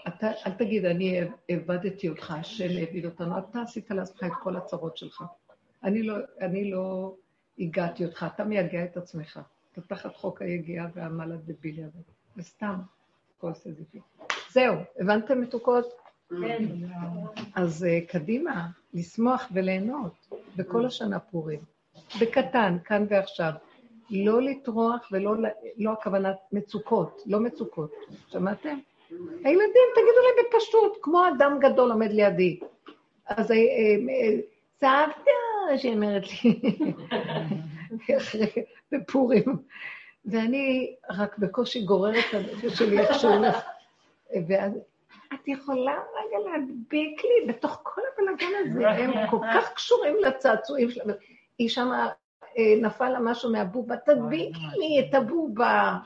אתה, 0.07 0.31
אל 0.47 0.51
תגיד, 0.51 0.85
אני 0.85 1.21
עבדתי 1.47 2.09
אותך, 2.09 2.31
השם 2.31 2.77
העביד 2.77 3.05
אותנו, 3.05 3.37
אתה 3.37 3.61
עשית 3.61 3.91
לעצמך 3.91 4.23
את 4.23 4.31
כל 4.43 4.55
הצרות 4.55 4.97
שלך. 4.97 5.23
אני 5.83 6.03
לא, 6.03 6.15
אני 6.41 6.71
לא 6.71 7.15
הגעתי 7.59 8.05
אותך, 8.05 8.25
אתה 8.35 8.43
מייגע 8.43 8.83
את 8.83 8.97
עצמך. 8.97 9.39
אתה 9.71 9.81
תחת 9.81 10.15
חוק 10.15 10.41
היגיעה 10.41 10.87
והעמל 10.93 11.31
הדבילי 11.31 11.83
הזה. 11.83 11.99
וסתם, 12.37 12.75
כוס 13.37 13.67
הזיתי. 13.67 13.99
זהו, 14.51 14.75
הבנתם 14.99 15.41
מתוקות? 15.41 15.85
כן. 16.29 16.65
אז 17.55 17.85
uh, 17.85 18.11
קדימה, 18.11 18.67
לשמוח 18.93 19.49
וליהנות 19.53 20.27
בכל 20.55 20.85
השנה 20.85 21.19
פורים. 21.19 21.59
בקטן, 22.21 22.77
כאן 22.83 23.05
ועכשיו. 23.09 23.51
לא 24.11 24.41
לטרוח 24.41 25.09
ולא, 25.11 25.35
לא 25.77 25.91
הכוונה 25.91 26.31
מצוקות, 26.51 27.21
לא 27.25 27.39
מצוקות. 27.39 27.91
שמעתם? 28.27 28.77
הילדים, 29.43 29.87
תגידו 29.95 30.19
להם 30.23 30.45
בפשטות, 30.45 30.97
כמו 31.01 31.27
אדם 31.27 31.57
גדול 31.61 31.91
עומד 31.91 32.11
לידי. 32.11 32.59
אז 33.27 33.51
אה, 33.51 33.57
אה, 33.57 34.39
סבתא, 34.79 35.31
שהיא 35.77 35.93
אומרת 35.93 36.23
לי, 36.43 36.59
בפורים. 38.91 39.43
ואני 40.25 40.95
רק 41.09 41.37
בקושי 41.37 41.81
גוררת 41.81 42.23
את 42.29 42.33
הנפש 42.33 42.77
שלי 42.77 42.99
איכשהו. 42.99 43.29
ואז, 44.47 44.73
את 45.33 45.47
יכולה 45.47 45.91
רגע 45.93 46.37
להדביק 46.49 47.21
לי 47.23 47.53
בתוך 47.53 47.79
כל 47.83 48.01
הבלגן 48.13 48.51
הזה, 48.59 48.89
הם 49.03 49.27
כל 49.29 49.39
כך 49.53 49.73
קשורים 49.73 50.15
לצעצועים 50.15 50.91
שלהם. 50.91 51.15
היא 51.59 51.69
שמה, 51.69 52.07
אה, 52.07 52.11
נפל 52.81 53.09
לה 53.09 53.19
משהו 53.19 53.51
מהבובה, 53.51 53.95
תדביקי 53.97 54.67
לי 54.77 55.05
את 55.09 55.15
הבובה. 55.15 55.97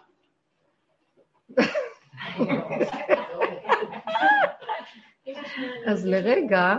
אז 5.85 6.05
לרגע, 6.05 6.76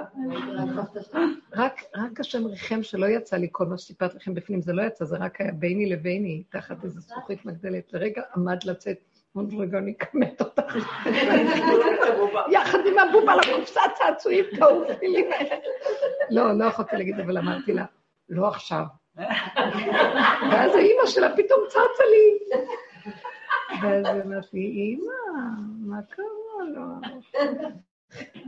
רק, 1.53 1.83
רק 1.97 2.21
השם 2.21 2.47
ריחם 2.47 2.83
שלא 2.83 3.07
יצא 3.07 3.37
לי 3.37 3.49
כל 3.53 3.67
מה 3.67 3.79
שסיפרת 3.79 4.15
לכם 4.15 4.35
בפנים, 4.35 4.61
זה 4.61 4.73
לא 4.73 4.83
יצא, 4.83 5.05
זה 5.05 5.17
רק 5.17 5.41
היה 5.41 5.53
ביני 5.53 5.91
לביני, 5.91 6.43
תחת 6.51 6.85
איזו 6.85 7.01
זכוכית 7.01 7.45
מגדלת. 7.45 7.93
לרגע 7.93 8.23
עמד 8.37 8.65
לצאת, 8.65 8.99
עוד 9.33 9.55
רגע 9.59 9.79
אני 9.79 9.95
אכמת 10.03 10.41
אותך. 10.41 10.77
יחד 12.51 12.79
עם 12.87 12.99
הבובה 12.99 13.37
לקופסה 13.37 13.81
צעצועים, 13.95 14.45
תעופי 14.59 15.09
לי. 15.09 15.31
לא, 16.31 16.59
לא 16.59 16.65
יכולתי 16.65 16.97
להגיד, 16.97 17.21
אבל 17.21 17.39
אמרתי 17.39 17.73
לה, 17.73 17.85
לא 18.29 18.49
עכשיו. 18.49 18.85
ואז 20.51 20.75
האימא 20.75 21.07
שלה 21.07 21.37
פתאום 21.37 21.61
צצה 21.69 22.05
לי. 22.11 22.39
ואז 23.83 24.07
אמרתי, 24.07 24.59
אימא, 24.59 25.13
מה 25.79 26.03
קרה 26.03 26.25
לו? 26.75 26.83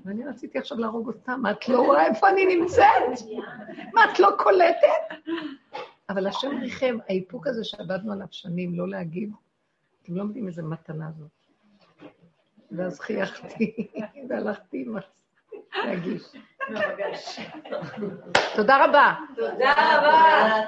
ואני 0.05 0.25
רציתי 0.25 0.59
עכשיו 0.59 0.79
להרוג 0.79 1.07
אותה, 1.07 1.37
מה, 1.37 1.51
את 1.51 1.69
לא 1.69 1.81
רואה 1.81 2.07
איפה 2.07 2.29
אני 2.29 2.57
נמצאת? 2.57 3.29
מה, 3.95 4.05
את 4.05 4.21
לא 4.21 4.29
קולטת? 4.39 5.33
אבל 6.11 6.27
השם 6.27 6.59
ריחם, 6.61 6.99
האיפוק 7.09 7.47
הזה 7.47 7.65
שעבדנו 7.65 8.13
עליו 8.13 8.27
שנים, 8.31 8.79
לא 8.79 8.89
להגיב, 8.89 9.31
אתם 10.03 10.17
לא 10.17 10.25
מבינים 10.25 10.49
איזה 10.49 10.63
מתנה 10.63 11.11
זאת. 11.19 11.31
ואז 12.73 13.01
חייכתי, 13.01 13.89
והלכתי 14.29 14.85
להגיש. 15.85 16.23
תודה 18.55 18.85
רבה. 18.85 19.13
תודה 19.37 19.73
רבה. 19.73 20.63